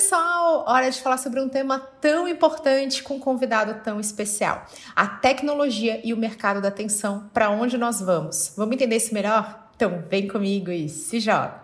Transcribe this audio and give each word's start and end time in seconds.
pessoal, 0.00 0.64
hora 0.66 0.90
de 0.90 0.98
falar 0.98 1.18
sobre 1.18 1.42
um 1.42 1.48
tema 1.50 1.78
tão 2.00 2.26
importante 2.26 3.02
com 3.02 3.16
um 3.16 3.20
convidado 3.20 3.84
tão 3.84 4.00
especial: 4.00 4.64
a 4.96 5.06
tecnologia 5.06 6.00
e 6.02 6.14
o 6.14 6.16
mercado 6.16 6.62
da 6.62 6.68
atenção. 6.68 7.28
Para 7.34 7.50
onde 7.50 7.76
nós 7.76 8.00
vamos? 8.00 8.54
Vamos 8.56 8.74
entender 8.74 8.96
isso 8.96 9.12
melhor? 9.12 9.68
Então, 9.76 10.02
vem 10.08 10.26
comigo 10.26 10.70
e 10.70 10.88
se 10.88 11.20
joga. 11.20 11.60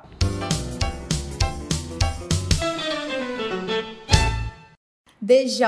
DJ 5.18 5.66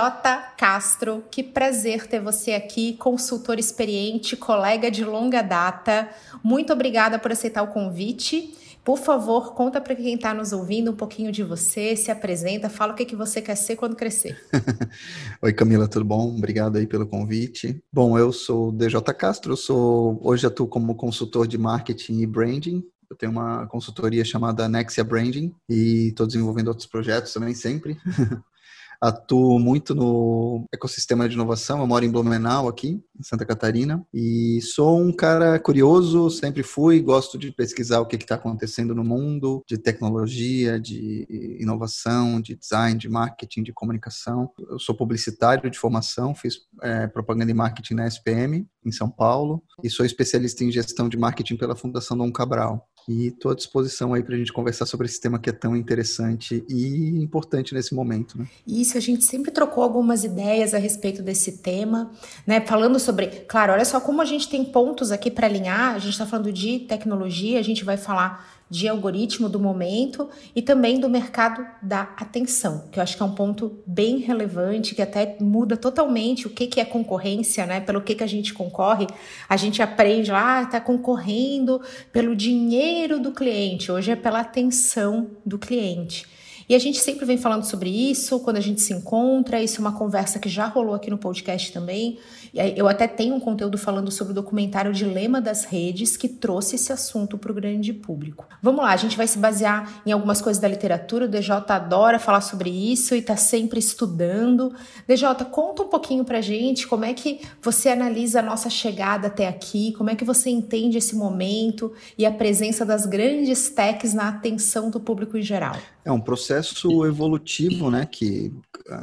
Castro, 0.58 1.24
que 1.30 1.42
prazer 1.42 2.06
ter 2.06 2.20
você 2.20 2.52
aqui, 2.52 2.92
consultor 2.98 3.58
experiente, 3.58 4.36
colega 4.36 4.90
de 4.90 5.04
longa 5.04 5.42
data. 5.42 6.06
Muito 6.44 6.70
obrigada 6.72 7.18
por 7.18 7.32
aceitar 7.32 7.62
o 7.62 7.68
convite. 7.68 8.54
Por 8.88 8.96
favor, 8.96 9.52
conta 9.52 9.82
para 9.82 9.94
quem 9.94 10.14
está 10.14 10.32
nos 10.32 10.50
ouvindo 10.50 10.92
um 10.92 10.96
pouquinho 10.96 11.30
de 11.30 11.44
você, 11.44 11.94
se 11.94 12.10
apresenta, 12.10 12.70
fala 12.70 12.94
o 12.94 12.96
que, 12.96 13.04
que 13.04 13.14
você 13.14 13.42
quer 13.42 13.54
ser 13.54 13.76
quando 13.76 13.94
crescer. 13.94 14.40
Oi, 15.42 15.52
Camila, 15.52 15.86
tudo 15.86 16.06
bom? 16.06 16.34
Obrigado 16.34 16.78
aí 16.78 16.86
pelo 16.86 17.06
convite. 17.06 17.84
Bom, 17.92 18.18
eu 18.18 18.32
sou 18.32 18.72
DJ 18.72 19.02
Castro, 19.14 19.54
sou, 19.58 20.18
hoje 20.22 20.46
atuo 20.46 20.66
como 20.66 20.94
consultor 20.94 21.46
de 21.46 21.58
marketing 21.58 22.20
e 22.20 22.26
branding. 22.26 22.82
Eu 23.10 23.14
tenho 23.14 23.30
uma 23.30 23.66
consultoria 23.66 24.24
chamada 24.24 24.66
Nexia 24.70 25.04
Branding 25.04 25.54
e 25.68 26.08
estou 26.08 26.26
desenvolvendo 26.26 26.68
outros 26.68 26.86
projetos 26.86 27.34
também, 27.34 27.52
sempre. 27.52 27.98
atuo 29.00 29.58
muito 29.58 29.94
no 29.94 30.64
ecossistema 30.72 31.28
de 31.28 31.34
inovação. 31.34 31.80
Eu 31.80 31.86
moro 31.86 32.04
em 32.04 32.10
Blumenau, 32.10 32.68
aqui, 32.68 33.02
em 33.18 33.22
Santa 33.22 33.44
Catarina, 33.44 34.04
e 34.12 34.60
sou 34.62 35.00
um 35.00 35.12
cara 35.12 35.58
curioso, 35.58 36.30
sempre 36.30 36.62
fui, 36.62 37.00
gosto 37.00 37.38
de 37.38 37.50
pesquisar 37.52 38.00
o 38.00 38.06
que 38.06 38.16
está 38.16 38.34
acontecendo 38.34 38.94
no 38.94 39.04
mundo, 39.04 39.62
de 39.66 39.78
tecnologia, 39.78 40.80
de 40.80 41.26
inovação, 41.60 42.40
de 42.40 42.56
design, 42.56 42.98
de 42.98 43.08
marketing, 43.08 43.62
de 43.62 43.72
comunicação. 43.72 44.50
Eu 44.68 44.78
sou 44.78 44.94
publicitário 44.94 45.70
de 45.70 45.78
formação, 45.78 46.34
fiz 46.34 46.58
é, 46.82 47.06
propaganda 47.06 47.50
e 47.50 47.54
marketing 47.54 47.94
na 47.94 48.06
SPM, 48.06 48.66
em 48.88 48.92
São 48.92 49.10
Paulo, 49.10 49.62
e 49.82 49.90
sou 49.90 50.04
especialista 50.04 50.64
em 50.64 50.72
gestão 50.72 51.08
de 51.08 51.16
marketing 51.16 51.56
pela 51.56 51.76
Fundação 51.76 52.16
Dom 52.16 52.32
Cabral. 52.32 52.88
E 53.08 53.28
estou 53.28 53.50
à 53.50 53.54
disposição 53.54 54.12
aí 54.12 54.22
para 54.22 54.34
a 54.34 54.38
gente 54.38 54.52
conversar 54.52 54.84
sobre 54.84 55.06
esse 55.06 55.18
tema 55.18 55.38
que 55.38 55.48
é 55.48 55.52
tão 55.52 55.74
interessante 55.74 56.62
e 56.68 57.22
importante 57.22 57.72
nesse 57.72 57.94
momento. 57.94 58.38
Né? 58.38 58.46
Isso, 58.66 58.98
a 58.98 59.00
gente 59.00 59.24
sempre 59.24 59.50
trocou 59.50 59.82
algumas 59.82 60.24
ideias 60.24 60.74
a 60.74 60.78
respeito 60.78 61.22
desse 61.22 61.62
tema, 61.62 62.10
né? 62.46 62.60
Falando 62.60 63.00
sobre, 63.00 63.28
claro, 63.48 63.72
olha 63.72 63.84
só 63.86 63.98
como 63.98 64.20
a 64.20 64.26
gente 64.26 64.46
tem 64.46 64.62
pontos 64.62 65.10
aqui 65.10 65.30
para 65.30 65.46
alinhar. 65.46 65.94
A 65.94 65.98
gente 65.98 66.12
está 66.12 66.26
falando 66.26 66.52
de 66.52 66.80
tecnologia, 66.80 67.58
a 67.58 67.62
gente 67.62 67.82
vai 67.82 67.96
falar 67.96 68.57
de 68.70 68.88
algoritmo 68.88 69.48
do 69.48 69.58
momento 69.58 70.28
e 70.54 70.60
também 70.60 71.00
do 71.00 71.08
mercado 71.08 71.64
da 71.82 72.02
atenção, 72.16 72.88
que 72.92 72.98
eu 72.98 73.02
acho 73.02 73.16
que 73.16 73.22
é 73.22 73.26
um 73.26 73.34
ponto 73.34 73.78
bem 73.86 74.18
relevante, 74.18 74.94
que 74.94 75.02
até 75.02 75.36
muda 75.40 75.76
totalmente 75.76 76.46
o 76.46 76.50
que, 76.50 76.66
que 76.66 76.80
é 76.80 76.84
concorrência, 76.84 77.64
né? 77.66 77.80
Pelo 77.80 78.02
que, 78.02 78.14
que 78.14 78.24
a 78.24 78.26
gente 78.26 78.52
concorre. 78.52 79.06
A 79.48 79.56
gente 79.56 79.80
aprende 79.82 80.30
lá, 80.30 80.58
ah, 80.58 80.62
está 80.62 80.80
concorrendo 80.80 81.80
pelo 82.12 82.36
dinheiro 82.36 83.20
do 83.20 83.32
cliente, 83.32 83.90
hoje 83.90 84.10
é 84.10 84.16
pela 84.16 84.40
atenção 84.40 85.30
do 85.44 85.58
cliente. 85.58 86.26
E 86.68 86.74
a 86.74 86.78
gente 86.78 86.98
sempre 86.98 87.24
vem 87.24 87.38
falando 87.38 87.64
sobre 87.64 87.88
isso 87.88 88.40
quando 88.40 88.58
a 88.58 88.60
gente 88.60 88.82
se 88.82 88.92
encontra. 88.92 89.62
Isso 89.62 89.78
é 89.78 89.80
uma 89.80 89.96
conversa 89.96 90.38
que 90.38 90.50
já 90.50 90.66
rolou 90.66 90.94
aqui 90.94 91.08
no 91.08 91.16
podcast 91.16 91.72
também. 91.72 92.18
Eu 92.54 92.88
até 92.88 93.06
tenho 93.06 93.34
um 93.34 93.40
conteúdo 93.40 93.76
falando 93.78 94.10
sobre 94.10 94.32
o 94.32 94.34
documentário 94.34 94.92
Dilema 94.92 95.40
das 95.40 95.64
Redes, 95.64 96.16
que 96.16 96.28
trouxe 96.28 96.76
esse 96.76 96.92
assunto 96.92 97.36
para 97.36 97.52
o 97.52 97.54
grande 97.54 97.92
público. 97.92 98.46
Vamos 98.62 98.82
lá, 98.82 98.92
a 98.92 98.96
gente 98.96 99.16
vai 99.16 99.26
se 99.26 99.38
basear 99.38 100.02
em 100.06 100.12
algumas 100.12 100.40
coisas 100.40 100.60
da 100.60 100.68
literatura. 100.68 101.26
O 101.26 101.28
DJ 101.28 101.54
adora 101.68 102.18
falar 102.18 102.40
sobre 102.40 102.70
isso 102.70 103.14
e 103.14 103.18
está 103.18 103.36
sempre 103.36 103.78
estudando. 103.78 104.74
DJ, 105.06 105.28
conta 105.50 105.82
um 105.82 105.88
pouquinho 105.88 106.24
para 106.24 106.40
gente 106.40 106.86
como 106.86 107.04
é 107.04 107.12
que 107.14 107.40
você 107.62 107.88
analisa 107.88 108.40
a 108.40 108.42
nossa 108.42 108.70
chegada 108.70 109.28
até 109.28 109.48
aqui, 109.48 109.92
como 109.92 110.10
é 110.10 110.14
que 110.14 110.24
você 110.24 110.50
entende 110.50 110.98
esse 110.98 111.14
momento 111.14 111.92
e 112.16 112.24
a 112.24 112.32
presença 112.32 112.84
das 112.84 113.06
grandes 113.06 113.70
techs 113.70 114.14
na 114.14 114.28
atenção 114.28 114.90
do 114.90 115.00
público 115.00 115.36
em 115.36 115.42
geral. 115.42 115.76
É 116.04 116.12
um 116.12 116.20
processo 116.20 117.04
evolutivo, 117.06 117.90
né, 117.90 118.06
que 118.06 118.52
ah, 118.88 119.02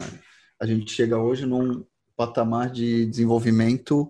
a 0.59 0.66
gente 0.66 0.92
chega 0.92 1.18
hoje 1.18 1.46
num 1.46 1.84
patamar 2.16 2.70
de 2.70 3.06
desenvolvimento 3.06 4.09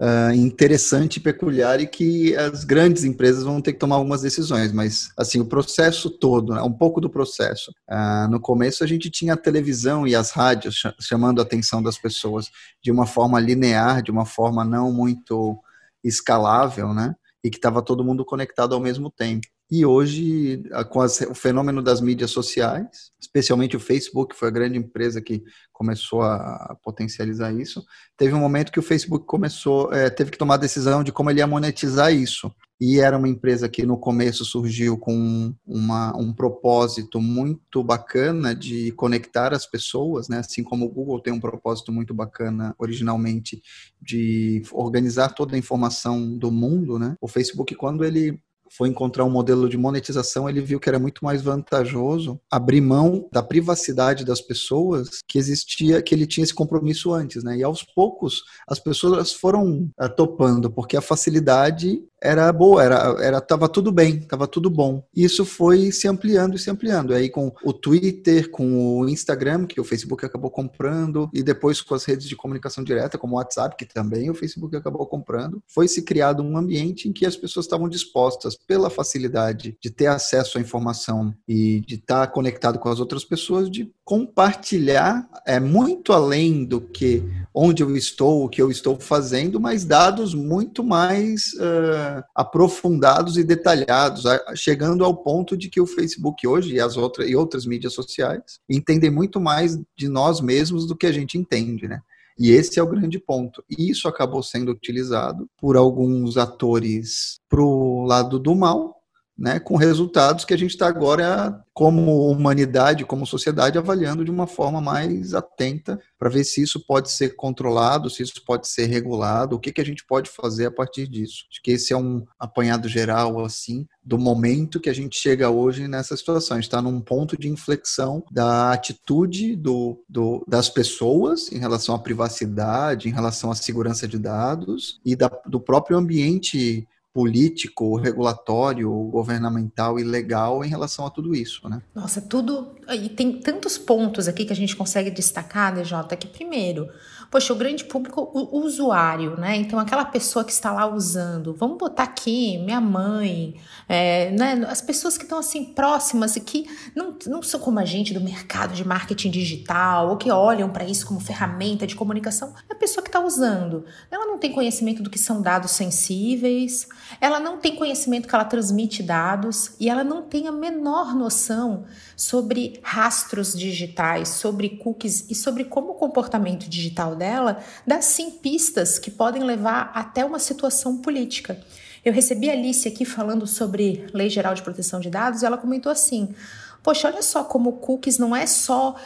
uh, 0.00 0.32
interessante 0.34 1.16
e 1.16 1.20
peculiar 1.20 1.80
e 1.80 1.86
que 1.86 2.34
as 2.36 2.64
grandes 2.64 3.04
empresas 3.04 3.44
vão 3.44 3.60
ter 3.60 3.72
que 3.72 3.78
tomar 3.78 3.96
algumas 3.96 4.22
decisões, 4.22 4.72
mas 4.72 5.10
assim 5.16 5.40
o 5.40 5.46
processo 5.46 6.10
todo, 6.10 6.54
né, 6.54 6.62
um 6.62 6.72
pouco 6.72 7.00
do 7.00 7.10
processo. 7.10 7.70
Uh, 7.90 8.28
no 8.30 8.40
começo 8.40 8.82
a 8.82 8.86
gente 8.86 9.10
tinha 9.10 9.34
a 9.34 9.36
televisão 9.36 10.06
e 10.06 10.14
as 10.14 10.30
rádios 10.30 10.82
chamando 11.00 11.40
a 11.40 11.42
atenção 11.42 11.82
das 11.82 11.98
pessoas 11.98 12.50
de 12.82 12.90
uma 12.90 13.06
forma 13.06 13.38
linear, 13.38 14.02
de 14.02 14.10
uma 14.10 14.26
forma 14.26 14.64
não 14.64 14.92
muito 14.92 15.58
escalável, 16.02 16.92
né? 16.92 17.14
E 17.44 17.50
que 17.50 17.56
estava 17.58 17.82
todo 17.82 18.04
mundo 18.04 18.24
conectado 18.24 18.74
ao 18.74 18.80
mesmo 18.80 19.10
tempo. 19.10 19.46
E 19.74 19.86
hoje, 19.86 20.62
com 20.90 21.00
as, 21.00 21.22
o 21.22 21.34
fenômeno 21.34 21.80
das 21.80 22.02
mídias 22.02 22.30
sociais, 22.30 23.10
especialmente 23.18 23.74
o 23.74 23.80
Facebook, 23.80 24.36
foi 24.36 24.48
a 24.48 24.50
grande 24.50 24.76
empresa 24.76 25.22
que 25.22 25.42
começou 25.72 26.20
a 26.20 26.76
potencializar 26.82 27.50
isso, 27.54 27.82
teve 28.14 28.34
um 28.34 28.38
momento 28.38 28.70
que 28.70 28.78
o 28.78 28.82
Facebook 28.82 29.24
começou, 29.24 29.90
é, 29.90 30.10
teve 30.10 30.30
que 30.30 30.36
tomar 30.36 30.56
a 30.56 30.58
decisão 30.58 31.02
de 31.02 31.10
como 31.10 31.30
ele 31.30 31.38
ia 31.40 31.46
monetizar 31.46 32.12
isso. 32.12 32.54
E 32.78 33.00
era 33.00 33.16
uma 33.16 33.28
empresa 33.28 33.66
que 33.66 33.86
no 33.86 33.96
começo 33.96 34.44
surgiu 34.44 34.98
com 34.98 35.54
uma, 35.64 36.14
um 36.18 36.34
propósito 36.34 37.18
muito 37.18 37.82
bacana 37.82 38.54
de 38.54 38.92
conectar 38.92 39.54
as 39.54 39.64
pessoas, 39.64 40.28
né? 40.28 40.40
assim 40.40 40.62
como 40.62 40.84
o 40.84 40.90
Google 40.90 41.22
tem 41.22 41.32
um 41.32 41.40
propósito 41.40 41.90
muito 41.90 42.12
bacana 42.12 42.74
originalmente 42.78 43.62
de 44.02 44.62
organizar 44.70 45.30
toda 45.30 45.54
a 45.54 45.58
informação 45.58 46.36
do 46.36 46.50
mundo. 46.50 46.98
Né? 46.98 47.16
O 47.22 47.28
Facebook, 47.28 47.74
quando 47.74 48.04
ele 48.04 48.38
foi 48.76 48.88
encontrar 48.88 49.24
um 49.24 49.30
modelo 49.30 49.68
de 49.68 49.76
monetização, 49.76 50.48
ele 50.48 50.60
viu 50.60 50.80
que 50.80 50.88
era 50.88 50.98
muito 50.98 51.24
mais 51.24 51.42
vantajoso 51.42 52.40
abrir 52.50 52.80
mão 52.80 53.28
da 53.32 53.42
privacidade 53.42 54.24
das 54.24 54.40
pessoas 54.40 55.20
que 55.28 55.38
existia, 55.38 56.02
que 56.02 56.14
ele 56.14 56.26
tinha 56.26 56.44
esse 56.44 56.54
compromisso 56.54 57.12
antes, 57.12 57.44
né? 57.44 57.56
E 57.56 57.62
aos 57.62 57.82
poucos 57.82 58.42
as 58.66 58.78
pessoas 58.78 59.32
foram 59.32 59.90
uh, 60.00 60.08
topando, 60.16 60.70
porque 60.70 60.96
a 60.96 61.02
facilidade 61.02 62.02
era 62.22 62.52
boa, 62.52 62.82
era, 62.82 63.16
era 63.20 63.40
tava 63.40 63.68
tudo 63.68 63.90
bem, 63.90 64.20
tava 64.20 64.46
tudo 64.46 64.70
bom. 64.70 65.04
Isso 65.14 65.44
foi 65.44 65.90
se 65.90 66.06
ampliando 66.06 66.54
e 66.54 66.58
se 66.58 66.70
ampliando. 66.70 67.12
Aí 67.12 67.28
com 67.28 67.52
o 67.64 67.72
Twitter, 67.72 68.50
com 68.50 69.00
o 69.00 69.08
Instagram, 69.08 69.66
que 69.66 69.80
o 69.80 69.84
Facebook 69.84 70.24
acabou 70.24 70.50
comprando, 70.50 71.28
e 71.34 71.42
depois 71.42 71.80
com 71.80 71.94
as 71.94 72.04
redes 72.04 72.28
de 72.28 72.36
comunicação 72.36 72.84
direta, 72.84 73.18
como 73.18 73.34
o 73.34 73.38
WhatsApp, 73.38 73.76
que 73.76 73.84
também 73.84 74.30
o 74.30 74.34
Facebook 74.34 74.76
acabou 74.76 75.04
comprando, 75.06 75.62
foi 75.66 75.88
se 75.88 76.02
criado 76.02 76.42
um 76.42 76.56
ambiente 76.56 77.08
em 77.08 77.12
que 77.12 77.26
as 77.26 77.36
pessoas 77.36 77.66
estavam 77.66 77.88
dispostas, 77.88 78.56
pela 78.66 78.88
facilidade 78.88 79.76
de 79.82 79.90
ter 79.90 80.06
acesso 80.06 80.58
à 80.58 80.60
informação 80.60 81.34
e 81.48 81.80
de 81.80 81.96
estar 81.96 82.26
conectado 82.28 82.78
com 82.78 82.88
as 82.88 83.00
outras 83.00 83.24
pessoas, 83.24 83.70
de 83.70 83.92
compartilhar 84.04 85.28
é 85.46 85.60
muito 85.60 86.12
além 86.12 86.64
do 86.64 86.80
que 86.80 87.22
onde 87.54 87.82
eu 87.82 87.96
estou, 87.96 88.44
o 88.44 88.48
que 88.48 88.60
eu 88.60 88.70
estou 88.70 88.98
fazendo, 88.98 89.60
mas 89.60 89.84
dados 89.84 90.34
muito 90.34 90.82
mais 90.82 91.52
uh, 91.54 92.22
aprofundados 92.34 93.36
e 93.36 93.44
detalhados, 93.44 94.24
chegando 94.54 95.04
ao 95.04 95.16
ponto 95.16 95.56
de 95.56 95.68
que 95.68 95.80
o 95.80 95.86
Facebook 95.86 96.46
hoje 96.46 96.74
e 96.74 96.80
as 96.80 96.96
outras 96.96 97.28
e 97.28 97.36
outras 97.36 97.66
mídias 97.66 97.92
sociais 97.92 98.60
entendem 98.68 99.10
muito 99.10 99.40
mais 99.40 99.78
de 99.96 100.08
nós 100.08 100.40
mesmos 100.40 100.86
do 100.86 100.96
que 100.96 101.06
a 101.06 101.12
gente 101.12 101.38
entende, 101.38 101.86
né? 101.86 102.00
E 102.38 102.50
esse 102.50 102.78
é 102.78 102.82
o 102.82 102.88
grande 102.88 103.18
ponto. 103.18 103.62
E 103.68 103.90
isso 103.90 104.08
acabou 104.08 104.42
sendo 104.42 104.72
utilizado 104.72 105.46
por 105.58 105.76
alguns 105.76 106.36
atores 106.36 107.38
para 107.48 107.60
o 107.60 108.04
lado 108.04 108.38
do 108.38 108.54
mal, 108.54 109.01
né, 109.42 109.58
com 109.58 109.74
resultados 109.74 110.44
que 110.44 110.54
a 110.54 110.56
gente 110.56 110.70
está 110.70 110.86
agora, 110.86 111.60
como 111.74 112.30
humanidade, 112.30 113.04
como 113.04 113.26
sociedade, 113.26 113.76
avaliando 113.76 114.24
de 114.24 114.30
uma 114.30 114.46
forma 114.46 114.80
mais 114.80 115.34
atenta 115.34 115.98
para 116.16 116.30
ver 116.30 116.44
se 116.44 116.62
isso 116.62 116.78
pode 116.86 117.10
ser 117.10 117.34
controlado, 117.34 118.08
se 118.08 118.22
isso 118.22 118.40
pode 118.46 118.68
ser 118.68 118.86
regulado, 118.86 119.56
o 119.56 119.58
que, 119.58 119.72
que 119.72 119.80
a 119.80 119.84
gente 119.84 120.06
pode 120.06 120.30
fazer 120.30 120.66
a 120.66 120.70
partir 120.70 121.08
disso. 121.08 121.46
Acho 121.50 121.60
que 121.60 121.72
esse 121.72 121.92
é 121.92 121.96
um 121.96 122.24
apanhado 122.38 122.88
geral, 122.88 123.44
assim, 123.44 123.84
do 124.04 124.16
momento 124.16 124.78
que 124.78 124.88
a 124.88 124.94
gente 124.94 125.16
chega 125.16 125.50
hoje 125.50 125.88
nessa 125.88 126.16
situação. 126.16 126.56
A 126.56 126.60
gente 126.60 126.68
está 126.68 126.80
num 126.80 127.00
ponto 127.00 127.36
de 127.36 127.48
inflexão 127.48 128.22
da 128.30 128.70
atitude 128.70 129.56
do, 129.56 130.00
do, 130.08 130.44
das 130.46 130.68
pessoas 130.68 131.50
em 131.50 131.58
relação 131.58 131.96
à 131.96 131.98
privacidade, 131.98 133.08
em 133.08 133.12
relação 133.12 133.50
à 133.50 133.56
segurança 133.56 134.06
de 134.06 134.20
dados 134.20 135.00
e 135.04 135.16
da, 135.16 135.28
do 135.46 135.58
próprio 135.58 135.98
ambiente 135.98 136.86
político, 137.12 137.96
regulatório, 137.96 138.90
governamental 139.10 139.98
e 139.98 140.02
legal 140.02 140.64
em 140.64 140.68
relação 140.68 141.06
a 141.06 141.10
tudo 141.10 141.34
isso, 141.34 141.68
né? 141.68 141.82
Nossa, 141.94 142.20
tudo 142.20 142.74
e 142.88 143.08
tem 143.08 143.38
tantos 143.40 143.76
pontos 143.76 144.28
aqui 144.28 144.44
que 144.44 144.52
a 144.52 144.56
gente 144.56 144.74
consegue 144.74 145.10
destacar, 145.10 145.74
DJ, 145.74 146.16
que 146.18 146.26
primeiro, 146.26 146.88
Poxa, 147.32 147.50
o 147.50 147.56
grande 147.56 147.84
público, 147.84 148.30
o, 148.34 148.58
usuário, 148.58 149.40
né? 149.40 149.56
Então, 149.56 149.78
aquela 149.78 150.04
pessoa 150.04 150.44
que 150.44 150.52
está 150.52 150.70
lá 150.70 150.86
usando, 150.86 151.54
vamos 151.54 151.78
botar 151.78 152.02
aqui 152.02 152.58
minha 152.58 152.78
mãe, 152.78 153.54
é, 153.88 154.30
né? 154.32 154.66
as 154.68 154.82
pessoas 154.82 155.16
que 155.16 155.24
estão 155.24 155.38
assim 155.38 155.64
próximas 155.64 156.36
e 156.36 156.40
que 156.40 156.66
não, 156.94 157.16
não 157.26 157.42
são 157.42 157.58
como 157.58 157.78
a 157.78 157.86
gente 157.86 158.12
do 158.12 158.20
mercado 158.20 158.74
de 158.74 158.86
marketing 158.86 159.30
digital 159.30 160.10
ou 160.10 160.18
que 160.18 160.30
olham 160.30 160.68
para 160.68 160.84
isso 160.84 161.06
como 161.06 161.20
ferramenta 161.20 161.86
de 161.86 161.96
comunicação, 161.96 162.52
é 162.68 162.74
a 162.74 162.76
pessoa 162.76 163.02
que 163.02 163.08
está 163.08 163.20
usando. 163.20 163.86
Ela 164.10 164.26
não 164.26 164.36
tem 164.36 164.52
conhecimento 164.52 165.02
do 165.02 165.08
que 165.08 165.18
são 165.18 165.40
dados 165.40 165.70
sensíveis, 165.70 166.86
ela 167.18 167.40
não 167.40 167.56
tem 167.56 167.76
conhecimento 167.76 168.28
que 168.28 168.34
ela 168.34 168.44
transmite 168.44 169.02
dados 169.02 169.72
e 169.80 169.88
ela 169.88 170.04
não 170.04 170.20
tem 170.20 170.48
a 170.48 170.52
menor 170.52 171.14
noção 171.14 171.86
sobre 172.14 172.78
rastros 172.82 173.54
digitais, 173.54 174.28
sobre 174.28 174.68
cookies 174.76 175.30
e 175.30 175.34
sobre 175.34 175.64
como 175.64 175.92
o 175.92 175.94
comportamento 175.94 176.68
digital 176.68 177.16
dela 177.22 177.62
dá 177.86 178.02
sim 178.02 178.32
pistas 178.32 178.98
que 178.98 179.10
podem 179.10 179.44
levar 179.44 179.92
até 179.94 180.24
uma 180.24 180.40
situação 180.40 180.98
política. 180.98 181.60
Eu 182.04 182.12
recebi 182.12 182.50
a 182.50 182.52
Alice 182.52 182.88
aqui 182.88 183.04
falando 183.04 183.46
sobre 183.46 184.06
Lei 184.12 184.28
Geral 184.28 184.54
de 184.54 184.62
Proteção 184.62 184.98
de 184.98 185.08
Dados 185.08 185.42
e 185.42 185.46
ela 185.46 185.56
comentou 185.56 185.92
assim: 185.92 186.34
Poxa, 186.82 187.06
olha 187.06 187.22
só 187.22 187.44
como 187.44 187.74
cookies 187.74 188.18
não 188.18 188.34
é 188.34 188.44
só. 188.44 188.96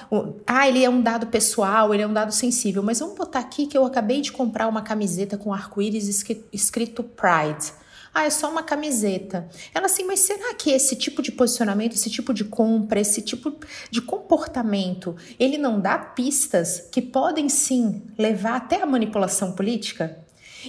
Ah, 0.47 0.67
ele 0.67 0.83
é 0.83 0.89
um 0.89 1.03
dado 1.03 1.27
pessoal, 1.27 1.93
ele 1.93 2.03
é 2.03 2.07
um 2.07 2.13
dado 2.13 2.33
sensível, 2.33 2.83
mas 2.83 3.01
vamos 3.01 3.17
botar 3.17 3.41
aqui 3.41 3.67
que 3.67 3.77
eu 3.77 3.85
acabei 3.85 4.23
de 4.23 4.33
comprar 4.33 4.67
uma 4.67 4.81
camiseta 4.81 5.37
com 5.37 5.53
arco-íris 5.53 6.25
escrito 6.51 7.03
Pride. 7.03 7.73
Ah, 8.19 8.25
é 8.25 8.31
só 8.31 8.51
uma 8.51 8.63
camiseta. 8.63 9.47
Ela 9.75 9.85
assim, 9.85 10.03
mas 10.05 10.21
será 10.21 10.55
que 10.55 10.71
esse 10.71 10.97
tipo 10.97 11.21
de 11.21 11.31
posicionamento, 11.31 11.93
esse 11.93 12.09
tipo 12.09 12.33
de 12.33 12.47
compra, 12.47 12.99
esse 12.99 13.21
tipo 13.21 13.55
de 13.91 14.01
comportamento, 14.01 15.15
ele 15.39 15.59
não 15.59 15.79
dá 15.79 15.99
pistas 15.99 16.89
que 16.91 17.03
podem 17.03 17.51
sim 17.51 18.01
levar 18.17 18.57
até 18.57 18.81
a 18.81 18.87
manipulação 18.87 19.53
política? 19.53 20.19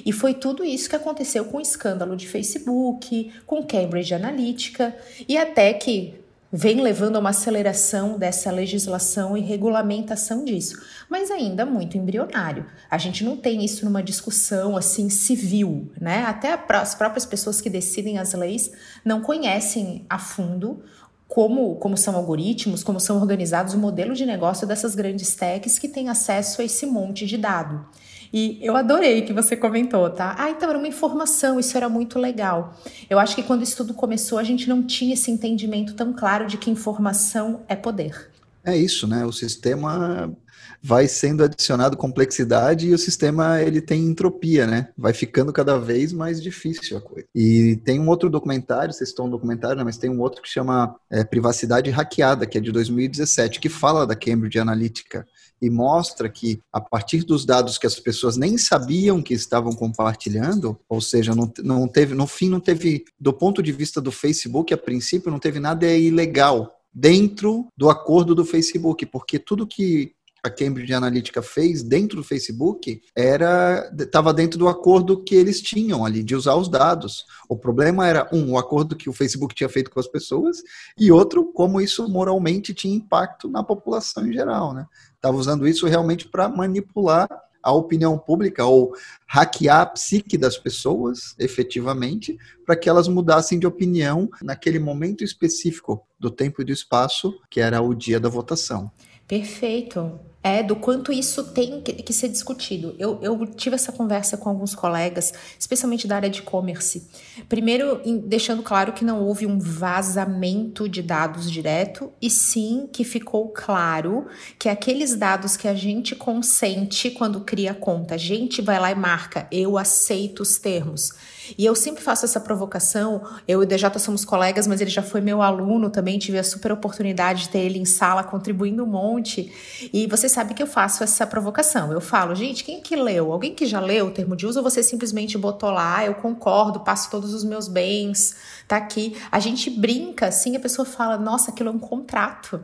E 0.06 0.12
foi 0.12 0.34
tudo 0.34 0.66
isso 0.66 0.90
que 0.90 0.98
aconteceu 0.98 1.46
com 1.46 1.56
o 1.60 1.62
escândalo 1.62 2.18
de 2.18 2.28
Facebook, 2.28 3.32
com 3.46 3.66
Cambridge 3.66 4.14
Analytica 4.14 4.94
e 5.26 5.38
até 5.38 5.72
que 5.72 6.16
vem 6.52 6.82
levando 6.82 7.18
a 7.18 7.20
uma 7.20 7.32
aceleração 7.32 8.18
dessa 8.18 8.52
legislação 8.52 9.38
e 9.38 9.42
regulamentação 9.42 10.46
disso, 10.46 10.82
mas 11.10 11.30
ainda 11.30 11.66
muito 11.66 11.98
embrionário. 11.98 12.66
A 12.90 12.98
gente 12.98 13.24
não 13.24 13.36
tem 13.36 13.64
isso 13.64 13.84
numa 13.84 14.02
discussão 14.02 14.78
assim 14.78 15.10
civil, 15.10 15.92
né? 16.00 16.24
Até 16.26 16.58
as 16.70 16.96
próprias 16.96 17.26
pessoas 17.26 17.60
que 17.60 17.70
decidem 17.70 18.18
as 18.18 18.34
leis 18.34 18.72
não 19.04 19.22
conhecem 19.22 20.06
a 20.10 20.18
fundo 20.18 20.84
como, 21.28 21.76
como 21.76 21.98
são 21.98 22.16
algoritmos, 22.16 22.84
como 22.84 23.00
são 23.00 23.20
organizados 23.20 23.74
o 23.74 23.78
modelo 23.78 24.14
de 24.14 24.26
negócio 24.26 24.66
dessas 24.66 24.96
grandes 24.96 25.36
techs 25.36 25.78
que 25.78 25.90
têm 25.90 26.08
acesso 26.08 26.62
a 26.62 26.66
esse 26.66 26.86
monte 26.86 27.26
de 27.26 27.38
dado. 27.38 27.86
E 28.32 28.60
eu 28.62 28.76
adorei 28.76 29.22
que 29.22 29.34
você 29.34 29.56
comentou, 29.56 30.10
tá? 30.10 30.36
Ah, 30.38 30.50
então 30.50 30.70
era 30.70 30.78
uma 30.78 30.88
informação, 30.88 31.60
isso 31.60 31.76
era 31.78 31.88
muito 31.88 32.20
legal. 32.20 32.76
Eu 33.10 33.20
acho 33.20 33.36
que 33.36 33.44
quando 33.44 33.64
isso 33.64 33.78
tudo 33.78 33.94
começou, 33.94 34.38
a 34.38 34.44
gente 34.44 34.68
não 34.68 34.84
tinha 34.84 35.14
esse 35.14 35.32
entendimento 35.32 35.94
tão 35.94 36.14
claro 36.14 36.48
de 36.48 36.58
que 36.58 36.70
informação 36.70 37.62
é 37.68 37.76
poder. 37.76 38.32
É 38.64 38.76
isso, 38.76 39.08
né? 39.08 39.26
O 39.26 39.32
sistema 39.32 40.36
vai 40.82 41.08
sendo 41.08 41.44
adicionado 41.44 41.98
complexidade 41.98 42.88
e 42.88 42.94
o 42.94 42.98
sistema 42.98 43.62
ele 43.62 43.82
tem 43.82 44.04
entropia, 44.04 44.66
né? 44.66 44.90
Vai 44.98 45.14
ficando 45.14 45.52
cada 45.52 45.78
vez 45.78 46.14
mais 46.14 46.42
difícil 46.42 46.98
a 46.98 47.02
coisa. 47.02 47.28
E 47.34 47.80
tem 47.84 48.00
um 48.00 48.08
outro 48.08 48.30
documentário, 48.30 48.94
vocês 48.94 49.10
estão 49.10 49.26
um 49.26 49.30
documentário, 49.30 49.78
né? 49.78 49.84
mas 49.84 49.98
tem 49.98 50.10
um 50.10 50.22
outro 50.22 50.42
que 50.42 50.50
chama 50.50 50.96
é, 51.10 51.24
Privacidade 51.24 51.90
Hackeada, 51.90 52.46
que 52.46 52.58
é 52.58 52.62
de 52.62 52.72
2017, 52.72 53.60
que 53.60 53.70
fala 53.70 54.06
da 54.06 54.16
Cambridge 54.16 54.60
Analytica 54.60 55.26
e 55.62 55.70
mostra 55.70 56.30
que 56.30 56.60
a 56.72 56.80
partir 56.80 57.24
dos 57.24 57.46
dados 57.46 57.78
que 57.78 57.88
as 57.88 58.00
pessoas 58.00 58.38
nem 58.38 58.58
sabiam 58.58 59.22
que 59.22 59.34
estavam 59.34 59.74
compartilhando, 59.74 60.80
ou 60.88 61.02
seja, 61.02 61.34
não, 61.34 61.52
não 61.64 61.88
teve, 61.88 62.14
no 62.14 62.28
fim 62.28 62.50
não 62.50 62.60
teve, 62.60 63.06
do 63.20 63.34
ponto 63.34 63.62
de 63.62 63.72
vista 63.72 64.00
do 64.00 64.12
Facebook, 64.12 64.74
a 64.74 64.78
princípio 64.78 65.32
não 65.32 65.40
teve 65.40 65.60
nada 65.60 65.88
ilegal 65.88 66.74
dentro 66.94 67.68
do 67.78 67.90
acordo 67.90 68.34
do 68.34 68.46
Facebook, 68.46 69.06
porque 69.06 69.38
tudo 69.38 69.68
que 69.68 70.14
a 70.44 70.50
Cambridge 70.50 70.94
Analytica 70.94 71.42
fez 71.42 71.84
dentro 71.84 72.18
do 72.18 72.24
Facebook 72.24 73.02
era 73.16 73.92
estava 73.98 74.34
dentro 74.34 74.58
do 74.58 74.68
acordo 74.68 75.24
que 75.24 75.36
eles 75.36 75.62
tinham 75.62 76.06
ali 76.06 76.24
de 76.24 76.36
usar 76.36 76.56
os 76.56 76.70
dados. 76.70 77.26
O 77.50 77.58
problema 77.58 78.08
era 78.08 78.30
um, 78.32 78.54
o 78.54 78.58
acordo 78.58 78.96
que 78.96 79.10
o 79.10 79.14
Facebook 79.14 79.56
tinha 79.56 79.70
feito 79.70 79.92
com 79.92 80.00
as 80.00 80.08
pessoas 80.08 80.58
e 80.98 81.12
outro 81.12 81.52
como 81.54 81.82
isso 81.82 82.08
moralmente 82.08 82.74
tinha 82.74 82.96
impacto 82.96 83.50
na 83.50 83.64
população 83.64 84.28
em 84.28 84.34
geral, 84.34 84.74
né? 84.74 84.86
Estava 85.16 85.38
usando 85.38 85.68
isso 85.68 85.88
realmente 85.88 86.28
para 86.28 86.48
manipular 86.48 87.28
a 87.68 87.72
opinião 87.74 88.18
pública 88.18 88.64
ou 88.64 88.94
hackear 89.28 89.82
a 89.82 89.86
psique 89.86 90.38
das 90.38 90.58
pessoas, 90.58 91.36
efetivamente, 91.38 92.38
para 92.66 92.78
que 92.78 92.88
elas 92.88 93.10
mudassem 93.10 93.60
de 93.60 93.68
opinião 93.68 94.30
naquele 94.42 94.80
momento 94.80 95.22
específico 95.22 96.08
do 96.18 96.32
tempo 96.32 96.62
e 96.62 96.66
do 96.66 96.72
espaço, 96.72 97.38
que 97.50 97.60
era 97.60 97.82
o 97.82 97.94
dia 97.94 98.22
da 98.22 98.30
votação. 98.30 98.90
Perfeito. 99.28 100.20
É, 100.44 100.64
do 100.64 100.78
quanto 100.78 101.12
isso 101.12 101.52
tem 101.52 101.82
que, 101.82 101.92
que 101.92 102.14
ser 102.14 102.30
discutido. 102.30 102.96
Eu, 102.98 103.20
eu, 103.22 103.46
tive 103.48 103.76
essa 103.76 103.92
conversa 103.92 104.38
com 104.38 104.48
alguns 104.48 104.74
colegas, 104.74 105.34
especialmente 105.60 106.08
da 106.08 106.16
área 106.16 106.30
de 106.30 106.40
e-commerce. 106.40 107.06
Primeiro, 107.50 108.00
em, 108.06 108.18
deixando 108.18 108.64
claro 108.64 108.94
que 108.94 109.04
não 109.04 109.22
houve 109.22 109.46
um 109.46 109.60
vazamento 109.60 110.88
de 110.88 111.02
dados 111.02 111.52
direto, 111.52 112.14
e 112.22 112.30
sim 112.30 112.88
que 112.94 113.04
ficou 113.04 113.50
claro 113.50 114.28
que 114.58 114.70
aqueles 114.70 115.18
dados 115.18 115.58
que 115.58 115.68
a 115.68 115.76
gente 115.76 116.16
consente 116.16 117.12
quando 117.12 117.42
cria 117.42 117.72
a 117.72 117.76
conta, 117.76 118.16
a 118.16 118.18
gente 118.18 118.62
vai 118.62 118.80
lá 118.80 118.90
e 118.90 118.96
marca, 118.96 119.48
eu 119.52 119.78
aceito 119.78 120.40
os 120.42 120.58
termos 120.58 121.12
e 121.58 121.66
eu 121.66 121.76
sempre 121.76 122.04
faço 122.04 122.26
essa 122.26 122.40
provocação. 122.40 123.22
Eu 123.48 123.62
e 123.62 123.66
o 123.66 123.68
DJ 123.68 124.00
somos 124.00 124.26
colegas, 124.26 124.66
mas 124.68 124.82
ele 124.82 124.90
já 124.90 125.04
foi 125.04 125.22
meu 125.22 125.42
aluno 125.42 125.90
também. 125.90 126.18
Tive 126.18 126.40
a 126.40 126.44
super 126.44 126.72
oportunidade 126.72 127.44
de 127.44 127.50
ter 127.50 127.60
ele 127.60 127.78
em 127.78 127.86
sala 127.86 128.24
contribuindo 128.24 128.84
um 128.84 128.88
monte. 128.88 129.52
E 129.94 130.08
você 130.08 130.28
sabe 130.28 130.54
que 130.54 130.64
eu 130.64 130.68
faço 130.68 131.04
essa 131.04 131.28
provocação. 131.28 131.92
Eu 131.92 132.02
falo, 132.02 132.34
gente, 132.36 132.64
quem 132.64 132.82
que 132.82 132.96
leu? 132.96 133.32
Alguém 133.32 133.54
que 133.54 133.66
já 133.66 133.80
leu 133.80 134.08
o 134.08 134.12
termo 134.12 134.36
de 134.36 134.46
uso 134.46 134.60
ou 134.60 134.64
você 134.64 134.82
simplesmente 134.82 135.38
botou 135.38 135.70
lá, 135.70 136.06
eu 136.06 136.16
concordo, 136.16 136.80
passo 136.80 137.10
todos 137.10 137.34
os 137.34 137.44
meus 137.44 137.68
bens, 137.68 138.36
tá 138.68 138.78
aqui. 138.78 139.16
A 139.32 139.40
gente 139.40 139.70
brinca 139.70 140.28
assim, 140.28 140.56
a 140.56 140.60
pessoa 140.60 140.86
fala, 140.86 141.18
nossa, 141.18 141.52
aquilo 141.52 141.70
é 141.70 141.72
um 141.72 141.80
contrato. 141.80 142.60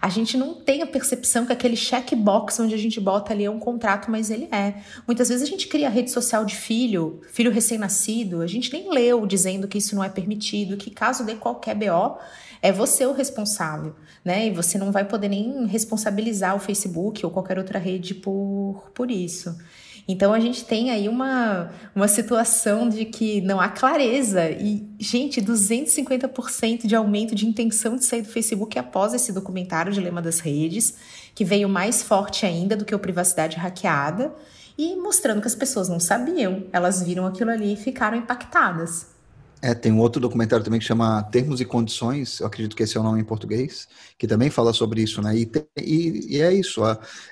A 0.00 0.08
gente 0.08 0.36
não 0.36 0.54
tem 0.54 0.82
a 0.82 0.86
percepção 0.86 1.46
que 1.46 1.52
aquele 1.52 1.76
checkbox 1.76 2.60
onde 2.60 2.74
a 2.74 2.78
gente 2.78 3.00
bota 3.00 3.32
ali 3.32 3.44
é 3.44 3.50
um 3.50 3.58
contrato, 3.58 4.10
mas 4.10 4.30
ele 4.30 4.48
é. 4.52 4.74
Muitas 5.06 5.28
vezes 5.28 5.42
a 5.42 5.50
gente 5.50 5.68
cria 5.68 5.88
rede 5.88 6.10
social 6.10 6.44
de 6.44 6.56
filho, 6.56 7.20
filho 7.32 7.50
recém-nascido, 7.50 8.42
a 8.42 8.46
gente 8.46 8.72
nem 8.72 8.92
leu 8.92 9.26
dizendo 9.26 9.68
que 9.68 9.78
isso 9.78 9.94
não 9.94 10.04
é 10.04 10.08
permitido, 10.08 10.76
que 10.76 10.90
caso 10.90 11.24
dê 11.24 11.34
qualquer 11.34 11.74
BO, 11.74 12.18
é 12.62 12.72
você 12.72 13.06
o 13.06 13.12
responsável, 13.12 13.94
né? 14.24 14.46
E 14.46 14.50
você 14.50 14.78
não 14.78 14.90
vai 14.90 15.04
poder 15.04 15.28
nem 15.28 15.66
responsabilizar 15.66 16.56
o 16.56 16.60
Facebook 16.60 17.24
ou 17.24 17.30
qualquer 17.30 17.58
outra 17.58 17.78
rede 17.78 18.14
por, 18.14 18.90
por 18.94 19.10
isso. 19.10 19.56
Então 20.08 20.32
a 20.32 20.38
gente 20.38 20.64
tem 20.64 20.90
aí 20.90 21.08
uma, 21.08 21.70
uma 21.94 22.06
situação 22.06 22.88
de 22.88 23.04
que 23.04 23.40
não 23.40 23.60
há 23.60 23.68
clareza. 23.68 24.48
E, 24.50 24.88
gente, 24.98 25.42
250% 25.42 26.86
de 26.86 26.94
aumento 26.94 27.34
de 27.34 27.46
intenção 27.46 27.96
de 27.96 28.04
sair 28.04 28.22
do 28.22 28.28
Facebook 28.28 28.78
após 28.78 29.14
esse 29.14 29.32
documentário 29.32 29.92
Dilema 29.92 30.22
das 30.22 30.38
Redes, 30.38 30.94
que 31.34 31.44
veio 31.44 31.68
mais 31.68 32.02
forte 32.02 32.46
ainda 32.46 32.76
do 32.76 32.84
que 32.84 32.94
o 32.94 32.98
Privacidade 32.98 33.56
Hackeada, 33.56 34.32
e 34.78 34.94
mostrando 34.94 35.40
que 35.40 35.48
as 35.48 35.54
pessoas 35.54 35.88
não 35.88 35.98
sabiam, 35.98 36.64
elas 36.72 37.02
viram 37.02 37.26
aquilo 37.26 37.50
ali 37.50 37.72
e 37.72 37.76
ficaram 37.76 38.16
impactadas. 38.16 39.15
É, 39.66 39.74
tem 39.74 39.90
um 39.90 39.98
outro 39.98 40.20
documentário 40.20 40.64
também 40.64 40.78
que 40.78 40.86
chama 40.86 41.24
Termos 41.24 41.60
e 41.60 41.64
Condições, 41.64 42.38
eu 42.38 42.46
acredito 42.46 42.76
que 42.76 42.84
esse 42.84 42.96
é 42.96 43.00
o 43.00 43.02
nome 43.02 43.20
em 43.20 43.24
português, 43.24 43.88
que 44.16 44.24
também 44.24 44.48
fala 44.48 44.72
sobre 44.72 45.02
isso, 45.02 45.20
né? 45.20 45.36
E, 45.36 45.50
e, 45.76 46.36
e 46.36 46.40
é 46.40 46.54
isso, 46.54 46.82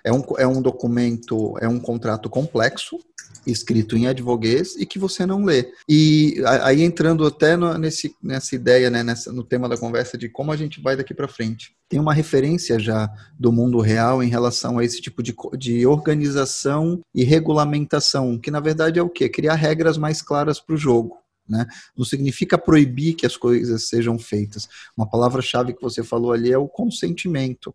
é 0.03 0.13
um, 0.13 0.25
é 0.37 0.45
um 0.45 0.61
documento, 0.61 1.57
é 1.61 1.69
um 1.69 1.79
contrato 1.79 2.29
complexo, 2.29 2.99
escrito 3.47 3.97
em 3.97 4.09
advoguês 4.09 4.75
e 4.77 4.85
que 4.85 4.99
você 4.99 5.25
não 5.25 5.45
lê. 5.45 5.71
E 5.89 6.43
aí 6.63 6.83
entrando 6.83 7.25
até 7.25 7.57
no, 7.57 7.79
nesse, 7.79 8.17
nessa 8.21 8.57
ideia, 8.57 8.91
né, 8.91 9.05
nessa, 9.05 9.31
no 9.31 9.45
tema 9.45 9.69
da 9.69 9.77
conversa 9.77 10.19
de 10.19 10.29
como 10.29 10.51
a 10.51 10.57
gente 10.57 10.81
vai 10.81 10.97
daqui 10.97 11.15
para 11.15 11.29
frente. 11.29 11.77
Tem 11.89 12.01
uma 12.01 12.15
referência 12.15 12.81
já 12.81 13.09
do 13.39 13.53
mundo 13.53 13.79
real 13.79 14.25
em 14.25 14.29
relação 14.29 14.81
a 14.81 14.85
esse 14.85 15.01
tipo 15.01 15.23
de, 15.23 15.37
de 15.57 15.87
organização 15.87 17.01
e 17.15 17.23
regulamentação, 17.23 18.41
que 18.41 18.51
na 18.51 18.59
verdade 18.59 18.99
é 18.99 19.03
o 19.05 19.09
quê? 19.09 19.29
Criar 19.29 19.55
regras 19.55 19.97
mais 19.97 20.21
claras 20.21 20.59
para 20.59 20.75
o 20.75 20.79
jogo. 20.79 21.23
Né? 21.49 21.67
Não 21.97 22.05
significa 22.05 22.57
proibir 22.57 23.15
que 23.15 23.27
as 23.27 23.37
coisas 23.37 23.89
sejam 23.89 24.19
feitas. 24.19 24.69
Uma 24.97 25.09
palavra-chave 25.09 25.75
que 25.75 25.83
você 25.83 26.03
falou 26.03 26.33
ali 26.33 26.53
é 26.53 26.59
o 26.59 26.69
consentimento. 26.69 27.75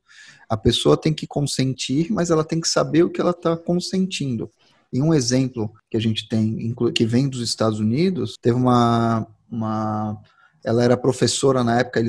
A 0.50 0.58
pessoa 0.58 0.98
tem 0.98 1.14
que 1.14 1.28
consentir, 1.28 2.12
mas 2.12 2.32
ela 2.32 2.44
tem 2.44 2.60
que 2.60 2.68
saber 2.68 3.04
o 3.04 3.10
que 3.10 3.22
ela 3.22 3.32
está 3.32 3.56
consentindo. 3.56 4.50
E 4.92 5.02
um 5.02 5.14
exemplo 5.14 5.72
que 5.90 5.96
a 5.96 6.00
gente 6.00 6.28
tem, 6.28 6.74
que 6.96 7.06
vem 7.06 7.30
dos 7.30 7.42
Estados 7.42 7.80
Unidos, 7.80 8.36
teve 8.42 8.58
uma, 8.58 9.28
uma 9.50 10.20
ela 10.64 10.84
era 10.84 10.98
professora 10.98 11.64
na 11.64 11.80
época, 11.80 12.02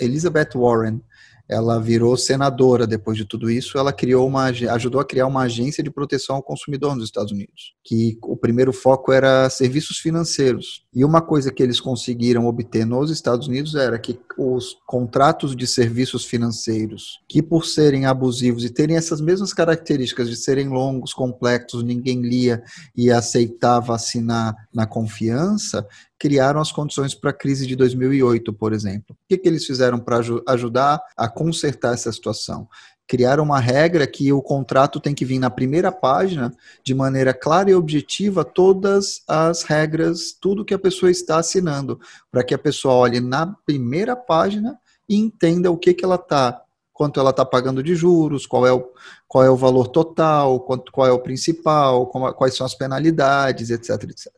Elizabeth 0.00 0.50
Warren, 0.56 1.00
ela 1.48 1.80
virou 1.80 2.16
senadora 2.16 2.86
depois 2.86 3.16
de 3.16 3.24
tudo 3.24 3.50
isso. 3.50 3.78
Ela 3.78 3.92
criou 3.92 4.26
uma, 4.26 4.44
ajudou 4.46 5.00
a 5.00 5.04
criar 5.04 5.26
uma 5.26 5.42
agência 5.42 5.82
de 5.82 5.90
proteção 5.90 6.36
ao 6.36 6.42
consumidor 6.42 6.94
nos 6.94 7.04
Estados 7.04 7.32
Unidos, 7.32 7.74
que 7.84 8.18
o 8.22 8.36
primeiro 8.36 8.72
foco 8.72 9.12
era 9.12 9.48
serviços 9.48 9.98
financeiros. 9.98 10.84
E 10.94 11.04
uma 11.04 11.22
coisa 11.22 11.50
que 11.50 11.62
eles 11.62 11.80
conseguiram 11.80 12.46
obter 12.46 12.84
nos 12.84 13.10
Estados 13.10 13.48
Unidos 13.48 13.74
era 13.74 13.98
que 13.98 14.18
os 14.36 14.76
contratos 14.86 15.56
de 15.56 15.66
serviços 15.66 16.24
financeiros, 16.24 17.20
que 17.28 17.42
por 17.42 17.66
serem 17.66 18.06
abusivos 18.06 18.64
e 18.64 18.70
terem 18.70 18.96
essas 18.96 19.20
mesmas 19.20 19.52
características 19.52 20.28
de 20.28 20.36
serem 20.36 20.68
longos, 20.68 21.12
complexos, 21.12 21.82
ninguém 21.82 22.20
lia 22.22 22.62
e 22.96 23.10
aceitava 23.10 23.94
assinar 23.94 24.54
na 24.72 24.86
confiança, 24.86 25.86
criaram 26.18 26.60
as 26.60 26.72
condições 26.72 27.14
para 27.14 27.30
a 27.30 27.34
crise 27.34 27.66
de 27.66 27.76
2008, 27.76 28.52
por 28.52 28.72
exemplo. 28.72 29.14
O 29.14 29.28
que, 29.28 29.38
que 29.38 29.48
eles 29.48 29.64
fizeram 29.64 29.98
para 29.98 30.20
ajudar 30.48 31.00
a 31.16 31.28
consertar 31.38 31.94
essa 31.94 32.10
situação? 32.10 32.68
Criaram 33.06 33.44
uma 33.44 33.60
regra 33.60 34.06
que 34.06 34.32
o 34.32 34.42
contrato 34.42 34.98
tem 34.98 35.14
que 35.14 35.24
vir 35.24 35.38
na 35.38 35.48
primeira 35.48 35.92
página, 35.92 36.52
de 36.82 36.94
maneira 36.94 37.32
clara 37.32 37.70
e 37.70 37.74
objetiva, 37.74 38.44
todas 38.44 39.22
as 39.28 39.62
regras, 39.62 40.36
tudo 40.38 40.64
que 40.64 40.74
a 40.74 40.78
pessoa 40.78 41.10
está 41.10 41.38
assinando, 41.38 42.00
para 42.30 42.42
que 42.42 42.52
a 42.52 42.58
pessoa 42.58 42.94
olhe 42.94 43.20
na 43.20 43.46
primeira 43.64 44.16
página 44.16 44.78
e 45.08 45.16
entenda 45.16 45.70
o 45.70 45.78
que, 45.78 45.94
que 45.94 46.04
ela 46.04 46.16
está 46.16 46.60
quanto 46.92 47.20
ela 47.20 47.30
está 47.30 47.44
pagando 47.44 47.80
de 47.80 47.94
juros, 47.94 48.44
qual 48.44 48.66
é 48.66 48.72
o, 48.72 48.90
qual 49.28 49.44
é 49.44 49.48
o 49.48 49.56
valor 49.56 49.86
total, 49.86 50.58
quanto, 50.58 50.90
qual 50.90 51.06
é 51.06 51.12
o 51.12 51.20
principal, 51.20 52.08
quais 52.08 52.56
são 52.56 52.66
as 52.66 52.74
penalidades, 52.74 53.70
etc, 53.70 54.02
etc. 54.02 54.32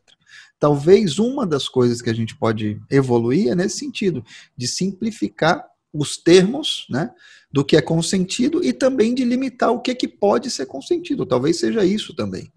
Talvez 0.59 1.17
uma 1.17 1.43
das 1.43 1.67
coisas 1.67 2.03
que 2.03 2.09
a 2.11 2.13
gente 2.13 2.37
pode 2.37 2.79
evoluir 2.87 3.49
é 3.49 3.55
nesse 3.55 3.79
sentido, 3.79 4.23
de 4.55 4.67
simplificar 4.67 5.70
os 5.93 6.17
termos, 6.17 6.85
né, 6.89 7.11
do 7.51 7.65
que 7.65 7.75
é 7.75 7.81
consentido 7.81 8.63
e 8.63 8.71
também 8.71 9.13
de 9.13 9.23
limitar 9.25 9.71
o 9.71 9.81
que, 9.81 9.93
que 9.93 10.07
pode 10.07 10.49
ser 10.49 10.65
consentido. 10.65 11.25
Talvez 11.25 11.59
seja 11.59 11.83
isso 11.83 12.15
também. 12.15 12.51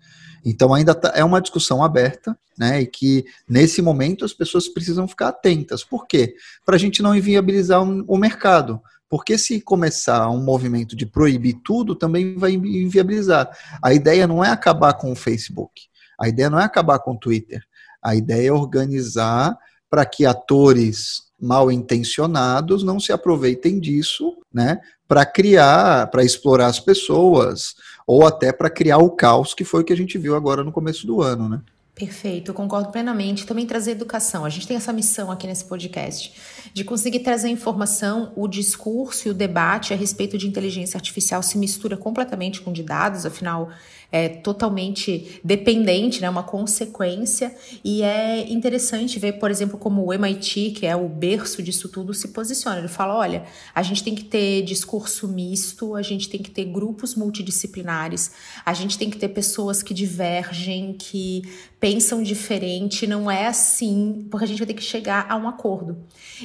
Então 0.44 0.74
ainda 0.74 0.94
tá, 0.94 1.12
é 1.14 1.24
uma 1.24 1.40
discussão 1.40 1.82
aberta, 1.82 2.38
né? 2.56 2.82
E 2.82 2.86
que 2.86 3.24
nesse 3.48 3.80
momento 3.80 4.24
as 4.24 4.34
pessoas 4.34 4.68
precisam 4.68 5.08
ficar 5.08 5.28
atentas. 5.28 5.82
Por 5.82 6.06
quê? 6.06 6.34
Para 6.64 6.76
a 6.76 6.78
gente 6.78 7.02
não 7.02 7.16
inviabilizar 7.16 7.82
o 7.82 8.18
mercado. 8.18 8.80
Porque 9.08 9.38
se 9.38 9.60
começar 9.60 10.28
um 10.30 10.42
movimento 10.42 10.96
de 10.96 11.06
proibir 11.06 11.60
tudo, 11.64 11.94
também 11.94 12.36
vai 12.36 12.52
inviabilizar. 12.52 13.48
A 13.82 13.94
ideia 13.94 14.26
não 14.26 14.44
é 14.44 14.50
acabar 14.50 14.94
com 14.94 15.12
o 15.12 15.16
Facebook. 15.16 15.82
A 16.20 16.28
ideia 16.28 16.50
não 16.50 16.58
é 16.58 16.64
acabar 16.64 16.98
com 16.98 17.12
o 17.12 17.18
Twitter. 17.18 17.62
A 18.02 18.14
ideia 18.14 18.48
é 18.48 18.52
organizar 18.52 19.56
para 19.88 20.04
que 20.04 20.26
atores 20.26 21.22
mal 21.40 21.70
intencionados 21.70 22.82
não 22.82 22.98
se 22.98 23.12
aproveitem 23.12 23.78
disso, 23.78 24.36
né, 24.52 24.80
para 25.06 25.26
criar, 25.26 26.08
para 26.10 26.24
explorar 26.24 26.66
as 26.66 26.80
pessoas, 26.80 27.74
ou 28.06 28.26
até 28.26 28.52
para 28.52 28.70
criar 28.70 28.98
o 28.98 29.10
caos 29.10 29.54
que 29.54 29.64
foi 29.64 29.82
o 29.82 29.84
que 29.84 29.92
a 29.92 29.96
gente 29.96 30.16
viu 30.18 30.34
agora 30.34 30.64
no 30.64 30.72
começo 30.72 31.06
do 31.06 31.22
ano, 31.22 31.48
né? 31.48 31.60
Perfeito, 31.94 32.50
eu 32.50 32.54
concordo 32.54 32.90
plenamente. 32.90 33.46
Também 33.46 33.66
trazer 33.66 33.92
educação. 33.92 34.44
A 34.44 34.48
gente 34.48 34.66
tem 34.66 34.76
essa 34.76 34.92
missão 34.92 35.30
aqui 35.30 35.46
nesse 35.46 35.64
podcast 35.64 36.34
de 36.72 36.82
conseguir 36.82 37.20
trazer 37.20 37.48
informação, 37.48 38.32
o 38.34 38.48
discurso 38.48 39.28
e 39.28 39.30
o 39.30 39.34
debate 39.34 39.94
a 39.94 39.96
respeito 39.96 40.36
de 40.36 40.48
inteligência 40.48 40.96
artificial 40.96 41.40
se 41.40 41.56
mistura 41.56 41.96
completamente 41.96 42.60
com 42.60 42.72
de 42.72 42.82
dados, 42.82 43.24
afinal 43.24 43.70
é 44.14 44.28
totalmente 44.28 45.40
dependente, 45.42 46.21
né, 46.21 46.30
uma 46.30 46.44
consequência, 46.44 47.52
e 47.83 48.00
é 48.00 48.49
interessante 48.49 49.18
ver, 49.18 49.40
por 49.40 49.50
exemplo, 49.50 49.76
como 49.76 50.04
o 50.04 50.12
MIT, 50.12 50.71
que 50.71 50.87
é 50.87 50.94
o 50.94 51.09
berço 51.09 51.61
disso 51.61 51.88
tudo, 51.88 52.14
se 52.14 52.28
posiciona. 52.28 52.78
Ele 52.78 52.87
fala: 52.87 53.16
olha, 53.16 53.42
a 53.75 53.83
gente 53.83 54.04
tem 54.04 54.14
que 54.14 54.23
ter 54.23 54.62
discurso 54.62 55.26
misto, 55.26 55.97
a 55.97 56.02
gente 56.02 56.28
tem 56.28 56.40
que 56.40 56.49
ter 56.49 56.64
grupos 56.64 57.16
multidisciplinares, 57.16 58.30
a 58.64 58.73
gente 58.73 58.97
tem 58.97 59.11
que 59.11 59.18
ter 59.18 59.30
pessoas 59.30 59.83
que 59.83 59.92
divergem, 59.92 60.92
que 60.97 61.42
pensam 61.80 62.23
diferente, 62.23 63.06
não 63.06 63.30
é 63.30 63.47
assim, 63.47 64.26
porque 64.30 64.44
a 64.44 64.49
gente 64.49 64.59
vai 64.59 64.66
ter 64.66 64.73
que 64.75 64.83
chegar 64.83 65.26
a 65.28 65.37
um 65.37 65.49
acordo. 65.49 65.99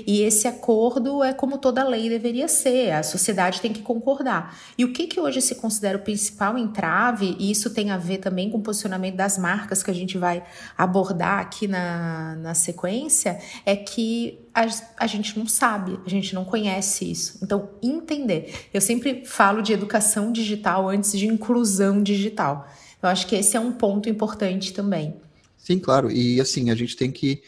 E 0.05 0.21
esse 0.21 0.47
acordo 0.47 1.23
é 1.23 1.33
como 1.33 1.57
toda 1.57 1.87
lei 1.87 2.09
deveria 2.09 2.47
ser, 2.47 2.91
a 2.91 3.03
sociedade 3.03 3.61
tem 3.61 3.71
que 3.71 3.81
concordar. 3.81 4.57
E 4.77 4.83
o 4.83 4.91
que, 4.91 5.07
que 5.07 5.19
hoje 5.19 5.39
se 5.41 5.55
considera 5.55 5.97
o 5.97 6.01
principal 6.01 6.57
entrave, 6.57 7.37
e 7.39 7.51
isso 7.59 7.69
tem 7.69 7.91
a 7.91 7.97
ver 7.97 8.17
também 8.17 8.49
com 8.49 8.57
o 8.57 8.61
posicionamento 8.61 9.15
das 9.15 9.37
marcas 9.37 9.83
que 9.83 9.91
a 9.91 9.93
gente 9.93 10.17
vai 10.17 10.43
abordar 10.77 11.39
aqui 11.39 11.67
na, 11.67 12.35
na 12.37 12.53
sequência, 12.53 13.39
é 13.65 13.75
que 13.75 14.39
a, 14.53 14.65
a 14.97 15.07
gente 15.07 15.37
não 15.37 15.47
sabe, 15.47 15.99
a 16.05 16.09
gente 16.09 16.33
não 16.33 16.45
conhece 16.45 17.09
isso. 17.09 17.39
Então, 17.43 17.69
entender. 17.83 18.67
Eu 18.73 18.81
sempre 18.81 19.25
falo 19.25 19.61
de 19.61 19.73
educação 19.73 20.31
digital 20.31 20.89
antes 20.89 21.11
de 21.11 21.27
inclusão 21.27 22.01
digital. 22.01 22.67
Eu 23.01 23.09
acho 23.09 23.27
que 23.27 23.35
esse 23.35 23.55
é 23.55 23.59
um 23.59 23.71
ponto 23.71 24.09
importante 24.09 24.73
também. 24.73 25.15
Sim, 25.57 25.79
claro. 25.79 26.09
E 26.09 26.41
assim, 26.41 26.69
a 26.71 26.75
gente 26.75 26.95
tem 26.95 27.11
que 27.11 27.41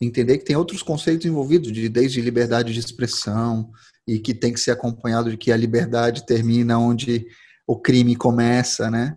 entender 0.00 0.38
que 0.38 0.44
tem 0.44 0.56
outros 0.56 0.82
conceitos 0.82 1.26
envolvidos, 1.26 1.72
de, 1.72 1.88
desde 1.88 2.20
liberdade 2.20 2.72
de 2.72 2.78
expressão, 2.78 3.70
e 4.06 4.18
que 4.18 4.34
tem 4.34 4.52
que 4.52 4.60
ser 4.60 4.70
acompanhado 4.70 5.30
de 5.30 5.36
que 5.36 5.50
a 5.50 5.56
liberdade 5.56 6.26
termina 6.26 6.78
onde 6.78 7.26
o 7.66 7.76
crime 7.76 8.14
começa, 8.14 8.90
né? 8.90 9.14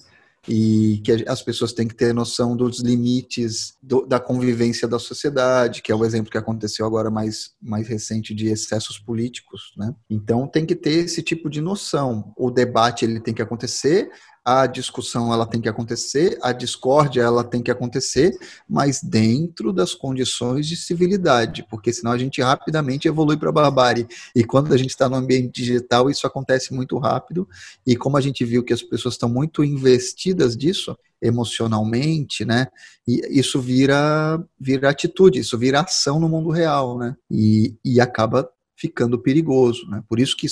E 0.48 1.02
que 1.04 1.26
as 1.28 1.42
pessoas 1.42 1.74
têm 1.74 1.88
que 1.88 1.96
ter 1.96 2.14
noção 2.14 2.56
dos 2.56 2.80
limites 2.80 3.76
do, 3.82 4.06
da 4.06 4.20
convivência 4.20 4.88
da 4.88 4.98
sociedade, 4.98 5.82
que 5.82 5.92
é 5.92 5.96
o 5.96 6.06
exemplo 6.06 6.32
que 6.32 6.38
aconteceu 6.38 6.86
agora 6.86 7.10
mais, 7.10 7.52
mais 7.62 7.88
recente 7.88 8.34
de 8.34 8.48
excessos 8.48 8.98
políticos, 8.98 9.74
né? 9.78 9.94
Então 10.10 10.48
tem 10.48 10.66
que 10.66 10.76
ter 10.76 11.06
esse 11.06 11.22
tipo 11.22 11.50
de 11.50 11.60
noção. 11.60 12.34
O 12.38 12.50
debate 12.50 13.04
ele 13.04 13.20
tem 13.20 13.34
que 13.34 13.42
acontecer, 13.42 14.10
a 14.48 14.66
discussão 14.66 15.34
ela 15.34 15.46
tem 15.46 15.60
que 15.60 15.68
acontecer, 15.68 16.40
a 16.42 16.54
discórdia 16.54 17.22
ela 17.22 17.44
tem 17.44 17.62
que 17.62 17.70
acontecer, 17.70 18.32
mas 18.70 19.04
dentro 19.04 19.74
das 19.74 19.94
condições 19.94 20.66
de 20.66 20.78
civilidade, 20.78 21.68
porque 21.70 21.92
senão 21.92 22.14
a 22.14 22.18
gente 22.18 22.42
rapidamente 22.42 23.10
evolui 23.10 23.36
para 23.36 23.50
a 23.50 23.52
barbárie. 23.52 24.08
E 24.34 24.46
quando 24.46 24.74
a 24.74 24.78
gente 24.78 24.92
está 24.92 25.10
no 25.10 25.18
ambiente 25.18 25.52
digital, 25.62 26.10
isso 26.10 26.26
acontece 26.26 26.74
muito 26.74 26.98
rápido. 26.98 27.46
E 27.86 27.98
como 27.98 28.16
a 28.16 28.22
gente 28.22 28.46
viu 28.46 28.64
que 28.64 28.72
as 28.72 28.82
pessoas 28.82 29.16
estão 29.16 29.28
muito 29.28 29.66
investidas 29.66 30.56
disso, 30.56 30.98
emocionalmente, 31.22 32.46
né? 32.46 32.68
E 33.06 33.20
isso 33.38 33.60
vira, 33.60 34.42
vira 34.58 34.90
atitude, 34.90 35.40
isso 35.40 35.58
vira 35.58 35.82
ação 35.82 36.22
no 36.22 36.30
mundo 36.30 36.52
real, 36.52 36.98
né? 36.98 37.18
E, 37.30 37.76
e 37.84 38.00
acaba 38.00 38.50
ficando 38.78 39.20
perigoso, 39.20 39.86
né? 39.90 40.02
Por 40.08 40.22
isso 40.22 40.38
que 40.38 40.48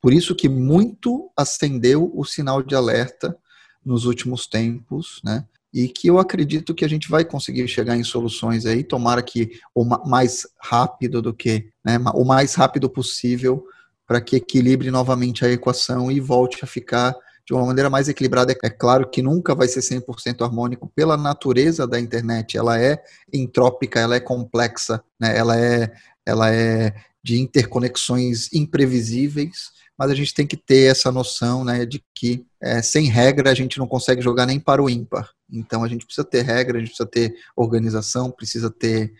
por 0.00 0.12
isso 0.12 0.34
que 0.34 0.48
muito 0.48 1.30
acendeu 1.36 2.10
o 2.14 2.24
sinal 2.24 2.62
de 2.62 2.74
alerta 2.74 3.36
nos 3.84 4.04
últimos 4.04 4.46
tempos, 4.46 5.20
né? 5.24 5.44
E 5.72 5.86
que 5.88 6.08
eu 6.08 6.18
acredito 6.18 6.74
que 6.74 6.84
a 6.84 6.88
gente 6.88 7.08
vai 7.08 7.24
conseguir 7.24 7.68
chegar 7.68 7.96
em 7.96 8.02
soluções 8.02 8.66
aí, 8.66 8.82
tomara 8.82 9.22
que 9.22 9.60
o 9.74 9.84
mais 9.84 10.46
rápido 10.60 11.22
do 11.22 11.32
que, 11.32 11.70
né, 11.84 11.96
o 12.14 12.24
mais 12.24 12.54
rápido 12.54 12.90
possível, 12.90 13.64
para 14.04 14.20
que 14.20 14.34
equilibre 14.34 14.90
novamente 14.90 15.44
a 15.44 15.50
equação 15.50 16.10
e 16.10 16.18
volte 16.18 16.64
a 16.64 16.66
ficar 16.66 17.14
de 17.46 17.54
uma 17.54 17.64
maneira 17.66 17.88
mais 17.88 18.08
equilibrada. 18.08 18.56
É 18.64 18.70
claro 18.70 19.08
que 19.08 19.22
nunca 19.22 19.54
vai 19.54 19.68
ser 19.68 19.80
100% 19.80 20.44
harmônico 20.44 20.90
pela 20.94 21.16
natureza 21.16 21.86
da 21.86 22.00
internet, 22.00 22.56
ela 22.56 22.80
é 22.80 23.00
entrópica, 23.32 24.00
ela 24.00 24.16
é 24.16 24.20
complexa, 24.20 25.02
né? 25.20 25.36
ela, 25.36 25.56
é, 25.56 25.92
ela 26.26 26.52
é 26.52 26.94
de 27.22 27.38
interconexões 27.38 28.52
imprevisíveis, 28.52 29.70
mas 30.00 30.10
a 30.10 30.14
gente 30.14 30.32
tem 30.32 30.46
que 30.46 30.56
ter 30.56 30.90
essa 30.90 31.12
noção 31.12 31.62
né, 31.62 31.84
de 31.84 32.02
que 32.14 32.46
é, 32.58 32.80
sem 32.80 33.04
regra 33.04 33.50
a 33.50 33.54
gente 33.54 33.78
não 33.78 33.86
consegue 33.86 34.22
jogar 34.22 34.46
nem 34.46 34.58
para 34.58 34.82
o 34.82 34.88
ímpar. 34.88 35.28
Então 35.52 35.84
a 35.84 35.88
gente 35.88 36.06
precisa 36.06 36.26
ter 36.26 36.40
regra, 36.40 36.78
a 36.78 36.80
gente 36.80 36.88
precisa 36.88 37.06
ter 37.06 37.34
organização, 37.54 38.30
precisa 38.30 38.70
ter 38.70 39.12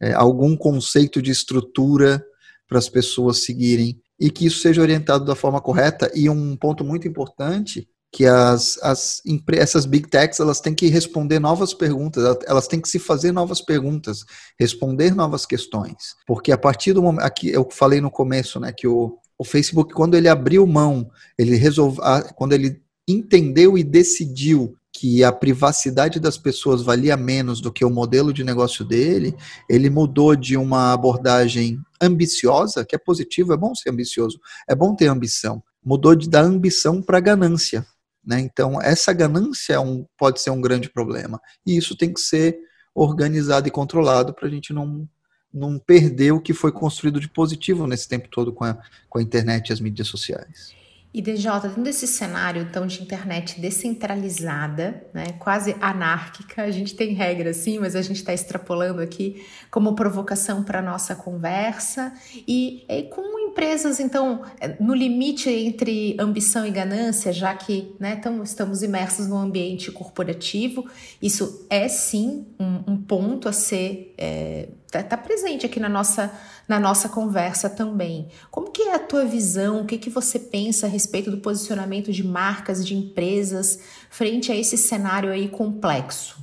é, 0.00 0.12
algum 0.12 0.56
conceito 0.56 1.20
de 1.20 1.32
estrutura 1.32 2.24
para 2.68 2.78
as 2.78 2.88
pessoas 2.88 3.42
seguirem 3.42 4.00
e 4.20 4.30
que 4.30 4.46
isso 4.46 4.60
seja 4.60 4.80
orientado 4.80 5.24
da 5.24 5.34
forma 5.34 5.60
correta. 5.60 6.08
E 6.14 6.30
um 6.30 6.54
ponto 6.54 6.84
muito 6.84 7.08
importante 7.08 7.88
que 8.12 8.24
as, 8.24 8.78
as 8.80 9.20
essas 9.54 9.86
big 9.86 10.08
techs 10.08 10.38
elas 10.38 10.60
têm 10.60 10.72
que 10.72 10.86
responder 10.86 11.40
novas 11.40 11.74
perguntas, 11.74 12.38
elas 12.46 12.68
têm 12.68 12.80
que 12.80 12.88
se 12.88 13.00
fazer 13.00 13.32
novas 13.32 13.60
perguntas, 13.60 14.24
responder 14.56 15.16
novas 15.16 15.44
questões, 15.44 16.14
porque 16.28 16.52
a 16.52 16.56
partir 16.56 16.92
do 16.92 17.02
momento 17.02 17.24
aqui 17.24 17.50
eu 17.50 17.68
falei 17.70 18.00
no 18.00 18.10
começo, 18.10 18.58
né, 18.58 18.72
que 18.72 18.86
o, 18.86 19.18
o 19.38 19.44
Facebook, 19.44 19.94
quando 19.94 20.16
ele 20.16 20.28
abriu 20.28 20.66
mão, 20.66 21.08
ele 21.38 21.54
resolveu, 21.54 22.02
quando 22.34 22.52
ele 22.52 22.82
entendeu 23.06 23.78
e 23.78 23.84
decidiu 23.84 24.74
que 24.92 25.22
a 25.22 25.30
privacidade 25.30 26.18
das 26.18 26.36
pessoas 26.36 26.82
valia 26.82 27.16
menos 27.16 27.60
do 27.60 27.72
que 27.72 27.84
o 27.84 27.90
modelo 27.90 28.32
de 28.32 28.42
negócio 28.42 28.84
dele, 28.84 29.34
ele 29.70 29.88
mudou 29.88 30.34
de 30.34 30.56
uma 30.56 30.92
abordagem 30.92 31.78
ambiciosa, 32.00 32.84
que 32.84 32.96
é 32.96 32.98
positivo, 32.98 33.52
é 33.52 33.56
bom 33.56 33.74
ser 33.74 33.90
ambicioso, 33.90 34.40
é 34.68 34.74
bom 34.74 34.96
ter 34.96 35.06
ambição, 35.06 35.62
mudou 35.84 36.16
de, 36.16 36.28
da 36.28 36.40
ambição 36.40 37.00
para 37.00 37.20
ganância. 37.20 37.86
Né? 38.26 38.40
Então, 38.40 38.82
essa 38.82 39.12
ganância 39.12 39.74
é 39.74 39.78
um, 39.78 40.04
pode 40.18 40.40
ser 40.40 40.50
um 40.50 40.60
grande 40.60 40.90
problema. 40.90 41.40
E 41.64 41.76
isso 41.76 41.96
tem 41.96 42.12
que 42.12 42.20
ser 42.20 42.58
organizado 42.94 43.68
e 43.68 43.70
controlado 43.70 44.34
para 44.34 44.48
a 44.48 44.50
gente 44.50 44.72
não 44.72 45.08
não 45.58 45.78
perder 45.78 46.32
o 46.32 46.40
que 46.40 46.54
foi 46.54 46.72
construído 46.72 47.20
de 47.20 47.28
positivo 47.28 47.86
nesse 47.86 48.08
tempo 48.08 48.28
todo 48.28 48.52
com 48.52 48.64
a, 48.64 48.78
com 49.08 49.18
a 49.18 49.22
internet 49.22 49.68
e 49.68 49.72
as 49.72 49.80
mídias 49.80 50.08
sociais. 50.08 50.78
E 51.12 51.22
DJ, 51.22 51.50
dentro 51.62 51.82
desse 51.82 52.06
cenário 52.06 52.60
então 52.60 52.86
de 52.86 53.02
internet 53.02 53.58
descentralizada, 53.58 55.02
né, 55.14 55.32
quase 55.38 55.74
anárquica, 55.80 56.62
a 56.62 56.70
gente 56.70 56.94
tem 56.94 57.14
regras 57.14 57.56
sim, 57.56 57.78
mas 57.78 57.96
a 57.96 58.02
gente 58.02 58.16
está 58.16 58.34
extrapolando 58.34 59.00
aqui 59.00 59.42
como 59.70 59.94
provocação 59.94 60.62
para 60.62 60.82
nossa 60.82 61.16
conversa 61.16 62.12
e, 62.46 62.84
e, 62.86 63.04
com 63.04 63.38
empresas 63.38 63.98
então 64.00 64.42
no 64.78 64.94
limite 64.94 65.48
entre 65.48 66.14
ambição 66.20 66.66
e 66.66 66.70
ganância, 66.70 67.32
já 67.32 67.54
que 67.54 67.96
né, 67.98 68.16
tamo, 68.16 68.42
estamos 68.42 68.82
imersos 68.82 69.26
no 69.26 69.38
ambiente 69.38 69.90
corporativo, 69.90 70.86
isso 71.22 71.66
é 71.70 71.88
sim 71.88 72.46
um, 72.60 72.92
um 72.92 72.96
ponto 72.98 73.48
a 73.48 73.52
ser 73.52 74.14
é, 74.18 74.68
tá, 74.90 75.02
tá 75.02 75.16
presente 75.16 75.66
aqui 75.66 75.80
na 75.80 75.88
nossa 75.88 76.32
na 76.68 76.78
nossa 76.78 77.08
conversa 77.08 77.70
também. 77.70 78.28
Como 78.50 78.70
que 78.70 78.82
é 78.82 78.94
a 78.94 78.98
tua 78.98 79.24
visão? 79.24 79.80
O 79.80 79.86
que 79.86 79.96
que 79.96 80.10
você 80.10 80.38
pensa 80.38 80.86
a 80.86 80.88
respeito 80.88 81.30
do 81.30 81.38
posicionamento 81.38 82.12
de 82.12 82.22
marcas, 82.22 82.86
de 82.86 82.94
empresas 82.94 83.78
frente 84.10 84.52
a 84.52 84.56
esse 84.56 84.76
cenário 84.76 85.30
aí 85.30 85.48
complexo? 85.48 86.36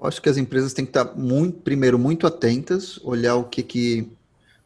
Eu 0.00 0.06
acho 0.06 0.22
que 0.22 0.28
as 0.28 0.36
empresas 0.36 0.72
têm 0.72 0.84
que 0.84 0.90
estar 0.90 1.16
muito, 1.16 1.58
primeiro 1.58 1.98
muito 1.98 2.24
atentas, 2.24 2.98
olhar 3.02 3.34
o 3.34 3.44
que 3.44 3.64
que 3.64 4.08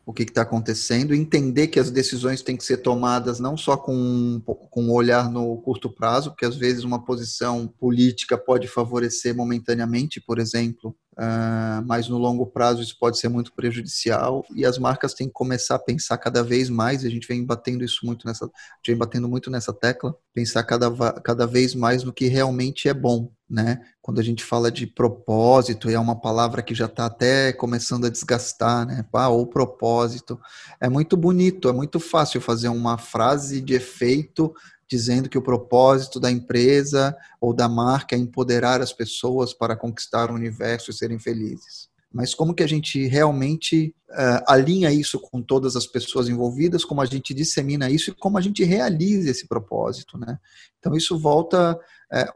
o 0.05 0.13
que 0.13 0.23
está 0.23 0.41
acontecendo, 0.41 1.15
entender 1.15 1.67
que 1.67 1.79
as 1.79 1.91
decisões 1.91 2.41
têm 2.41 2.57
que 2.57 2.65
ser 2.65 2.79
tomadas 2.79 3.39
não 3.39 3.59
só 3.59 3.77
com, 3.77 4.41
com 4.71 4.85
um 4.85 4.91
olhar 4.91 5.31
no 5.31 5.59
curto 5.59 5.91
prazo, 5.91 6.31
porque 6.31 6.47
às 6.47 6.57
vezes 6.57 6.83
uma 6.83 7.05
posição 7.05 7.69
política 7.79 8.39
pode 8.39 8.67
favorecer 8.67 9.37
momentaneamente, 9.37 10.19
por 10.19 10.39
exemplo, 10.39 10.97
Uh, 11.19 11.83
mas 11.85 12.09
no 12.09 12.17
longo 12.17 12.47
prazo 12.47 12.81
isso 12.81 12.97
pode 12.97 13.19
ser 13.19 13.29
muito 13.29 13.53
prejudicial 13.53 14.47
e 14.55 14.65
as 14.65 14.79
marcas 14.79 15.15
têm 15.15 15.27
que 15.27 15.33
começar 15.33 15.75
a 15.75 15.79
pensar 15.81 16.17
cada 16.17 16.45
vez 16.45 16.71
mais, 16.71 17.05
a 17.05 17.09
gente 17.09 17.27
vem 17.27 17.45
batendo 17.45 17.83
isso 17.83 18.07
muito 18.07 18.25
nessa, 18.25 18.49
vem 18.87 18.97
batendo 18.97 19.29
muito 19.29 19.51
nessa 19.51 19.73
tecla, 19.73 20.15
pensar 20.33 20.63
cada, 20.63 20.89
cada 21.21 21.45
vez 21.45 21.75
mais 21.75 22.05
no 22.05 22.13
que 22.13 22.29
realmente 22.29 22.89
é 22.89 22.95
bom, 22.95 23.33
né? 23.51 23.81
Quando 24.01 24.21
a 24.21 24.23
gente 24.23 24.45
fala 24.45 24.71
de 24.71 24.87
propósito, 24.87 25.91
e 25.91 25.95
é 25.95 25.99
uma 25.99 26.21
palavra 26.21 26.63
que 26.63 26.73
já 26.73 26.87
está 26.87 27.07
até 27.07 27.53
começando 27.53 28.07
a 28.07 28.11
desgastar, 28.11 28.87
né? 28.87 29.05
Ah, 29.13 29.29
ou 29.29 29.45
propósito, 29.45 30.39
é 30.81 30.89
muito 30.89 31.17
bonito, 31.17 31.69
é 31.69 31.73
muito 31.73 31.99
fácil 31.99 32.41
fazer 32.41 32.69
uma 32.69 32.97
frase 32.97 33.61
de 33.61 33.75
efeito 33.75 34.55
dizendo 34.89 35.29
que 35.29 35.37
o 35.37 35.43
propósito 35.43 36.19
da 36.19 36.31
empresa 36.31 37.17
ou 37.41 37.53
da 37.53 37.69
marca 37.69 38.17
é 38.17 38.19
empoderar 38.19 38.81
as 38.81 38.93
pessoas 38.93 39.53
para 39.53 39.77
conquistar 39.77 40.31
o 40.31 40.35
universo 40.35 40.91
e 40.91 40.95
serem 40.95 41.19
felizes. 41.19 41.88
Mas 42.13 42.35
como 42.35 42.55
que 42.55 42.63
a 42.63 42.67
gente 42.67 43.07
realmente 43.07 43.95
uh, 44.11 44.43
alinha 44.47 44.91
isso 44.91 45.21
com 45.21 45.43
todas 45.43 45.77
as 45.77 45.87
pessoas 45.87 46.29
envolvidas, 46.29 46.85
como 46.85 47.03
a 47.03 47.05
gente 47.05 47.35
dissemina 47.35 47.91
isso 47.91 48.11
e 48.11 48.15
como 48.15 48.39
a 48.39 48.41
gente 48.41 48.65
realiza 48.65 49.31
esse 49.31 49.47
propósito, 49.47 50.17
né? 50.19 50.39
Então 50.79 50.97
isso 50.97 51.19
volta 51.19 51.79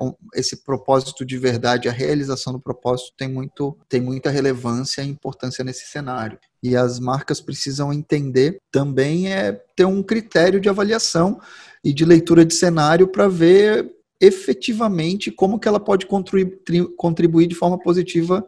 uh, 0.01 0.17
esse 0.35 0.63
propósito 0.63 1.25
de 1.25 1.39
verdade, 1.39 1.89
a 1.89 1.93
realização 1.93 2.53
do 2.53 2.61
propósito 2.61 3.13
tem 3.17 3.29
muito 3.29 3.79
tem 3.89 4.01
muita 4.01 4.31
relevância 4.31 5.03
e 5.03 5.09
importância 5.09 5.65
nesse 5.65 5.87
cenário. 5.87 6.39
E 6.63 6.77
as 6.77 7.01
marcas 7.01 7.41
precisam 7.41 7.93
entender 7.93 8.59
também 8.71 9.33
é 9.33 9.53
ter 9.75 9.87
um 9.87 10.03
critério 10.03 10.61
de 10.61 10.69
avaliação 10.69 11.41
e 11.83 11.93
de 11.93 12.05
leitura 12.05 12.45
de 12.45 12.55
cenário 12.55 13.09
para 13.09 13.27
ver 13.27 13.91
efetivamente 14.21 15.33
como 15.33 15.59
que 15.59 15.67
ela 15.67 15.81
pode 15.81 16.07
contribuir 16.07 17.47
de 17.49 17.55
forma 17.57 17.77
positiva 17.77 18.47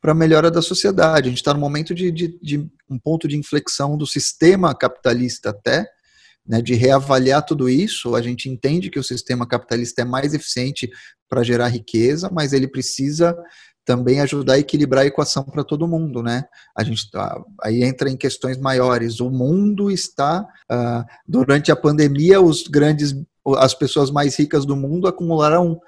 para 0.00 0.12
a 0.12 0.14
melhora 0.14 0.50
da 0.50 0.62
sociedade. 0.62 1.26
A 1.26 1.30
gente 1.30 1.38
está 1.38 1.52
no 1.52 1.60
momento 1.60 1.94
de, 1.94 2.10
de, 2.10 2.38
de, 2.40 2.58
um 2.88 2.98
ponto 2.98 3.26
de 3.26 3.36
inflexão 3.36 3.96
do 3.96 4.06
sistema 4.06 4.74
capitalista 4.74 5.50
até, 5.50 5.86
né, 6.46 6.62
de 6.62 6.74
reavaliar 6.74 7.44
tudo 7.44 7.68
isso. 7.68 8.14
A 8.14 8.22
gente 8.22 8.48
entende 8.48 8.90
que 8.90 8.98
o 8.98 9.04
sistema 9.04 9.46
capitalista 9.46 10.02
é 10.02 10.04
mais 10.04 10.34
eficiente 10.34 10.88
para 11.28 11.42
gerar 11.42 11.68
riqueza, 11.68 12.30
mas 12.32 12.52
ele 12.52 12.68
precisa 12.68 13.36
também 13.84 14.20
ajudar 14.20 14.54
a 14.54 14.58
equilibrar 14.58 15.04
a 15.04 15.06
equação 15.06 15.42
para 15.42 15.64
todo 15.64 15.88
mundo, 15.88 16.22
né? 16.22 16.44
A 16.76 16.84
gente 16.84 17.10
tá, 17.10 17.42
aí 17.62 17.82
entra 17.82 18.10
em 18.10 18.18
questões 18.18 18.58
maiores. 18.58 19.18
O 19.18 19.30
mundo 19.30 19.90
está 19.90 20.42
uh, 20.42 21.04
durante 21.26 21.72
a 21.72 21.76
pandemia, 21.76 22.38
os 22.38 22.68
grandes, 22.68 23.14
as 23.56 23.72
pessoas 23.72 24.10
mais 24.10 24.38
ricas 24.38 24.66
do 24.66 24.76
mundo 24.76 25.08
acumularam, 25.08 25.80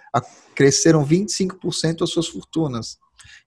cresceram 0.54 1.04
25% 1.04 2.02
as 2.02 2.08
suas 2.08 2.26
fortunas 2.26 2.96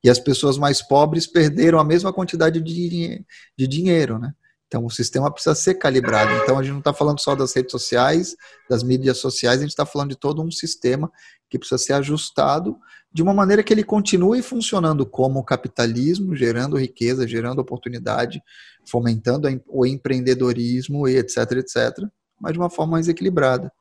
e 0.03 0.09
as 0.09 0.19
pessoas 0.19 0.57
mais 0.57 0.81
pobres 0.81 1.25
perderam 1.25 1.79
a 1.79 1.83
mesma 1.83 2.11
quantidade 2.11 2.61
de, 2.61 3.25
de 3.57 3.67
dinheiro, 3.67 4.19
né? 4.19 4.33
Então, 4.67 4.85
o 4.85 4.89
sistema 4.89 5.31
precisa 5.31 5.53
ser 5.53 5.75
calibrado. 5.75 6.31
Então, 6.41 6.57
a 6.57 6.63
gente 6.63 6.71
não 6.71 6.79
está 6.79 6.91
falando 6.91 7.19
só 7.19 7.35
das 7.35 7.53
redes 7.53 7.71
sociais, 7.71 8.35
das 8.67 8.81
mídias 8.81 9.19
sociais, 9.19 9.59
a 9.59 9.61
gente 9.61 9.69
está 9.69 9.85
falando 9.85 10.09
de 10.09 10.15
todo 10.15 10.41
um 10.41 10.49
sistema 10.49 11.11
que 11.47 11.59
precisa 11.59 11.77
ser 11.77 11.93
ajustado 11.93 12.75
de 13.13 13.21
uma 13.21 13.35
maneira 13.35 13.61
que 13.61 13.71
ele 13.71 13.83
continue 13.83 14.41
funcionando 14.41 15.05
como 15.05 15.43
capitalismo, 15.43 16.35
gerando 16.35 16.79
riqueza, 16.79 17.27
gerando 17.27 17.59
oportunidade, 17.59 18.41
fomentando 18.89 19.47
o 19.67 19.85
empreendedorismo 19.85 21.07
e 21.07 21.17
etc, 21.17 21.51
etc, 21.51 22.07
mas 22.41 22.53
de 22.53 22.57
uma 22.57 22.71
forma 22.71 22.93
mais 22.93 23.07
equilibrada. 23.07 23.71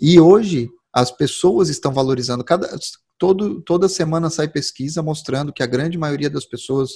E 0.00 0.20
hoje, 0.20 0.70
as 0.92 1.10
pessoas 1.10 1.68
estão 1.68 1.92
valorizando, 1.92 2.42
cada, 2.44 2.68
todo, 3.18 3.60
toda 3.62 3.88
semana 3.88 4.30
sai 4.30 4.48
pesquisa 4.48 5.02
mostrando 5.02 5.52
que 5.52 5.62
a 5.62 5.66
grande 5.66 5.98
maioria 5.98 6.30
das 6.30 6.44
pessoas 6.44 6.92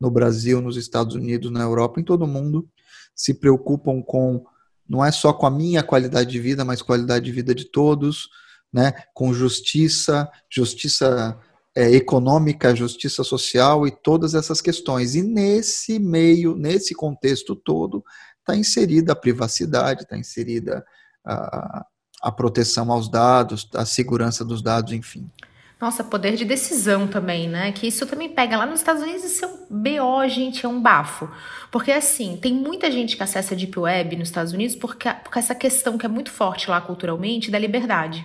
no 0.00 0.10
Brasil, 0.10 0.60
nos 0.60 0.76
Estados 0.76 1.14
Unidos, 1.14 1.50
na 1.50 1.62
Europa, 1.62 2.00
em 2.00 2.04
todo 2.04 2.26
mundo, 2.26 2.68
se 3.14 3.34
preocupam 3.34 4.02
com 4.02 4.44
não 4.88 5.02
é 5.02 5.10
só 5.10 5.32
com 5.32 5.46
a 5.46 5.50
minha 5.50 5.82
qualidade 5.82 6.30
de 6.30 6.40
vida, 6.40 6.64
mas 6.64 6.82
qualidade 6.82 7.24
de 7.24 7.32
vida 7.32 7.54
de 7.54 7.64
todos, 7.64 8.28
né? 8.70 8.92
Com 9.14 9.32
justiça, 9.32 10.30
justiça 10.50 11.38
é, 11.74 11.90
econômica, 11.92 12.74
justiça 12.74 13.24
social 13.24 13.86
e 13.86 13.90
todas 13.90 14.34
essas 14.34 14.60
questões. 14.60 15.14
E 15.14 15.22
nesse 15.22 15.98
meio, 15.98 16.56
nesse 16.56 16.94
contexto 16.94 17.56
todo, 17.56 18.04
está 18.40 18.56
inserida 18.56 19.12
a 19.12 19.16
privacidade, 19.16 20.02
está 20.02 20.18
inserida 20.18 20.84
a, 21.24 21.86
a 22.22 22.30
proteção 22.30 22.92
aos 22.92 23.08
dados, 23.08 23.68
a 23.74 23.84
segurança 23.84 24.44
dos 24.44 24.62
dados, 24.62 24.92
enfim. 24.92 25.28
Nossa, 25.80 26.04
poder 26.04 26.36
de 26.36 26.44
decisão 26.44 27.08
também, 27.08 27.48
né? 27.48 27.72
Que 27.72 27.88
isso 27.88 28.06
também 28.06 28.28
pega 28.28 28.56
lá 28.56 28.64
nos 28.64 28.78
Estados 28.78 29.02
Unidos, 29.02 29.24
isso 29.24 29.44
é 29.44 29.48
um 29.48 29.66
BO, 29.68 30.28
gente, 30.28 30.64
é 30.64 30.68
um 30.68 30.80
bafo. 30.80 31.28
Porque 31.72 31.90
assim, 31.90 32.38
tem 32.40 32.54
muita 32.54 32.88
gente 32.88 33.16
que 33.16 33.22
acessa 33.24 33.52
a 33.52 33.56
Deep 33.56 33.76
Web 33.76 34.14
nos 34.14 34.28
Estados 34.28 34.52
Unidos 34.52 34.76
porque, 34.76 35.12
porque 35.24 35.40
essa 35.40 35.56
questão 35.56 35.98
que 35.98 36.06
é 36.06 36.08
muito 36.08 36.30
forte 36.30 36.70
lá 36.70 36.80
culturalmente 36.80 37.50
da 37.50 37.58
liberdade. 37.58 38.24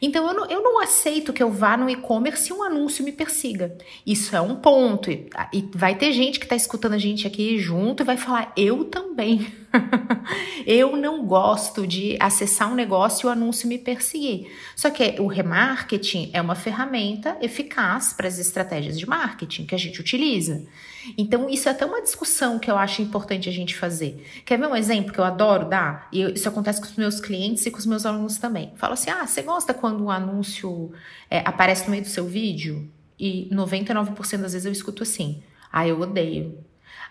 Então 0.00 0.26
eu 0.28 0.34
não, 0.34 0.46
eu 0.46 0.62
não 0.62 0.80
aceito 0.80 1.32
que 1.32 1.42
eu 1.42 1.50
vá 1.50 1.76
no 1.76 1.90
e-commerce 1.90 2.50
e 2.50 2.54
um 2.54 2.62
anúncio 2.62 3.04
me 3.04 3.12
persiga. 3.12 3.76
Isso 4.06 4.34
é 4.34 4.40
um 4.40 4.56
ponto. 4.56 5.10
E, 5.10 5.28
e 5.52 5.68
vai 5.74 5.94
ter 5.94 6.12
gente 6.12 6.38
que 6.38 6.46
está 6.46 6.56
escutando 6.56 6.94
a 6.94 6.98
gente 6.98 7.26
aqui 7.26 7.58
junto 7.58 8.02
e 8.02 8.06
vai 8.06 8.16
falar, 8.16 8.50
eu 8.56 8.84
também. 8.84 9.46
eu 10.66 10.96
não 10.96 11.24
gosto 11.24 11.86
de 11.86 12.16
acessar 12.20 12.70
um 12.70 12.74
negócio 12.74 13.26
e 13.26 13.28
o 13.28 13.30
anúncio 13.30 13.68
me 13.68 13.78
perseguir. 13.78 14.50
Só 14.74 14.90
que 14.90 15.16
o 15.18 15.26
remarketing 15.26 16.30
é 16.32 16.40
uma 16.40 16.54
ferramenta 16.54 17.36
eficaz 17.40 18.12
para 18.12 18.28
as 18.28 18.38
estratégias 18.38 18.98
de 18.98 19.06
marketing 19.06 19.66
que 19.66 19.74
a 19.74 19.78
gente 19.78 20.00
utiliza. 20.00 20.66
Então, 21.16 21.48
isso 21.48 21.68
é 21.68 21.72
até 21.72 21.86
uma 21.86 22.02
discussão 22.02 22.58
que 22.58 22.70
eu 22.70 22.76
acho 22.76 23.00
importante 23.00 23.48
a 23.48 23.52
gente 23.52 23.74
fazer. 23.74 24.26
Quer 24.44 24.58
ver 24.58 24.66
um 24.66 24.76
exemplo 24.76 25.12
que 25.12 25.18
eu 25.18 25.24
adoro 25.24 25.68
dar? 25.68 26.08
E 26.12 26.22
isso 26.32 26.48
acontece 26.48 26.80
com 26.80 26.86
os 26.86 26.96
meus 26.96 27.20
clientes 27.20 27.64
e 27.64 27.70
com 27.70 27.78
os 27.78 27.86
meus 27.86 28.04
alunos 28.04 28.38
também. 28.38 28.72
Falo 28.76 28.94
assim: 28.94 29.10
ah, 29.10 29.26
você 29.26 29.42
gosta 29.42 29.72
quando 29.72 30.04
um 30.04 30.10
anúncio 30.10 30.92
é, 31.30 31.40
aparece 31.44 31.84
no 31.84 31.90
meio 31.90 32.02
do 32.02 32.08
seu 32.08 32.26
vídeo? 32.26 32.90
E 33.18 33.48
99% 33.52 34.16
das 34.38 34.52
vezes 34.52 34.66
eu 34.66 34.72
escuto 34.72 35.02
assim: 35.02 35.42
ah, 35.72 35.86
eu 35.86 36.00
odeio. 36.00 36.67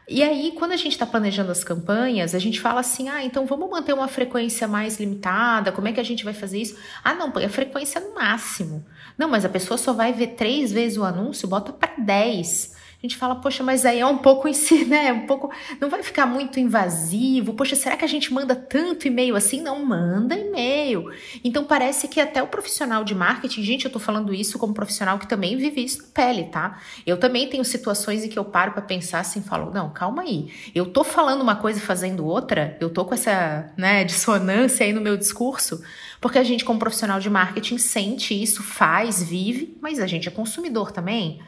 E 0.10 0.24
aí, 0.24 0.54
quando 0.54 0.72
a 0.72 0.78
gente 0.78 0.94
está 0.94 1.06
planejando 1.06 1.52
as 1.52 1.66
campanhas, 1.66 2.34
a 2.34 2.40
gente 2.40 2.62
fala 2.62 2.80
assim: 2.80 3.10
ah, 3.10 3.24
então 3.26 3.46
vamos 3.46 3.70
manter 3.70 3.94
uma 3.94 4.08
frequência 4.08 4.68
mais 4.68 5.00
limitada, 5.00 5.72
como 5.72 5.88
é 5.90 5.92
que 5.92 6.00
a 6.00 6.04
gente 6.04 6.24
vai 6.24 6.34
fazer 6.34 6.62
isso? 6.62 6.78
Ah, 7.04 7.14
não, 7.14 7.30
põe 7.30 7.44
a 7.44 7.50
frequência 7.50 8.00
no 8.00 8.16
máximo. 8.16 8.86
Não, 9.18 9.28
mas 9.28 9.44
a 9.44 9.50
pessoa 9.50 9.78
só 9.78 9.92
vai 9.92 10.14
ver 10.14 10.28
três 10.28 10.72
vezes 10.72 10.98
o 10.98 11.04
anúncio, 11.04 11.48
bota 11.48 11.74
para 11.74 11.96
10 11.98 12.77
a 13.00 13.06
gente 13.06 13.16
fala, 13.16 13.36
poxa, 13.36 13.64
mas 13.64 13.86
aí 13.86 14.00
é 14.00 14.06
um 14.08 14.18
pouco 14.18 14.48
em 14.48 14.54
si, 14.54 14.84
né? 14.86 15.14
Um 15.14 15.28
pouco. 15.28 15.52
Não 15.80 15.88
vai 15.88 16.02
ficar 16.02 16.26
muito 16.26 16.60
invasivo. 16.60 17.54
Poxa, 17.54 17.76
será 17.76 17.96
que 17.96 18.04
a 18.04 18.08
gente 18.08 18.34
manda 18.34 18.56
tanto 18.56 19.08
e-mail 19.08 19.36
assim? 19.36 19.62
Não, 19.62 19.86
manda 19.86 20.36
e-mail. 20.36 21.12
Então 21.44 21.64
parece 21.64 22.08
que 22.08 22.20
até 22.20 22.42
o 22.42 22.48
profissional 22.48 23.04
de 23.04 23.14
marketing, 23.14 23.62
gente, 23.62 23.86
eu 23.86 23.92
tô 23.92 24.00
falando 24.00 24.34
isso 24.34 24.58
como 24.58 24.74
profissional 24.74 25.20
que 25.20 25.28
também 25.28 25.56
vive 25.56 25.84
isso 25.84 26.02
na 26.02 26.08
pele, 26.12 26.46
tá? 26.46 26.80
Eu 27.06 27.18
também 27.18 27.48
tenho 27.48 27.64
situações 27.64 28.24
em 28.24 28.30
que 28.30 28.40
eu 28.40 28.44
paro 28.44 28.72
para 28.72 28.82
pensar 28.82 29.20
assim, 29.20 29.44
falo, 29.44 29.72
não, 29.72 29.92
calma 29.92 30.24
aí. 30.24 30.52
Eu 30.74 30.88
tô 30.88 31.04
falando 31.04 31.42
uma 31.42 31.56
coisa 31.56 31.78
e 31.78 31.82
fazendo 31.82 32.26
outra, 32.26 32.76
eu 32.82 32.90
tô 32.90 33.06
com 33.06 33.14
essa, 33.14 33.72
né, 33.78 34.04
dissonância 34.06 34.84
aí 34.84 34.92
no 34.92 35.02
meu 35.02 35.16
discurso, 35.16 35.84
porque 36.20 36.40
a 36.40 36.44
gente, 36.44 36.66
como 36.66 36.80
profissional 36.80 37.20
de 37.20 37.30
marketing, 37.30 37.78
sente 37.78 38.34
isso, 38.42 38.64
faz, 38.64 39.22
vive, 39.22 39.78
mas 39.80 40.00
a 40.00 40.08
gente 40.08 40.28
é 40.28 40.32
consumidor 40.32 40.92
também. 40.92 41.40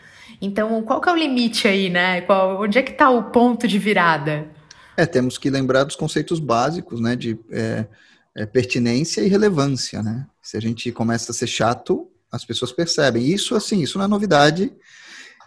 Então, 0.41 0.82
qual 0.84 1.02
que 1.02 1.10
é 1.10 1.12
o 1.12 1.15
limite 1.15 1.67
aí, 1.67 1.89
né? 1.89 2.21
Qual, 2.21 2.62
onde 2.62 2.78
é 2.78 2.82
que 2.82 2.91
está 2.91 3.10
o 3.10 3.32
ponto 3.32 3.67
de 3.67 3.78
virada? 3.78 4.47
É, 4.95 5.06
temos 5.06 5.38
que 5.38 5.49
lembrar 5.49 5.84
dos 5.84 5.95
conceitos 5.95 6.39
básicos, 6.39 6.99
né, 6.99 7.15
de 7.15 7.39
é, 7.52 7.86
é, 8.36 8.45
pertinência 8.45 9.21
e 9.21 9.28
relevância, 9.28 10.04
né? 10.04 10.28
Se 10.41 10.58
a 10.58 10.60
gente 10.60 10.91
começa 10.91 11.32
a 11.32 11.36
ser 11.36 11.47
chato, 11.47 12.10
as 12.32 12.43
pessoas 12.45 12.71
percebem. 12.71 13.25
Isso, 13.25 13.56
assim, 13.56 13.82
isso 13.82 13.97
não 13.97 14.06
é 14.06 14.08
novidade, 14.08 14.71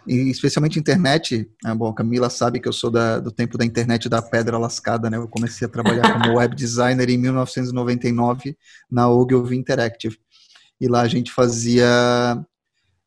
e 0.07 0.29
especialmente 0.29 0.79
internet. 0.79 1.49
Né? 1.63 1.73
Bom, 1.73 1.89
a 1.89 1.95
Camila 1.95 2.29
sabe 2.29 2.59
que 2.59 2.67
eu 2.67 2.73
sou 2.73 2.91
da, 2.91 3.19
do 3.19 3.31
tempo 3.31 3.57
da 3.57 3.65
internet 3.65 4.09
da 4.09 4.21
pedra 4.21 4.57
lascada, 4.57 5.09
né? 5.09 5.17
Eu 5.17 5.27
comecei 5.27 5.65
a 5.65 5.69
trabalhar 5.69 6.13
como 6.13 6.35
web 6.37 6.55
designer 6.55 7.09
em 7.09 7.17
1999 7.17 8.57
na 8.91 9.09
Ogilvy 9.09 9.55
Interactive. 9.55 10.17
E 10.79 10.87
lá 10.87 11.01
a 11.01 11.07
gente 11.07 11.31
fazia 11.31 12.43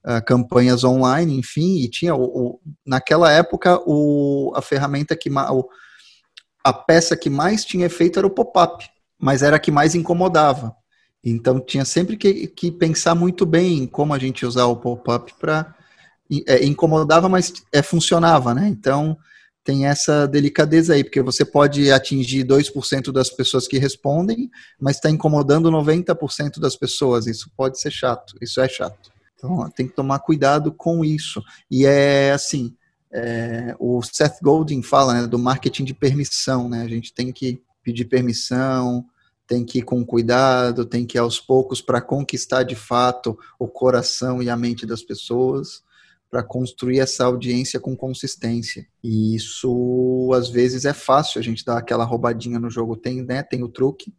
uh, 0.07 0.25
campanhas 0.25 0.85
online, 0.85 1.37
enfim, 1.37 1.81
e 1.81 1.91
tinha, 1.91 2.15
o, 2.15 2.25
o, 2.25 2.61
naquela 2.87 3.33
época, 3.33 3.81
o, 3.87 4.53
a 4.55 4.63
ferramenta 4.63 5.17
que, 5.17 5.29
o, 5.31 5.69
a 6.65 6.73
peça 6.73 7.17
que 7.17 7.29
mais 7.29 7.65
tinha 7.65 7.87
efeito 7.87 8.19
era 8.19 8.27
o 8.27 8.31
pop-up, 8.31 8.89
mas 9.19 9.43
era 9.43 9.57
a 9.57 9.61
que 9.61 9.71
mais 9.71 9.95
incomodava. 9.95 10.75
Então 11.25 11.59
tinha 11.59 11.85
sempre 11.85 12.17
que, 12.17 12.47
que 12.47 12.71
pensar 12.71 13.15
muito 13.15 13.45
bem 13.45 13.79
em 13.79 13.87
como 13.87 14.15
a 14.15 14.19
gente 14.19 14.47
usar 14.47 14.67
o 14.67 14.77
pop-up 14.77 15.35
para 15.41 15.75
é, 16.47 16.65
incomodava, 16.65 17.29
mas 17.29 17.53
é, 17.73 17.83
funcionava, 17.83 18.55
né? 18.55 18.69
Então 18.69 19.17
tem 19.65 19.87
essa 19.87 20.29
delicadeza 20.29 20.95
aí, 20.95 21.03
porque 21.03 21.21
você 21.21 21.45
pode 21.45 21.91
atingir 21.91 22.45
2% 22.45 23.11
das 23.11 23.29
pessoas 23.29 23.67
que 23.67 23.79
respondem, 23.79 24.49
mas 24.81 24.97
está 24.97 25.11
incomodando 25.11 25.69
90% 25.71 26.61
das 26.61 26.77
pessoas. 26.77 27.27
Isso 27.27 27.51
pode 27.57 27.81
ser 27.81 27.91
chato, 27.91 28.37
isso 28.41 28.61
é 28.61 28.69
chato. 28.69 29.11
Então 29.37 29.71
tem 29.71 29.87
que 29.87 29.95
tomar 29.95 30.19
cuidado 30.19 30.73
com 30.73 31.05
isso. 31.05 31.43
E 31.71 31.87
é 31.87 32.33
assim, 32.33 32.75
é, 33.13 33.77
o 33.79 34.03
Seth 34.03 34.39
Godin 34.43 34.83
fala 34.83 35.23
né, 35.23 35.27
do 35.27 35.39
marketing 35.39 35.85
de 35.85 35.95
permissão, 35.95 36.69
né? 36.69 36.83
A 36.83 36.89
gente 36.89 37.13
tem 37.13 37.33
que 37.33 37.63
pedir 37.83 38.07
permissão, 38.07 39.07
tem 39.47 39.65
que 39.65 39.79
ir 39.79 39.83
com 39.83 40.05
cuidado, 40.05 40.85
tem 40.85 41.07
que 41.07 41.17
ir 41.17 41.21
aos 41.21 41.39
poucos 41.39 41.81
para 41.81 42.01
conquistar 42.01 42.65
de 42.65 42.75
fato 42.75 43.39
o 43.59 43.69
coração 43.69 44.43
e 44.43 44.51
a 44.51 44.57
mente 44.57 44.85
das 44.85 45.03
pessoas, 45.03 45.85
para 46.29 46.43
construir 46.43 46.99
essa 46.99 47.25
audiência 47.25 47.79
com 47.79 47.97
consistência. 47.97 48.87
E 49.03 49.37
isso 49.37 50.31
às 50.35 50.49
vezes 50.49 50.85
é 50.85 50.93
fácil, 50.93 51.39
a 51.39 51.43
gente 51.43 51.65
dá 51.65 51.79
aquela 51.79 52.05
roubadinha 52.05 52.59
no 52.59 52.69
jogo, 52.69 52.97
tem, 52.97 53.23
né, 53.23 53.43
tem 53.43 53.63
o 53.63 53.69
truque, 53.69 54.13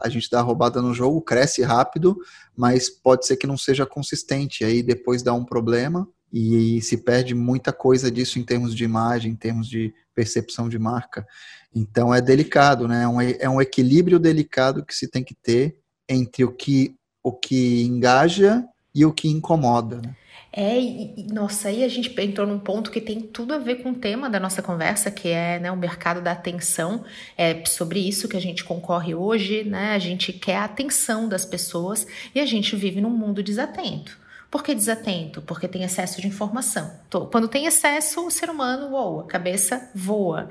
a 0.00 0.08
gente 0.08 0.30
dá 0.30 0.40
roubada 0.40 0.80
no 0.80 0.94
jogo, 0.94 1.20
cresce 1.20 1.62
rápido, 1.62 2.16
mas 2.56 2.88
pode 2.88 3.26
ser 3.26 3.36
que 3.36 3.46
não 3.46 3.56
seja 3.56 3.84
consistente, 3.84 4.64
aí 4.64 4.82
depois 4.82 5.22
dá 5.22 5.32
um 5.32 5.44
problema 5.44 6.08
e 6.32 6.80
se 6.82 6.96
perde 6.96 7.34
muita 7.34 7.72
coisa 7.72 8.10
disso 8.10 8.38
em 8.38 8.44
termos 8.44 8.74
de 8.74 8.84
imagem, 8.84 9.32
em 9.32 9.36
termos 9.36 9.68
de 9.68 9.92
percepção 10.14 10.68
de 10.68 10.78
marca. 10.78 11.26
Então 11.74 12.14
é 12.14 12.20
delicado, 12.20 12.86
né? 12.86 13.04
É 13.38 13.48
um 13.48 13.60
é 13.60 13.62
equilíbrio 13.62 14.18
delicado 14.18 14.84
que 14.84 14.94
se 14.94 15.08
tem 15.08 15.24
que 15.24 15.34
ter 15.34 15.76
entre 16.08 16.44
o 16.44 16.52
que, 16.52 16.94
o 17.22 17.32
que 17.32 17.84
engaja 17.84 18.64
e 18.94 19.04
o 19.04 19.12
que 19.12 19.28
incomoda. 19.28 20.00
Né? 20.00 20.16
É, 20.52 20.80
e, 20.80 21.26
nossa, 21.32 21.68
aí 21.68 21.84
a 21.84 21.88
gente 21.88 22.12
entrou 22.20 22.46
num 22.46 22.58
ponto 22.58 22.90
que 22.90 23.00
tem 23.00 23.20
tudo 23.20 23.54
a 23.54 23.58
ver 23.58 23.76
com 23.76 23.90
o 23.90 23.94
tema 23.94 24.28
da 24.28 24.40
nossa 24.40 24.60
conversa, 24.60 25.10
que 25.10 25.28
é 25.28 25.60
né, 25.60 25.70
o 25.70 25.76
mercado 25.76 26.20
da 26.20 26.32
atenção. 26.32 27.04
É 27.38 27.64
sobre 27.64 28.00
isso 28.00 28.28
que 28.28 28.36
a 28.36 28.40
gente 28.40 28.64
concorre 28.64 29.14
hoje, 29.14 29.62
né? 29.62 29.92
A 29.92 29.98
gente 29.98 30.32
quer 30.32 30.56
a 30.56 30.64
atenção 30.64 31.28
das 31.28 31.44
pessoas 31.44 32.06
e 32.34 32.40
a 32.40 32.46
gente 32.46 32.74
vive 32.74 33.00
num 33.00 33.10
mundo 33.10 33.42
desatento. 33.42 34.19
Por 34.50 34.64
que 34.64 34.74
desatento? 34.74 35.40
Porque 35.42 35.68
tem 35.68 35.84
excesso 35.84 36.20
de 36.20 36.26
informação. 36.26 36.90
Quando 37.30 37.46
tem 37.46 37.66
excesso, 37.66 38.26
o 38.26 38.30
ser 38.30 38.50
humano 38.50 38.90
voa, 38.90 39.22
a 39.22 39.26
cabeça 39.26 39.88
voa. 39.94 40.48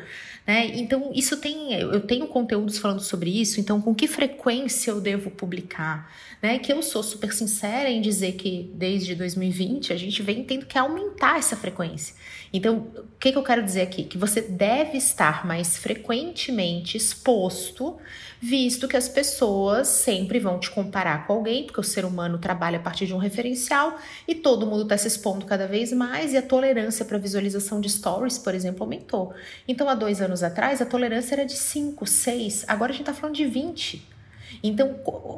Né? 0.47 0.67
Então, 0.75 1.11
isso 1.13 1.35
tem. 1.37 1.73
Eu 1.73 1.99
tenho 1.99 2.25
conteúdos 2.27 2.77
falando 2.77 3.01
sobre 3.01 3.29
isso, 3.29 3.59
então, 3.59 3.81
com 3.81 3.93
que 3.93 4.07
frequência 4.07 4.91
eu 4.91 5.01
devo 5.01 5.29
publicar? 5.29 6.09
Né? 6.41 6.57
Que 6.59 6.71
eu 6.71 6.81
sou 6.81 7.03
super 7.03 7.33
sincera 7.33 7.89
em 7.89 7.99
dizer 7.99 8.33
que 8.33 8.71
desde 8.73 9.15
2020 9.15 9.91
a 9.91 9.97
gente 9.97 10.23
vem 10.23 10.45
tendo 10.45 10.65
que 10.65 10.77
aumentar 10.77 11.37
essa 11.37 11.57
frequência. 11.57 12.15
Então, 12.53 12.87
o 12.95 13.19
que, 13.19 13.33
que 13.33 13.37
eu 13.37 13.43
quero 13.43 13.61
dizer 13.61 13.81
aqui? 13.81 14.05
Que 14.05 14.17
você 14.17 14.41
deve 14.41 14.97
estar 14.97 15.45
mais 15.45 15.77
frequentemente 15.77 16.95
exposto 16.95 17.97
visto 18.41 18.87
que 18.87 18.95
as 18.95 19.09
pessoas 19.09 19.87
sempre 19.89 20.39
vão 20.39 20.59
te 20.59 20.71
comparar 20.71 21.27
com 21.27 21.33
alguém, 21.33 21.65
porque 21.65 21.79
o 21.79 21.83
ser 21.83 22.05
humano 22.05 22.37
trabalha 22.37 22.79
a 22.79 22.81
partir 22.81 23.05
de 23.05 23.13
um 23.13 23.17
referencial 23.17 23.88
e 24.27 24.35
todo 24.35 24.65
mundo 24.65 24.83
está 24.83 24.97
se 24.97 25.07
expondo 25.07 25.45
cada 25.45 25.67
vez 25.67 25.91
mais 25.93 26.33
e 26.33 26.37
a 26.37 26.41
tolerância 26.41 27.05
para 27.05 27.17
visualização 27.17 27.79
de 27.79 27.89
stories, 27.89 28.37
por 28.37 28.53
exemplo, 28.53 28.83
aumentou. 28.83 29.33
Então, 29.67 29.87
há 29.89 29.95
dois 29.95 30.21
anos 30.21 30.43
atrás, 30.43 30.81
a 30.81 30.85
tolerância 30.85 31.35
era 31.35 31.45
de 31.45 31.55
5, 31.55 32.05
6, 32.05 32.65
agora 32.67 32.91
a 32.91 32.93
gente 32.93 33.03
está 33.03 33.13
falando 33.13 33.35
de 33.35 33.45
20. 33.45 34.19
Então, 34.63 34.95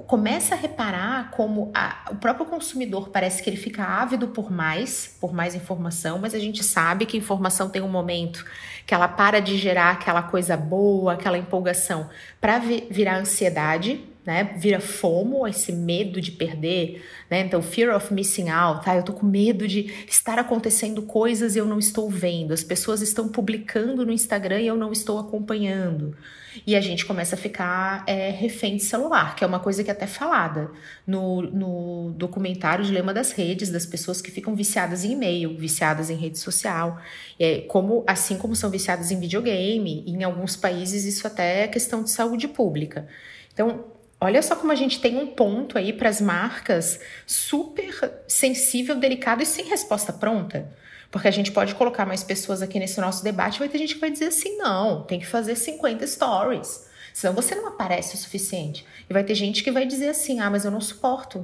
começa 0.08 0.56
a 0.56 0.58
reparar 0.58 1.32
como 1.32 1.70
a, 1.74 2.10
o 2.12 2.16
próprio 2.16 2.46
consumidor 2.46 3.10
parece 3.10 3.44
que 3.44 3.50
ele 3.50 3.58
fica 3.58 3.84
ávido 3.84 4.30
por 4.30 4.50
mais, 4.50 5.18
por 5.20 5.34
mais 5.34 5.54
informação, 5.54 6.18
mas 6.18 6.34
a 6.34 6.40
gente 6.40 6.64
sabe 6.64 7.06
que 7.06 7.18
informação 7.18 7.70
tem 7.70 7.82
um 7.82 7.90
momento 7.90 8.46
que 8.86 8.94
ela 8.94 9.08
para 9.08 9.40
de 9.40 9.58
gerar 9.58 9.92
aquela 9.92 10.24
coisa 10.24 10.56
boa, 10.56 11.14
aquela 11.14 11.38
empolgação, 11.38 12.10
para 12.40 12.60
virar 12.60 13.18
ansiedade, 13.18 14.04
né? 14.32 14.54
Vira 14.56 14.80
fomo, 14.80 15.46
esse 15.46 15.74
medo 15.74 16.22
de 16.22 16.32
perder, 16.32 17.04
né? 17.30 17.42
Então, 17.42 17.62
fear 17.62 17.94
of 17.94 18.14
missing 18.14 18.50
out, 18.50 18.86
tá? 18.86 18.96
Eu 18.96 19.04
tô 19.04 19.12
com 19.12 19.26
medo 19.26 19.68
de 19.68 19.94
estar 20.08 20.40
acontecendo 20.40 21.02
coisas 21.02 21.58
e 21.58 21.60
eu 21.60 21.66
não 21.66 21.78
estou 21.78 22.10
vendo. 22.10 22.54
As 22.54 22.64
pessoas 22.64 23.02
estão 23.02 23.28
publicando 23.28 24.06
no 24.06 24.12
Instagram 24.14 24.62
e 24.62 24.68
eu 24.68 24.78
não 24.78 24.94
estou 24.94 25.20
acompanhando. 25.20 26.16
E 26.66 26.78
a 26.78 26.82
gente 26.82 27.06
começa 27.06 27.36
a 27.36 27.38
ficar 27.38 28.06
é, 28.08 28.30
refém 28.30 28.78
de 28.78 28.84
celular, 28.84 29.36
que 29.36 29.44
é 29.44 29.48
uma 29.48 29.60
coisa 29.60 29.84
que 29.84 29.90
é 29.90 29.94
até 29.94 30.08
falada 30.08 30.72
no, 31.06 31.42
no 31.42 32.14
documentário 32.14 32.86
Dilema 32.86 33.14
das 33.14 33.34
Redes, 33.34 33.70
das 33.70 33.86
pessoas 33.86 34.22
que 34.22 34.32
ficam 34.32 34.56
viciadas 34.56 35.04
em 35.04 35.12
e-mail, 35.12 35.58
viciadas 35.58 36.10
em 36.10 36.16
rede 36.16 36.40
social, 36.40 37.02
é, 37.38 37.60
como 37.62 38.04
assim 38.08 38.38
como 38.38 38.56
são 38.56 38.70
viciadas 38.70 39.12
em 39.12 39.20
videogame, 39.20 40.06
em 40.08 40.24
alguns 40.24 40.56
países 40.56 41.04
isso 41.04 41.28
até 41.28 41.64
é 41.64 41.68
questão 41.68 42.02
de 42.02 42.10
saúde 42.10 42.48
pública. 42.48 43.08
Então, 43.54 43.91
Olha 44.24 44.44
só 44.44 44.56
como 44.56 44.72
a 44.72 44.76
gente 44.76 45.02
tem 45.02 45.18
um 45.18 45.26
ponto 45.26 45.80
aí 45.80 45.92
para 45.92 46.08
as 46.08 46.22
marcas 46.22 47.00
super 47.26 47.92
sensível, 48.28 48.96
delicado 48.96 49.42
e 49.42 49.48
sem 49.48 49.66
resposta 49.66 50.14
pronta. 50.14 50.72
Porque 51.10 51.28
a 51.28 51.32
gente 51.32 51.52
pode 51.52 51.74
colocar 51.74 52.06
mais 52.06 52.24
pessoas 52.24 52.62
aqui 52.62 52.78
nesse 52.78 53.02
nosso 53.02 53.24
debate, 53.24 53.58
vai 53.58 53.68
ter 53.68 53.80
gente 53.80 53.96
que 53.96 54.00
vai 54.00 54.12
dizer 54.12 54.28
assim: 54.28 54.58
não, 54.58 55.02
tem 55.04 55.20
que 55.20 55.26
fazer 55.26 55.56
50 55.56 56.06
stories. 56.06 56.86
Senão 57.12 57.34
você 57.34 57.56
não 57.56 57.70
aparece 57.70 58.14
o 58.14 58.18
suficiente. 58.18 58.86
E 59.10 59.12
vai 59.12 59.24
ter 59.24 59.34
gente 59.34 59.64
que 59.64 59.72
vai 59.72 59.88
dizer 59.88 60.10
assim: 60.10 60.40
ah, 60.40 60.52
mas 60.52 60.66
eu 60.66 60.72
não 60.72 60.80
suporto 60.80 61.44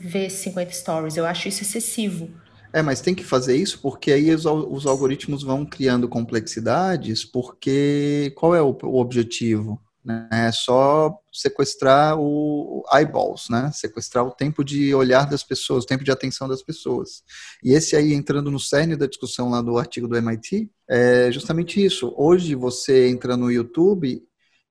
ver 0.00 0.30
50 0.30 0.72
stories, 0.72 1.16
eu 1.18 1.26
acho 1.26 1.48
isso 1.48 1.62
excessivo. 1.62 2.30
É, 2.72 2.80
mas 2.80 3.02
tem 3.02 3.14
que 3.14 3.24
fazer 3.24 3.56
isso 3.56 3.78
porque 3.80 4.10
aí 4.10 4.34
os, 4.34 4.46
os 4.46 4.86
algoritmos 4.86 5.42
vão 5.42 5.66
criando 5.66 6.08
complexidades, 6.08 7.26
porque 7.26 8.32
qual 8.36 8.54
é 8.54 8.62
o, 8.62 8.76
o 8.82 9.00
objetivo? 9.00 9.80
Né? 10.06 10.28
É 10.30 10.52
só 10.52 11.18
sequestrar 11.32 12.16
o 12.16 12.84
eyeballs, 12.94 13.48
né? 13.50 13.72
Sequestrar 13.74 14.24
o 14.24 14.30
tempo 14.30 14.62
de 14.62 14.94
olhar 14.94 15.28
das 15.28 15.42
pessoas, 15.42 15.82
o 15.82 15.86
tempo 15.86 16.04
de 16.04 16.12
atenção 16.12 16.46
das 16.46 16.62
pessoas. 16.62 17.24
E 17.62 17.72
esse 17.72 17.96
aí, 17.96 18.14
entrando 18.14 18.48
no 18.48 18.60
cerne 18.60 18.94
da 18.94 19.06
discussão 19.06 19.50
lá 19.50 19.60
do 19.60 19.76
artigo 19.76 20.06
do 20.06 20.16
MIT, 20.16 20.70
é 20.88 21.32
justamente 21.32 21.84
isso. 21.84 22.14
Hoje 22.16 22.54
você 22.54 23.08
entra 23.08 23.36
no 23.36 23.50
YouTube 23.50 24.22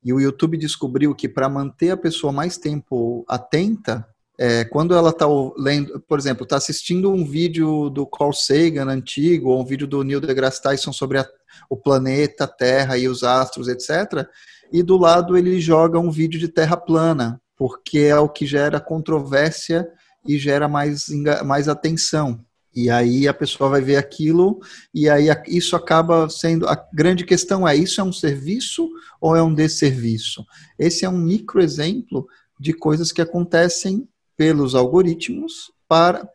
e 0.02 0.14
o 0.14 0.22
YouTube 0.22 0.56
descobriu 0.56 1.14
que 1.14 1.28
para 1.28 1.50
manter 1.50 1.90
a 1.90 1.98
pessoa 1.98 2.32
mais 2.32 2.58
tempo 2.58 3.26
atenta, 3.28 4.08
é, 4.40 4.64
quando 4.64 4.94
ela 4.94 5.10
está 5.10 5.26
lendo, 5.58 6.00
por 6.08 6.18
exemplo, 6.18 6.44
está 6.44 6.56
assistindo 6.56 7.12
um 7.12 7.26
vídeo 7.26 7.90
do 7.90 8.06
Carl 8.06 8.32
Sagan 8.32 8.86
antigo, 8.86 9.50
ou 9.50 9.62
um 9.62 9.66
vídeo 9.66 9.88
do 9.88 10.02
Neil 10.02 10.22
deGrasse 10.22 10.62
Tyson 10.62 10.94
sobre 10.94 11.20
a, 11.20 11.28
o 11.70 11.76
planeta, 11.76 12.46
a 12.46 12.48
Terra 12.48 12.98
e 12.98 13.08
os 13.08 13.24
astros, 13.24 13.68
etc., 13.68 14.26
e 14.76 14.84
do 14.84 14.98
lado 14.98 15.38
ele 15.38 15.58
joga 15.62 15.98
um 15.98 16.12
vídeo 16.12 16.38
de 16.38 16.50
terra 16.50 16.76
plana, 16.76 17.42
porque 17.56 18.00
é 18.00 18.20
o 18.20 18.28
que 18.28 18.46
gera 18.46 18.78
controvérsia 18.78 19.88
e 20.28 20.38
gera 20.38 20.68
mais, 20.68 21.08
mais 21.46 21.70
atenção. 21.70 22.44
E 22.76 22.90
aí 22.90 23.26
a 23.26 23.34
pessoa 23.34 23.70
vai 23.70 23.80
ver 23.80 23.96
aquilo 23.96 24.60
e 24.94 25.08
aí 25.10 25.28
isso 25.48 25.78
acaba 25.78 26.30
sendo 26.30 26.68
a 26.68 26.76
grande 26.94 27.24
questão 27.24 27.66
é 27.66 27.74
isso 27.74 28.02
é 28.02 28.04
um 28.04 28.12
serviço 28.12 28.90
ou 29.22 29.34
é 29.34 29.42
um 29.42 29.54
desserviço? 29.54 30.46
Esse 30.78 31.06
é 31.06 31.10
um 31.10 31.18
micro 31.18 31.62
exemplo 31.62 32.28
de 32.60 32.74
coisas 32.74 33.14
que 33.14 33.22
acontecem 33.22 34.06
pelos 34.36 34.76
algoritmos 34.76 35.72
para, 35.88 36.28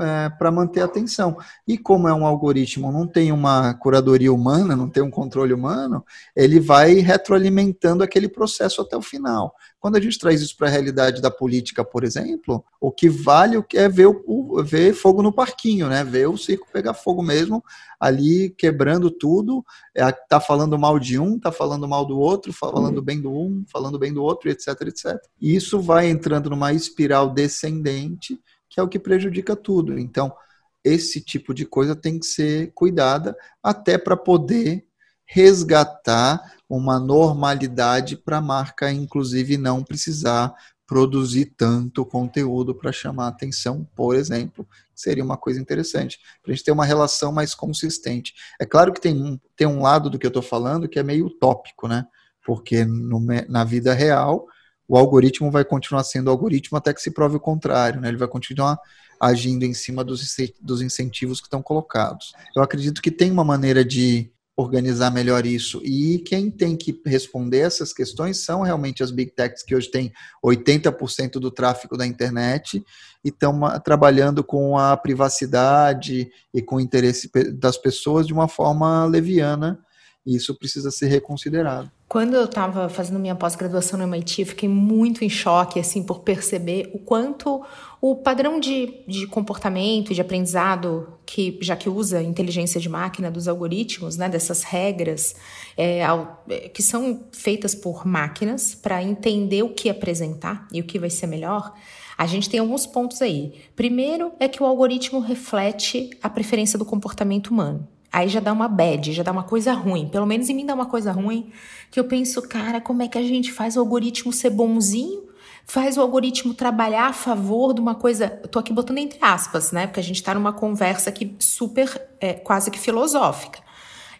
é, 0.00 0.28
para 0.30 0.50
manter 0.50 0.80
a 0.80 0.84
atenção. 0.84 1.36
E 1.66 1.76
como 1.76 2.08
é 2.08 2.14
um 2.14 2.24
algoritmo, 2.24 2.92
não 2.92 3.06
tem 3.06 3.32
uma 3.32 3.74
curadoria 3.74 4.32
humana, 4.32 4.76
não 4.76 4.88
tem 4.88 5.02
um 5.02 5.10
controle 5.10 5.52
humano, 5.52 6.04
ele 6.34 6.60
vai 6.60 6.94
retroalimentando 6.94 8.04
aquele 8.04 8.28
processo 8.28 8.80
até 8.80 8.96
o 8.96 9.02
final. 9.02 9.54
Quando 9.80 9.96
a 9.96 10.00
gente 10.00 10.18
traz 10.18 10.40
isso 10.40 10.56
para 10.56 10.68
a 10.68 10.70
realidade 10.70 11.20
da 11.20 11.30
política, 11.30 11.84
por 11.84 12.04
exemplo, 12.04 12.64
o 12.80 12.90
que 12.90 13.08
vale 13.08 13.62
é 13.74 13.88
ver, 13.88 14.06
o, 14.06 14.62
ver 14.64 14.94
fogo 14.94 15.22
no 15.22 15.32
parquinho, 15.32 15.88
né? 15.88 16.02
Ver 16.02 16.26
o 16.26 16.38
circo 16.38 16.66
pegar 16.72 16.94
fogo 16.94 17.22
mesmo, 17.22 17.62
ali 18.00 18.48
quebrando 18.50 19.10
tudo, 19.10 19.62
é, 19.94 20.10
tá 20.10 20.40
falando 20.40 20.78
mal 20.78 20.98
de 20.98 21.18
um, 21.18 21.38
tá 21.38 21.52
falando 21.52 21.86
mal 21.86 22.06
do 22.06 22.18
outro, 22.18 22.52
falando 22.52 23.02
bem 23.02 23.20
do 23.20 23.30
um, 23.30 23.64
falando 23.70 23.98
bem 23.98 24.12
do 24.12 24.22
outro, 24.22 24.48
etc, 24.48 24.68
etc. 24.86 25.18
E 25.40 25.54
isso 25.54 25.80
vai 25.80 26.08
entrando 26.08 26.48
numa 26.48 26.72
espiral 26.72 27.28
descendente, 27.28 28.40
que 28.74 28.80
é 28.80 28.82
o 28.82 28.88
que 28.88 28.98
prejudica 28.98 29.54
tudo. 29.54 29.96
Então, 29.96 30.34
esse 30.82 31.20
tipo 31.20 31.54
de 31.54 31.64
coisa 31.64 31.94
tem 31.94 32.18
que 32.18 32.26
ser 32.26 32.72
cuidada 32.74 33.36
até 33.62 33.96
para 33.96 34.16
poder 34.16 34.84
resgatar 35.24 36.56
uma 36.68 36.98
normalidade 36.98 38.16
para 38.16 38.38
a 38.38 38.42
marca, 38.42 38.90
inclusive, 38.90 39.56
não 39.56 39.84
precisar 39.84 40.52
produzir 40.86 41.54
tanto 41.56 42.04
conteúdo 42.04 42.74
para 42.74 42.90
chamar 42.92 43.28
atenção, 43.28 43.88
por 43.94 44.16
exemplo, 44.16 44.68
seria 44.92 45.24
uma 45.24 45.36
coisa 45.36 45.60
interessante, 45.60 46.18
para 46.42 46.52
a 46.52 46.54
gente 46.54 46.64
ter 46.64 46.72
uma 46.72 46.84
relação 46.84 47.32
mais 47.32 47.54
consistente. 47.54 48.34
É 48.60 48.66
claro 48.66 48.92
que 48.92 49.00
tem 49.00 49.14
um, 49.14 49.38
tem 49.56 49.68
um 49.68 49.80
lado 49.80 50.10
do 50.10 50.18
que 50.18 50.26
eu 50.26 50.28
estou 50.28 50.42
falando 50.42 50.88
que 50.88 50.98
é 50.98 51.02
meio 51.02 51.26
utópico, 51.26 51.86
né? 51.86 52.04
Porque 52.44 52.84
no, 52.84 53.24
na 53.48 53.64
vida 53.64 53.94
real, 53.94 54.46
o 54.88 54.96
algoritmo 54.96 55.50
vai 55.50 55.64
continuar 55.64 56.04
sendo 56.04 56.30
algoritmo 56.30 56.78
até 56.78 56.92
que 56.92 57.00
se 57.00 57.10
prove 57.10 57.36
o 57.36 57.40
contrário, 57.40 58.00
né? 58.00 58.08
Ele 58.08 58.16
vai 58.16 58.28
continuar 58.28 58.78
agindo 59.20 59.64
em 59.64 59.72
cima 59.72 60.04
dos, 60.04 60.36
dos 60.60 60.82
incentivos 60.82 61.40
que 61.40 61.46
estão 61.46 61.62
colocados. 61.62 62.32
Eu 62.54 62.62
acredito 62.62 63.00
que 63.00 63.10
tem 63.10 63.30
uma 63.30 63.44
maneira 63.44 63.84
de 63.84 64.30
organizar 64.56 65.10
melhor 65.10 65.46
isso. 65.46 65.80
E 65.84 66.18
quem 66.20 66.50
tem 66.50 66.76
que 66.76 67.00
responder 67.04 67.58
essas 67.58 67.92
questões 67.92 68.38
são 68.38 68.62
realmente 68.62 69.02
as 69.02 69.10
big 69.10 69.32
techs, 69.32 69.62
que 69.62 69.74
hoje 69.74 69.90
têm 69.90 70.12
80% 70.44 71.32
do 71.32 71.50
tráfego 71.50 71.96
da 71.96 72.06
internet 72.06 72.82
e 73.24 73.28
estão 73.28 73.60
trabalhando 73.80 74.44
com 74.44 74.78
a 74.78 74.96
privacidade 74.96 76.30
e 76.52 76.62
com 76.62 76.76
o 76.76 76.80
interesse 76.80 77.30
das 77.54 77.76
pessoas 77.76 78.26
de 78.26 78.32
uma 78.32 78.46
forma 78.46 79.04
leviana. 79.06 79.80
E 80.26 80.36
isso 80.36 80.54
precisa 80.54 80.90
ser 80.90 81.08
reconsiderado. 81.08 81.90
Quando 82.08 82.34
eu 82.34 82.44
estava 82.44 82.88
fazendo 82.88 83.18
minha 83.18 83.34
pós-graduação 83.34 83.98
no 83.98 84.04
MIT, 84.04 84.44
fiquei 84.44 84.68
muito 84.68 85.24
em 85.24 85.28
choque, 85.28 85.80
assim, 85.80 86.02
por 86.02 86.20
perceber 86.20 86.90
o 86.94 86.98
quanto 86.98 87.62
o 88.00 88.14
padrão 88.16 88.60
de, 88.60 89.00
de 89.08 89.26
comportamento 89.26 90.12
e 90.12 90.14
de 90.14 90.20
aprendizado, 90.20 91.18
que 91.26 91.58
já 91.60 91.74
que 91.74 91.88
usa 91.88 92.22
inteligência 92.22 92.80
de 92.80 92.88
máquina 92.88 93.30
dos 93.30 93.48
algoritmos, 93.48 94.16
né, 94.16 94.28
dessas 94.28 94.62
regras, 94.62 95.34
é, 95.76 96.00
é 96.48 96.68
que 96.68 96.82
são 96.82 97.24
feitas 97.32 97.74
por 97.74 98.06
máquinas 98.06 98.74
para 98.74 99.02
entender 99.02 99.62
o 99.62 99.70
que 99.70 99.90
apresentar 99.90 100.68
e 100.72 100.80
o 100.80 100.84
que 100.84 100.98
vai 100.98 101.10
ser 101.10 101.26
melhor, 101.26 101.74
a 102.16 102.26
gente 102.26 102.48
tem 102.48 102.60
alguns 102.60 102.86
pontos 102.86 103.20
aí. 103.20 103.54
Primeiro 103.74 104.32
é 104.38 104.48
que 104.48 104.62
o 104.62 104.66
algoritmo 104.66 105.18
reflete 105.18 106.10
a 106.22 106.30
preferência 106.30 106.78
do 106.78 106.84
comportamento 106.84 107.48
humano. 107.48 107.88
Aí 108.14 108.28
já 108.28 108.38
dá 108.38 108.52
uma 108.52 108.68
bad, 108.68 109.12
já 109.12 109.24
dá 109.24 109.32
uma 109.32 109.42
coisa 109.42 109.72
ruim. 109.72 110.08
Pelo 110.08 110.24
menos 110.24 110.48
em 110.48 110.54
mim 110.54 110.64
dá 110.64 110.72
uma 110.72 110.86
coisa 110.86 111.10
ruim, 111.10 111.50
que 111.90 111.98
eu 111.98 112.04
penso, 112.04 112.40
cara, 112.42 112.80
como 112.80 113.02
é 113.02 113.08
que 113.08 113.18
a 113.18 113.22
gente 113.22 113.50
faz 113.50 113.76
o 113.76 113.80
algoritmo 113.80 114.32
ser 114.32 114.50
bonzinho? 114.50 115.24
Faz 115.66 115.98
o 115.98 116.00
algoritmo 116.00 116.54
trabalhar 116.54 117.06
a 117.06 117.12
favor 117.12 117.74
de 117.74 117.80
uma 117.80 117.96
coisa. 117.96 118.38
Eu 118.40 118.48
tô 118.48 118.60
aqui 118.60 118.72
botando 118.72 118.98
entre 118.98 119.18
aspas, 119.20 119.72
né? 119.72 119.88
Porque 119.88 119.98
a 119.98 120.02
gente 120.02 120.22
tá 120.22 120.32
numa 120.32 120.52
conversa 120.52 121.10
aqui 121.10 121.34
super, 121.40 121.90
é, 122.20 122.34
quase 122.34 122.70
que 122.70 122.78
filosófica. 122.78 123.63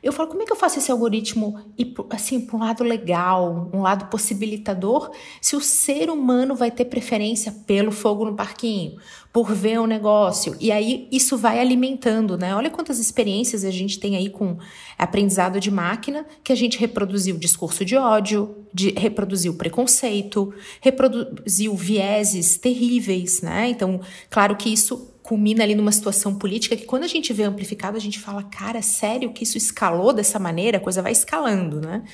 Eu 0.05 0.13
falo, 0.13 0.29
como 0.29 0.43
é 0.43 0.45
que 0.45 0.53
eu 0.53 0.57
faço 0.57 0.79
esse 0.79 0.93
algoritmo 0.93 1.59
ir 1.79 1.95
assim, 2.11 2.39
para 2.39 2.57
um 2.57 2.61
lado 2.61 2.85
legal, 2.85 3.71
um 3.73 3.81
lado 3.81 4.05
possibilitador, 4.11 5.11
se 5.41 5.57
o 5.57 5.63
ser 5.63 6.11
humano 6.11 6.55
vai 6.55 6.71
ter 6.71 6.85
preferência 6.85 7.51
pelo 7.67 7.91
fogo 7.91 8.27
no 8.27 8.35
parquinho, 8.35 8.99
por 9.33 9.51
ver 9.55 9.81
um 9.81 9.87
negócio? 9.87 10.55
E 10.61 10.71
aí 10.71 11.09
isso 11.11 11.39
vai 11.39 11.59
alimentando, 11.59 12.37
né? 12.37 12.55
Olha 12.55 12.69
quantas 12.69 12.99
experiências 12.99 13.65
a 13.65 13.71
gente 13.71 13.99
tem 13.99 14.15
aí 14.15 14.29
com 14.29 14.59
aprendizado 14.99 15.59
de 15.59 15.71
máquina, 15.71 16.27
que 16.45 16.53
a 16.53 16.57
gente 16.57 16.79
reproduziu 16.79 17.39
discurso 17.39 17.83
de 17.83 17.97
ódio, 17.97 18.55
de, 18.75 18.91
reproduziu 18.91 19.55
preconceito, 19.55 20.53
reproduziu 20.83 21.75
vieses 21.75 22.59
terríveis, 22.59 23.41
né? 23.41 23.71
Então, 23.71 24.03
claro 24.29 24.55
que 24.55 24.69
isso 24.69 25.14
culmina 25.25 25.65
ali 25.65 25.75
numa 25.75 25.91
situação 25.91 26.35
política 26.35 26.77
que 26.77 26.85
quando 26.85 27.05
a 27.05 27.09
gente 27.09 27.33
vê 27.33 27.45
amplificado, 27.45 27.97
a 27.97 28.01
gente 28.01 28.21
fala, 28.21 28.43
cara, 28.43 28.83
sério 28.83 29.33
que 29.33 29.43
isso 29.43 29.57
escalou 29.57 30.13
dessa 30.13 30.39
maneira? 30.39 30.77
A 30.77 30.81
coisa 30.81 31.01
vai 31.01 31.13
escalando, 31.13 31.81
né? 31.81 32.05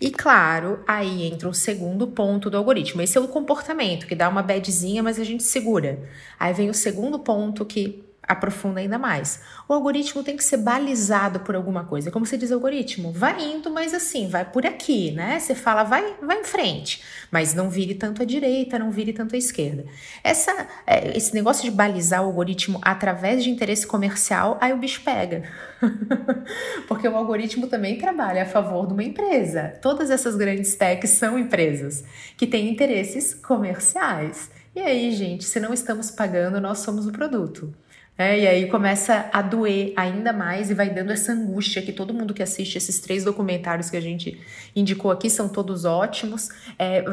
E 0.00 0.10
claro, 0.10 0.80
aí 0.84 1.22
entra 1.22 1.48
o 1.48 1.54
segundo 1.54 2.08
ponto 2.08 2.50
do 2.50 2.56
algoritmo. 2.56 3.00
Esse 3.00 3.16
é 3.16 3.20
o 3.20 3.28
comportamento, 3.28 4.08
que 4.08 4.14
dá 4.16 4.28
uma 4.28 4.42
badzinha, 4.42 5.04
mas 5.04 5.20
a 5.20 5.24
gente 5.24 5.44
segura. 5.44 6.02
Aí 6.38 6.52
vem 6.52 6.68
o 6.68 6.74
segundo 6.74 7.20
ponto 7.20 7.64
que 7.64 8.07
aprofunda 8.28 8.80
ainda 8.80 8.98
mais. 8.98 9.40
O 9.66 9.72
algoritmo 9.72 10.22
tem 10.22 10.36
que 10.36 10.44
ser 10.44 10.58
balizado 10.58 11.40
por 11.40 11.56
alguma 11.56 11.84
coisa. 11.84 12.10
Como 12.10 12.26
você 12.26 12.36
diz 12.36 12.52
algoritmo? 12.52 13.10
Vai 13.10 13.42
indo, 13.42 13.70
mas 13.70 13.94
assim, 13.94 14.28
vai 14.28 14.44
por 14.44 14.66
aqui, 14.66 15.10
né? 15.12 15.38
Você 15.38 15.54
fala, 15.54 15.82
vai, 15.82 16.14
vai 16.22 16.40
em 16.40 16.44
frente, 16.44 17.02
mas 17.30 17.54
não 17.54 17.70
vire 17.70 17.94
tanto 17.94 18.22
à 18.22 18.24
direita, 18.26 18.78
não 18.78 18.90
vire 18.90 19.14
tanto 19.14 19.34
à 19.34 19.38
esquerda. 19.38 19.86
Essa, 20.22 20.68
é, 20.86 21.16
esse 21.16 21.32
negócio 21.34 21.64
de 21.64 21.70
balizar 21.70 22.22
o 22.22 22.26
algoritmo 22.26 22.78
através 22.82 23.42
de 23.42 23.50
interesse 23.50 23.86
comercial, 23.86 24.58
aí 24.60 24.72
o 24.72 24.76
bicho 24.76 25.00
pega. 25.02 25.44
Porque 26.86 27.08
o 27.08 27.16
algoritmo 27.16 27.66
também 27.66 27.96
trabalha 27.96 28.42
a 28.42 28.46
favor 28.46 28.86
de 28.86 28.92
uma 28.92 29.04
empresa. 29.04 29.74
Todas 29.80 30.10
essas 30.10 30.36
grandes 30.36 30.76
techs 30.76 31.10
são 31.10 31.38
empresas 31.38 32.04
que 32.36 32.46
têm 32.46 32.68
interesses 32.68 33.32
comerciais. 33.34 34.50
E 34.76 34.80
aí, 34.80 35.10
gente, 35.12 35.44
se 35.44 35.58
não 35.58 35.72
estamos 35.72 36.10
pagando, 36.10 36.60
nós 36.60 36.80
somos 36.80 37.06
o 37.06 37.12
produto. 37.12 37.74
É, 38.18 38.40
e 38.40 38.46
aí 38.48 38.66
começa 38.68 39.30
a 39.32 39.40
doer 39.40 39.92
ainda 39.96 40.32
mais 40.32 40.70
e 40.70 40.74
vai 40.74 40.90
dando 40.90 41.12
essa 41.12 41.30
angústia 41.30 41.80
que 41.80 41.92
todo 41.92 42.12
mundo 42.12 42.34
que 42.34 42.42
assiste 42.42 42.76
esses 42.76 42.98
três 42.98 43.22
documentários 43.22 43.88
que 43.88 43.96
a 43.96 44.00
gente 44.00 44.40
indicou 44.74 45.12
aqui 45.12 45.30
são 45.30 45.48
todos 45.48 45.84
ótimos. 45.84 46.48
É, 46.76 47.04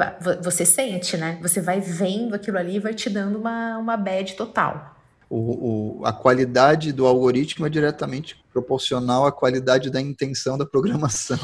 você 0.41 0.65
sente, 0.65 1.15
né? 1.15 1.37
Você 1.43 1.61
vai 1.61 1.79
vendo 1.79 2.33
aquilo 2.33 2.57
ali 2.57 2.77
e 2.77 2.79
vai 2.79 2.95
te 2.95 3.07
dando 3.07 3.37
uma, 3.37 3.77
uma 3.77 3.95
bad 3.95 4.33
total 4.33 4.94
o, 5.29 5.99
o, 5.99 6.05
a 6.05 6.13
qualidade 6.13 6.91
do 6.91 7.05
algoritmo 7.05 7.65
é 7.65 7.69
diretamente 7.69 8.37
proporcional 8.51 9.25
à 9.25 9.31
qualidade 9.31 9.89
da 9.89 9.99
intenção 9.99 10.57
da 10.57 10.65
programação. 10.65 11.39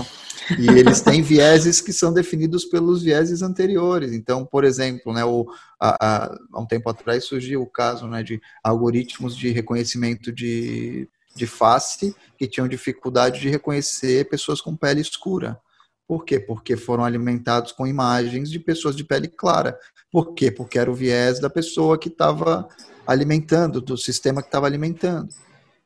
E 0.57 0.67
eles 0.67 1.01
têm 1.01 1.21
vieses 1.21 1.81
que 1.81 1.91
são 1.91 2.13
definidos 2.13 2.65
pelos 2.65 3.01
vieses 3.01 3.41
anteriores. 3.41 4.11
Então, 4.13 4.45
por 4.45 4.63
exemplo, 4.63 5.13
né, 5.13 5.23
o, 5.25 5.47
a, 5.79 5.97
a, 5.99 6.39
há 6.53 6.59
um 6.59 6.65
tempo 6.65 6.89
atrás 6.89 7.25
surgiu 7.25 7.61
o 7.61 7.69
caso 7.69 8.07
né, 8.07 8.21
de 8.23 8.41
algoritmos 8.63 9.35
de 9.35 9.49
reconhecimento 9.49 10.31
de, 10.31 11.07
de 11.35 11.47
face 11.47 12.15
que 12.37 12.47
tinham 12.47 12.67
dificuldade 12.67 13.39
de 13.39 13.49
reconhecer 13.49 14.29
pessoas 14.29 14.61
com 14.61 14.75
pele 14.75 15.01
escura. 15.01 15.59
Por 16.07 16.25
quê? 16.25 16.39
Porque 16.39 16.75
foram 16.75 17.05
alimentados 17.05 17.71
com 17.71 17.87
imagens 17.87 18.49
de 18.51 18.59
pessoas 18.59 18.95
de 18.95 19.03
pele 19.03 19.29
clara. 19.29 19.77
Por 20.11 20.33
quê? 20.33 20.51
Porque 20.51 20.77
era 20.77 20.91
o 20.91 20.93
viés 20.93 21.39
da 21.39 21.49
pessoa 21.49 21.97
que 21.97 22.09
estava 22.09 22.67
alimentando, 23.11 23.81
do 23.81 23.97
sistema 23.97 24.41
que 24.41 24.47
estava 24.47 24.65
alimentando. 24.65 25.33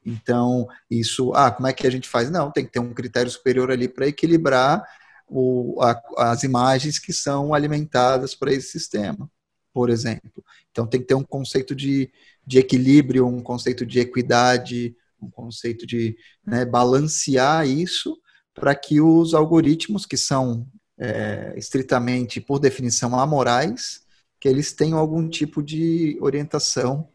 Então, 0.05 0.67
isso, 0.89 1.33
ah, 1.33 1.49
como 1.51 1.67
é 1.67 1.73
que 1.73 1.87
a 1.87 1.89
gente 1.89 2.07
faz? 2.07 2.29
Não, 2.29 2.51
tem 2.51 2.65
que 2.65 2.71
ter 2.71 2.79
um 2.79 2.93
critério 2.93 3.31
superior 3.31 3.71
ali 3.71 3.87
para 3.87 4.07
equilibrar 4.07 4.83
o, 5.27 5.81
a, 5.81 5.99
as 6.31 6.43
imagens 6.43 6.99
que 6.99 7.11
são 7.11 7.53
alimentadas 7.53 8.35
para 8.35 8.53
esse 8.53 8.69
sistema, 8.69 9.29
por 9.73 9.89
exemplo. 9.89 10.43
Então, 10.71 10.85
tem 10.85 11.01
que 11.01 11.07
ter 11.07 11.15
um 11.15 11.23
conceito 11.23 11.73
de, 11.73 12.11
de 12.45 12.59
equilíbrio, 12.59 13.25
um 13.25 13.41
conceito 13.41 13.85
de 13.85 13.99
equidade, 13.99 14.95
um 15.19 15.29
conceito 15.29 15.87
de 15.87 16.15
né, 16.45 16.65
balancear 16.65 17.67
isso 17.67 18.15
para 18.53 18.75
que 18.75 19.01
os 19.01 19.33
algoritmos, 19.33 20.05
que 20.05 20.17
são 20.17 20.67
é, 20.97 21.53
estritamente, 21.57 22.39
por 22.39 22.59
definição, 22.59 23.19
amorais, 23.19 24.01
que 24.39 24.47
eles 24.47 24.71
tenham 24.71 24.99
algum 24.99 25.27
tipo 25.27 25.63
de 25.63 26.17
orientação 26.21 27.09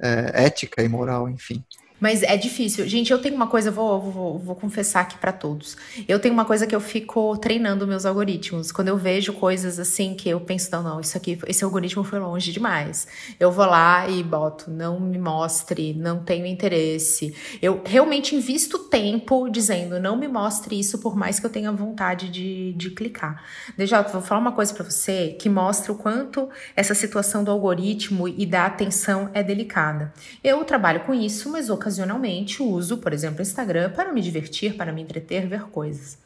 é, 0.00 0.44
ética 0.44 0.82
e 0.82 0.88
moral, 0.88 1.28
enfim. 1.28 1.64
Mas 2.00 2.22
é 2.22 2.36
difícil. 2.36 2.88
Gente, 2.88 3.12
eu 3.12 3.18
tenho 3.18 3.36
uma 3.36 3.46
coisa, 3.46 3.70
vou, 3.70 4.00
vou, 4.00 4.38
vou 4.38 4.56
confessar 4.56 5.02
aqui 5.02 5.18
para 5.18 5.32
todos. 5.32 5.76
Eu 6.08 6.18
tenho 6.18 6.32
uma 6.32 6.46
coisa 6.46 6.66
que 6.66 6.74
eu 6.74 6.80
fico 6.80 7.36
treinando 7.36 7.86
meus 7.86 8.06
algoritmos. 8.06 8.72
Quando 8.72 8.88
eu 8.88 8.96
vejo 8.96 9.34
coisas 9.34 9.78
assim 9.78 10.14
que 10.14 10.28
eu 10.28 10.40
penso, 10.40 10.70
não, 10.72 10.82
não, 10.82 11.00
isso 11.00 11.16
aqui, 11.16 11.38
esse 11.46 11.62
algoritmo 11.62 12.02
foi 12.02 12.18
longe 12.18 12.50
demais. 12.52 13.06
Eu 13.38 13.52
vou 13.52 13.66
lá 13.66 14.08
e 14.08 14.22
boto, 14.22 14.70
não 14.70 14.98
me 14.98 15.18
mostre, 15.18 15.92
não 15.92 16.24
tenho 16.24 16.46
interesse. 16.46 17.34
Eu 17.60 17.82
realmente 17.84 18.34
invisto 18.34 18.78
tempo 18.78 19.50
dizendo, 19.50 20.00
não 20.00 20.16
me 20.16 20.26
mostre 20.26 20.80
isso 20.80 20.98
por 20.98 21.14
mais 21.14 21.38
que 21.38 21.44
eu 21.44 21.50
tenha 21.50 21.70
vontade 21.70 22.30
de, 22.30 22.72
de 22.72 22.90
clicar. 22.90 23.44
Deixa 23.76 24.00
vou 24.02 24.22
falar 24.22 24.40
uma 24.40 24.52
coisa 24.52 24.72
para 24.72 24.84
você 24.84 25.36
que 25.38 25.48
mostra 25.48 25.92
o 25.92 25.96
quanto 25.96 26.48
essa 26.74 26.94
situação 26.94 27.44
do 27.44 27.50
algoritmo 27.50 28.26
e 28.26 28.46
da 28.46 28.64
atenção 28.64 29.28
é 29.34 29.42
delicada. 29.42 30.12
Eu 30.42 30.64
trabalho 30.64 31.00
com 31.00 31.12
isso, 31.12 31.50
mas 31.50 31.68
ocasionalmente 31.68 31.89
ocasionalmente 31.90 32.62
uso, 32.62 32.98
por 32.98 33.12
exemplo, 33.12 33.40
o 33.40 33.42
Instagram 33.42 33.90
para 33.90 34.12
me 34.12 34.20
divertir, 34.20 34.76
para 34.76 34.92
me 34.92 35.02
entreter, 35.02 35.46
ver 35.46 35.64
coisas. 35.64 36.18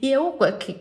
E 0.00 0.10
eu, 0.10 0.38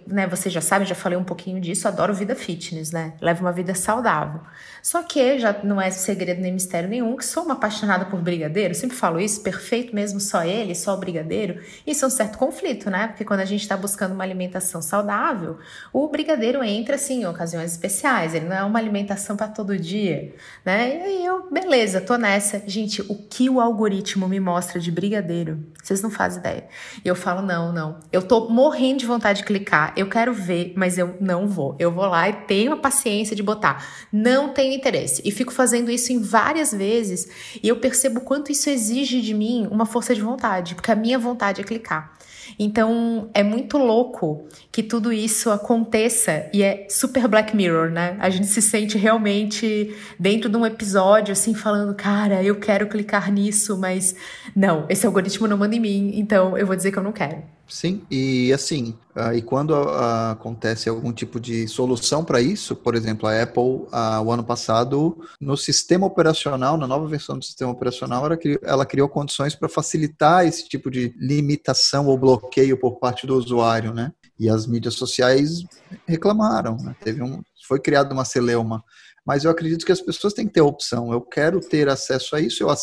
né, 0.07 0.25
você 0.25 0.49
já 0.49 0.61
sabe, 0.61 0.85
já 0.85 0.95
falei 0.95 1.17
um 1.17 1.23
pouquinho 1.23 1.59
disso, 1.59 1.85
adoro 1.85 2.13
vida 2.13 2.33
fitness, 2.33 2.91
né? 2.91 3.13
Levo 3.19 3.41
uma 3.41 3.51
vida 3.51 3.75
saudável. 3.75 4.39
Só 4.81 5.03
que 5.03 5.37
já 5.39 5.59
não 5.63 5.79
é 5.79 5.89
segredo 5.91 6.41
nem 6.41 6.51
mistério 6.51 6.89
nenhum 6.89 7.15
que 7.15 7.25
sou 7.25 7.43
uma 7.43 7.53
apaixonada 7.53 8.05
por 8.05 8.19
brigadeiro, 8.19 8.73
sempre 8.73 8.97
falo 8.97 9.19
isso, 9.19 9.41
perfeito 9.41 9.93
mesmo, 9.93 10.19
só 10.19 10.43
ele, 10.43 10.73
só 10.73 10.93
o 10.93 10.97
brigadeiro. 10.97 11.61
Isso 11.85 12.03
é 12.03 12.07
um 12.07 12.11
certo 12.11 12.37
conflito, 12.37 12.89
né? 12.89 13.07
Porque 13.07 13.23
quando 13.23 13.41
a 13.41 13.45
gente 13.45 13.61
está 13.61 13.77
buscando 13.77 14.13
uma 14.13 14.23
alimentação 14.23 14.81
saudável, 14.81 15.57
o 15.93 16.07
brigadeiro 16.07 16.63
entra 16.63 16.95
assim 16.95 17.21
em 17.21 17.25
ocasiões 17.25 17.71
especiais, 17.71 18.33
ele 18.33 18.45
não 18.45 18.55
é 18.55 18.63
uma 18.63 18.79
alimentação 18.79 19.35
para 19.35 19.47
todo 19.47 19.77
dia, 19.77 20.33
né? 20.65 20.97
E 20.97 21.01
aí 21.01 21.25
eu, 21.25 21.49
beleza, 21.51 22.01
tô 22.01 22.15
nessa. 22.15 22.63
Gente, 22.65 23.01
o 23.03 23.15
que 23.15 23.49
o 23.49 23.59
algoritmo 23.59 24.27
me 24.27 24.39
mostra 24.39 24.79
de 24.79 24.91
brigadeiro, 24.91 25.63
vocês 25.81 26.01
não 26.01 26.09
fazem 26.09 26.39
ideia. 26.39 26.67
E 27.03 27.07
eu 27.07 27.15
falo, 27.15 27.41
não, 27.41 27.71
não. 27.71 27.99
Eu 28.11 28.21
tô 28.21 28.49
morrendo 28.49 28.99
de 28.99 29.05
vontade 29.05 29.39
de 29.39 29.45
clicar, 29.45 29.93
eu 29.95 30.09
quero 30.09 30.33
ver, 30.33 30.73
mas 30.75 30.97
eu 30.97 31.15
não 31.19 31.47
vou. 31.47 31.75
Eu 31.79 31.91
vou 31.91 32.05
lá 32.05 32.29
e 32.29 32.33
tenho 32.33 32.73
a 32.73 32.77
paciência 32.77 33.35
de 33.35 33.43
botar. 33.43 33.85
Não 34.11 34.49
tenho 34.71 34.77
interesse. 34.77 35.21
E 35.25 35.31
fico 35.31 35.51
fazendo 35.51 35.91
isso 35.91 36.13
em 36.13 36.19
várias 36.19 36.71
vezes 36.71 37.27
e 37.61 37.67
eu 37.67 37.77
percebo 37.77 38.21
quanto 38.21 38.51
isso 38.51 38.69
exige 38.69 39.21
de 39.21 39.33
mim 39.33 39.67
uma 39.69 39.85
força 39.85 40.15
de 40.15 40.21
vontade, 40.21 40.75
porque 40.75 40.91
a 40.91 40.95
minha 40.95 41.19
vontade 41.19 41.61
é 41.61 41.63
clicar. 41.63 42.17
Então 42.57 43.29
é 43.33 43.43
muito 43.43 43.77
louco 43.77 44.45
que 44.71 44.83
tudo 44.83 45.11
isso 45.11 45.49
aconteça 45.49 46.49
e 46.53 46.63
é 46.63 46.87
super 46.89 47.27
Black 47.27 47.55
Mirror, 47.55 47.89
né? 47.89 48.17
A 48.19 48.29
gente 48.29 48.47
se 48.47 48.61
sente 48.61 48.97
realmente 48.97 49.95
dentro 50.19 50.49
de 50.49 50.57
um 50.57 50.65
episódio 50.65 51.31
assim 51.31 51.53
falando, 51.53 51.93
cara, 51.95 52.43
eu 52.43 52.55
quero 52.55 52.87
clicar 52.87 53.31
nisso, 53.31 53.77
mas 53.77 54.15
não, 54.55 54.85
esse 54.89 55.05
algoritmo 55.05 55.47
não 55.47 55.57
manda 55.57 55.75
em 55.75 55.79
mim, 55.79 56.11
então 56.15 56.57
eu 56.57 56.65
vou 56.65 56.75
dizer 56.75 56.91
que 56.91 56.99
eu 56.99 57.03
não 57.03 57.11
quero. 57.11 57.43
Sim, 57.71 58.01
e 58.11 58.51
assim, 58.51 58.93
uh, 59.15 59.33
e 59.33 59.41
quando 59.41 59.71
uh, 59.71 60.31
acontece 60.31 60.89
algum 60.89 61.13
tipo 61.13 61.39
de 61.39 61.69
solução 61.69 62.21
para 62.21 62.41
isso, 62.41 62.75
por 62.75 62.95
exemplo, 62.95 63.29
a 63.29 63.43
Apple, 63.43 63.63
uh, 63.63 64.21
o 64.25 64.29
ano 64.29 64.43
passado, 64.43 65.17
no 65.39 65.55
sistema 65.55 66.05
operacional, 66.05 66.75
na 66.75 66.85
nova 66.85 67.07
versão 67.07 67.39
do 67.39 67.45
sistema 67.45 67.71
operacional, 67.71 68.25
ela, 68.25 68.37
ela 68.61 68.85
criou 68.85 69.07
condições 69.07 69.55
para 69.55 69.69
facilitar 69.69 70.45
esse 70.45 70.67
tipo 70.67 70.91
de 70.91 71.15
limitação 71.17 72.07
ou 72.07 72.17
bloqueio 72.17 72.40
por 72.79 72.99
parte 72.99 73.27
do 73.27 73.35
usuário, 73.35 73.93
né? 73.93 74.11
E 74.39 74.49
as 74.49 74.65
mídias 74.65 74.95
sociais 74.95 75.63
reclamaram, 76.07 76.77
né? 76.77 76.95
Teve 77.03 77.21
um, 77.21 77.41
foi 77.67 77.79
criada 77.79 78.13
uma 78.13 78.25
celeuma 78.25 78.83
mas 79.25 79.43
eu 79.43 79.51
acredito 79.51 79.85
que 79.85 79.91
as 79.91 80.01
pessoas 80.01 80.33
têm 80.33 80.47
que 80.47 80.53
ter 80.53 80.61
opção. 80.61 81.11
Eu 81.13 81.21
quero 81.21 81.59
ter 81.59 81.87
acesso 81.87 82.35
a 82.35 82.41
isso, 82.41 82.63
eu, 82.63 82.73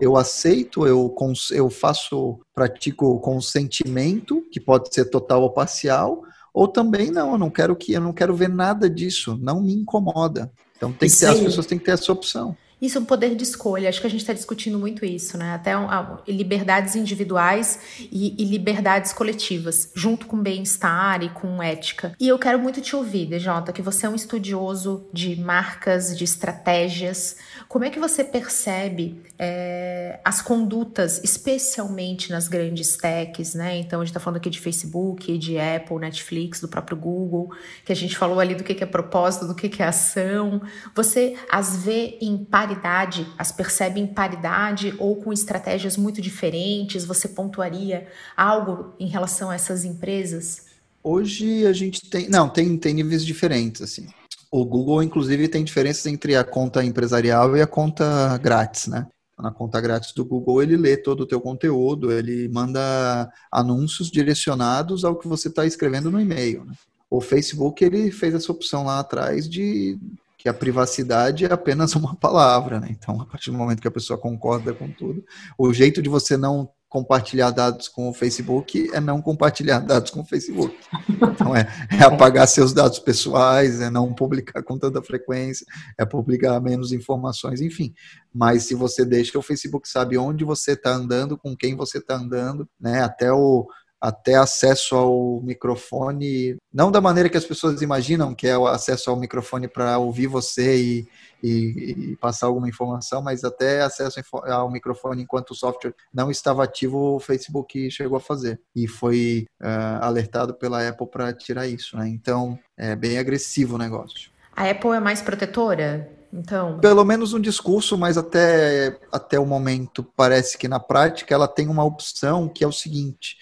eu 0.00 0.16
aceito, 0.16 0.86
eu, 0.86 1.14
eu 1.50 1.70
faço, 1.70 2.38
pratico 2.54 3.18
consentimento, 3.20 4.42
que 4.52 4.60
pode 4.60 4.92
ser 4.92 5.06
total 5.06 5.42
ou 5.42 5.50
parcial, 5.50 6.22
ou 6.52 6.68
também 6.68 7.10
não, 7.10 7.32
eu 7.32 7.38
não 7.38 7.50
quero 7.50 7.74
que 7.74 7.92
eu 7.92 8.00
não 8.00 8.12
quero 8.12 8.34
ver 8.34 8.48
nada 8.48 8.88
disso, 8.88 9.38
não 9.40 9.62
me 9.62 9.72
incomoda. 9.72 10.52
Então 10.76 10.92
tem 10.92 11.08
que 11.08 11.16
ter, 11.16 11.26
as 11.26 11.40
pessoas 11.40 11.66
têm 11.66 11.78
que 11.78 11.84
ter 11.84 11.92
essa 11.92 12.12
opção. 12.12 12.56
Isso 12.80 12.98
é 12.98 13.00
um 13.00 13.04
poder 13.04 13.34
de 13.34 13.42
escolha. 13.42 13.88
Acho 13.88 14.00
que 14.00 14.06
a 14.06 14.10
gente 14.10 14.20
está 14.20 14.32
discutindo 14.32 14.78
muito 14.78 15.04
isso, 15.04 15.36
né? 15.36 15.54
Até 15.54 15.76
um, 15.76 15.88
liberdades 16.26 16.94
individuais 16.94 17.80
e, 18.00 18.40
e, 18.40 18.44
liberdades 18.44 19.12
coletivas, 19.12 19.90
junto 19.94 20.26
com 20.26 20.40
bem-estar 20.40 21.22
e 21.22 21.28
com 21.30 21.62
ética. 21.62 22.14
E 22.20 22.28
eu 22.28 22.38
quero 22.38 22.58
muito 22.58 22.80
te 22.80 22.94
ouvir, 22.94 23.26
DJ, 23.26 23.72
que 23.74 23.82
você 23.82 24.06
é 24.06 24.08
um 24.08 24.14
estudioso 24.14 25.08
de 25.12 25.34
marcas, 25.40 26.16
de 26.16 26.24
estratégias. 26.24 27.36
Como 27.68 27.84
é 27.84 27.90
que 27.90 27.98
você 27.98 28.22
percebe 28.22 29.20
é, 29.38 30.20
as 30.24 30.40
condutas, 30.40 31.22
especialmente 31.24 32.30
nas 32.30 32.46
grandes 32.46 32.96
techs, 32.96 33.54
né? 33.54 33.78
Então 33.78 34.00
a 34.00 34.04
gente 34.04 34.10
está 34.10 34.20
falando 34.20 34.36
aqui 34.36 34.50
de 34.50 34.60
Facebook, 34.60 35.36
de 35.36 35.58
Apple, 35.58 35.98
Netflix, 35.98 36.60
do 36.60 36.68
próprio 36.68 36.96
Google, 36.96 37.50
que 37.84 37.92
a 37.92 37.96
gente 37.96 38.16
falou 38.16 38.38
ali 38.38 38.54
do 38.54 38.62
que, 38.62 38.74
que 38.74 38.84
é 38.84 38.86
propósito, 38.86 39.46
do 39.46 39.54
que, 39.54 39.68
que 39.68 39.82
é 39.82 39.86
ação. 39.86 40.62
Você 40.94 41.36
as 41.50 41.76
vê 41.76 42.18
em 42.20 42.36
paridade, 42.68 43.26
as 43.38 43.50
percebe 43.50 44.00
em 44.00 44.06
paridade 44.06 44.94
ou 44.98 45.16
com 45.16 45.32
estratégias 45.32 45.96
muito 45.96 46.20
diferentes? 46.20 47.04
Você 47.04 47.28
pontuaria 47.28 48.06
algo 48.36 48.92
em 49.00 49.06
relação 49.06 49.50
a 49.50 49.54
essas 49.54 49.84
empresas? 49.84 50.66
Hoje 51.02 51.66
a 51.66 51.72
gente 51.72 52.08
tem, 52.10 52.28
não, 52.28 52.48
tem, 52.48 52.76
tem 52.76 52.94
níveis 52.94 53.24
diferentes 53.24 53.80
assim. 53.80 54.06
O 54.50 54.64
Google, 54.64 55.02
inclusive, 55.02 55.48
tem 55.48 55.64
diferenças 55.64 56.06
entre 56.06 56.36
a 56.36 56.44
conta 56.44 56.84
empresarial 56.84 57.56
e 57.56 57.62
a 57.62 57.66
conta 57.66 58.38
grátis, 58.38 58.86
né? 58.86 59.06
Na 59.38 59.52
conta 59.52 59.80
grátis 59.80 60.12
do 60.12 60.24
Google, 60.24 60.62
ele 60.62 60.76
lê 60.76 60.96
todo 60.96 61.20
o 61.20 61.26
teu 61.26 61.40
conteúdo, 61.40 62.10
ele 62.10 62.48
manda 62.48 63.30
anúncios 63.52 64.10
direcionados 64.10 65.04
ao 65.04 65.16
que 65.16 65.28
você 65.28 65.48
está 65.48 65.64
escrevendo 65.64 66.10
no 66.10 66.20
e-mail. 66.20 66.64
Né? 66.64 66.72
O 67.08 67.20
Facebook, 67.20 67.84
ele 67.84 68.10
fez 68.10 68.34
essa 68.34 68.50
opção 68.50 68.84
lá 68.84 68.98
atrás 68.98 69.48
de 69.48 69.96
que 70.38 70.48
a 70.48 70.54
privacidade 70.54 71.44
é 71.44 71.52
apenas 71.52 71.96
uma 71.96 72.14
palavra, 72.14 72.78
né? 72.78 72.86
Então, 72.90 73.20
a 73.20 73.26
partir 73.26 73.50
do 73.50 73.58
momento 73.58 73.82
que 73.82 73.88
a 73.88 73.90
pessoa 73.90 74.16
concorda 74.16 74.72
com 74.72 74.88
tudo, 74.88 75.24
o 75.58 75.74
jeito 75.74 76.00
de 76.00 76.08
você 76.08 76.36
não 76.36 76.70
compartilhar 76.88 77.50
dados 77.50 77.86
com 77.86 78.08
o 78.08 78.14
Facebook 78.14 78.88
é 78.94 79.00
não 79.00 79.20
compartilhar 79.20 79.80
dados 79.80 80.10
com 80.10 80.20
o 80.20 80.24
Facebook. 80.24 80.74
Então, 81.10 81.54
é, 81.54 81.68
é 81.90 82.04
apagar 82.04 82.46
seus 82.46 82.72
dados 82.72 82.98
pessoais, 82.98 83.80
é 83.80 83.90
não 83.90 84.14
publicar 84.14 84.62
com 84.62 84.78
tanta 84.78 85.02
frequência, 85.02 85.66
é 85.98 86.06
publicar 86.06 86.60
menos 86.60 86.92
informações, 86.92 87.60
enfim. 87.60 87.92
Mas 88.32 88.62
se 88.62 88.74
você 88.74 89.04
deixa, 89.04 89.38
o 89.38 89.42
Facebook 89.42 89.88
sabe 89.88 90.16
onde 90.16 90.44
você 90.44 90.72
está 90.72 90.90
andando, 90.92 91.36
com 91.36 91.56
quem 91.56 91.74
você 91.74 91.98
está 91.98 92.14
andando, 92.14 92.66
né? 92.80 93.02
Até 93.02 93.32
o 93.32 93.66
até 94.00 94.36
acesso 94.36 94.94
ao 94.94 95.40
microfone, 95.42 96.56
não 96.72 96.90
da 96.90 97.00
maneira 97.00 97.28
que 97.28 97.36
as 97.36 97.44
pessoas 97.44 97.82
imaginam, 97.82 98.34
que 98.34 98.46
é 98.46 98.56
o 98.56 98.66
acesso 98.66 99.10
ao 99.10 99.16
microfone 99.16 99.66
para 99.66 99.98
ouvir 99.98 100.28
você 100.28 100.76
e, 100.76 101.08
e, 101.42 102.12
e, 102.12 102.16
passar 102.16 102.46
alguma 102.46 102.68
informação, 102.68 103.20
mas 103.20 103.42
até 103.44 103.82
acesso 103.82 104.20
ao 104.46 104.70
microfone 104.70 105.22
enquanto 105.22 105.50
o 105.50 105.54
software 105.54 105.94
não 106.14 106.30
estava 106.30 106.62
ativo, 106.62 107.16
o 107.16 107.20
Facebook 107.20 107.90
chegou 107.90 108.16
a 108.16 108.20
fazer. 108.20 108.60
E 108.74 108.86
foi 108.86 109.46
uh, 109.60 110.04
alertado 110.04 110.54
pela 110.54 110.86
Apple 110.86 111.06
para 111.06 111.32
tirar 111.32 111.66
isso. 111.66 111.96
Né? 111.96 112.08
Então, 112.08 112.58
é 112.76 112.94
bem 112.94 113.18
agressivo 113.18 113.74
o 113.74 113.78
negócio. 113.78 114.30
A 114.54 114.70
Apple 114.70 114.90
é 114.90 115.00
mais 115.00 115.22
protetora? 115.22 116.18
Então. 116.32 116.78
Pelo 116.78 117.04
menos 117.04 117.32
um 117.32 117.40
discurso, 117.40 117.96
mas 117.96 118.18
até, 118.18 118.98
até 119.10 119.38
o 119.38 119.46
momento 119.46 120.04
parece 120.16 120.58
que 120.58 120.68
na 120.68 120.78
prática 120.78 121.34
ela 121.34 121.48
tem 121.48 121.68
uma 121.68 121.84
opção 121.84 122.48
que 122.48 122.62
é 122.62 122.66
o 122.66 122.72
seguinte: 122.72 123.36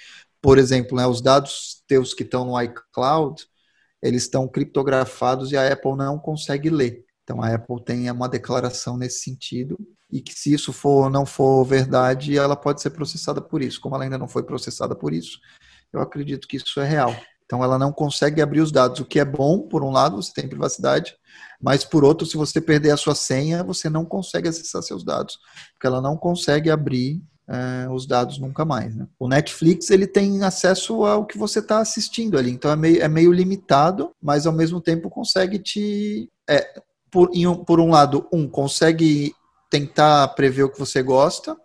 por 0.46 0.58
exemplo, 0.58 0.96
né, 0.96 1.04
os 1.04 1.20
dados 1.20 1.82
teus 1.88 2.14
que 2.14 2.22
estão 2.22 2.44
no 2.44 2.62
iCloud, 2.62 3.44
eles 4.00 4.22
estão 4.22 4.46
criptografados 4.46 5.50
e 5.50 5.56
a 5.56 5.72
Apple 5.72 5.96
não 5.96 6.20
consegue 6.20 6.70
ler. 6.70 7.04
Então 7.24 7.42
a 7.42 7.52
Apple 7.52 7.82
tem 7.84 8.08
uma 8.08 8.28
declaração 8.28 8.96
nesse 8.96 9.24
sentido 9.24 9.76
e 10.08 10.20
que 10.20 10.32
se 10.32 10.54
isso 10.54 10.72
for 10.72 11.10
não 11.10 11.26
for 11.26 11.64
verdade, 11.64 12.38
ela 12.38 12.54
pode 12.54 12.80
ser 12.80 12.90
processada 12.90 13.40
por 13.40 13.60
isso. 13.60 13.80
Como 13.80 13.96
ela 13.96 14.04
ainda 14.04 14.16
não 14.16 14.28
foi 14.28 14.44
processada 14.44 14.94
por 14.94 15.12
isso, 15.12 15.40
eu 15.92 16.00
acredito 16.00 16.46
que 16.46 16.58
isso 16.58 16.78
é 16.78 16.86
real. 16.86 17.12
Então 17.44 17.64
ela 17.64 17.76
não 17.76 17.92
consegue 17.92 18.40
abrir 18.40 18.60
os 18.60 18.70
dados, 18.70 19.00
o 19.00 19.04
que 19.04 19.18
é 19.18 19.24
bom, 19.24 19.66
por 19.66 19.82
um 19.82 19.90
lado, 19.90 20.14
você 20.14 20.32
tem 20.32 20.48
privacidade, 20.48 21.16
mas 21.60 21.84
por 21.84 22.04
outro, 22.04 22.24
se 22.24 22.36
você 22.36 22.60
perder 22.60 22.92
a 22.92 22.96
sua 22.96 23.16
senha, 23.16 23.64
você 23.64 23.90
não 23.90 24.04
consegue 24.04 24.46
acessar 24.46 24.80
seus 24.80 25.04
dados, 25.04 25.40
porque 25.72 25.88
ela 25.88 26.00
não 26.00 26.16
consegue 26.16 26.70
abrir 26.70 27.20
é, 27.48 27.88
os 27.90 28.06
dados 28.06 28.38
nunca 28.38 28.64
mais. 28.64 28.94
Né? 28.94 29.06
O 29.18 29.28
Netflix 29.28 29.90
ele 29.90 30.06
tem 30.06 30.42
acesso 30.42 31.04
ao 31.04 31.24
que 31.24 31.38
você 31.38 31.60
está 31.60 31.78
assistindo 31.78 32.36
ali, 32.36 32.50
então 32.50 32.70
é 32.70 32.76
meio, 32.76 33.02
é 33.02 33.08
meio 33.08 33.32
limitado, 33.32 34.10
mas 34.20 34.46
ao 34.46 34.52
mesmo 34.52 34.80
tempo 34.80 35.08
consegue 35.08 35.58
te. 35.58 36.28
É, 36.48 36.80
por, 37.10 37.30
um, 37.34 37.64
por 37.64 37.80
um 37.80 37.90
lado, 37.90 38.26
um, 38.32 38.48
consegue 38.48 39.32
tentar 39.70 40.28
prever 40.28 40.64
o 40.64 40.68
que 40.70 40.78
você 40.78 41.02
gosta, 41.02 41.56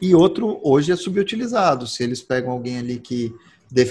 e 0.00 0.14
outro, 0.14 0.60
hoje 0.62 0.92
é 0.92 0.96
subutilizado. 0.96 1.86
Se 1.86 2.02
eles 2.02 2.22
pegam 2.22 2.50
alguém 2.50 2.78
ali 2.78 2.98
que. 2.98 3.32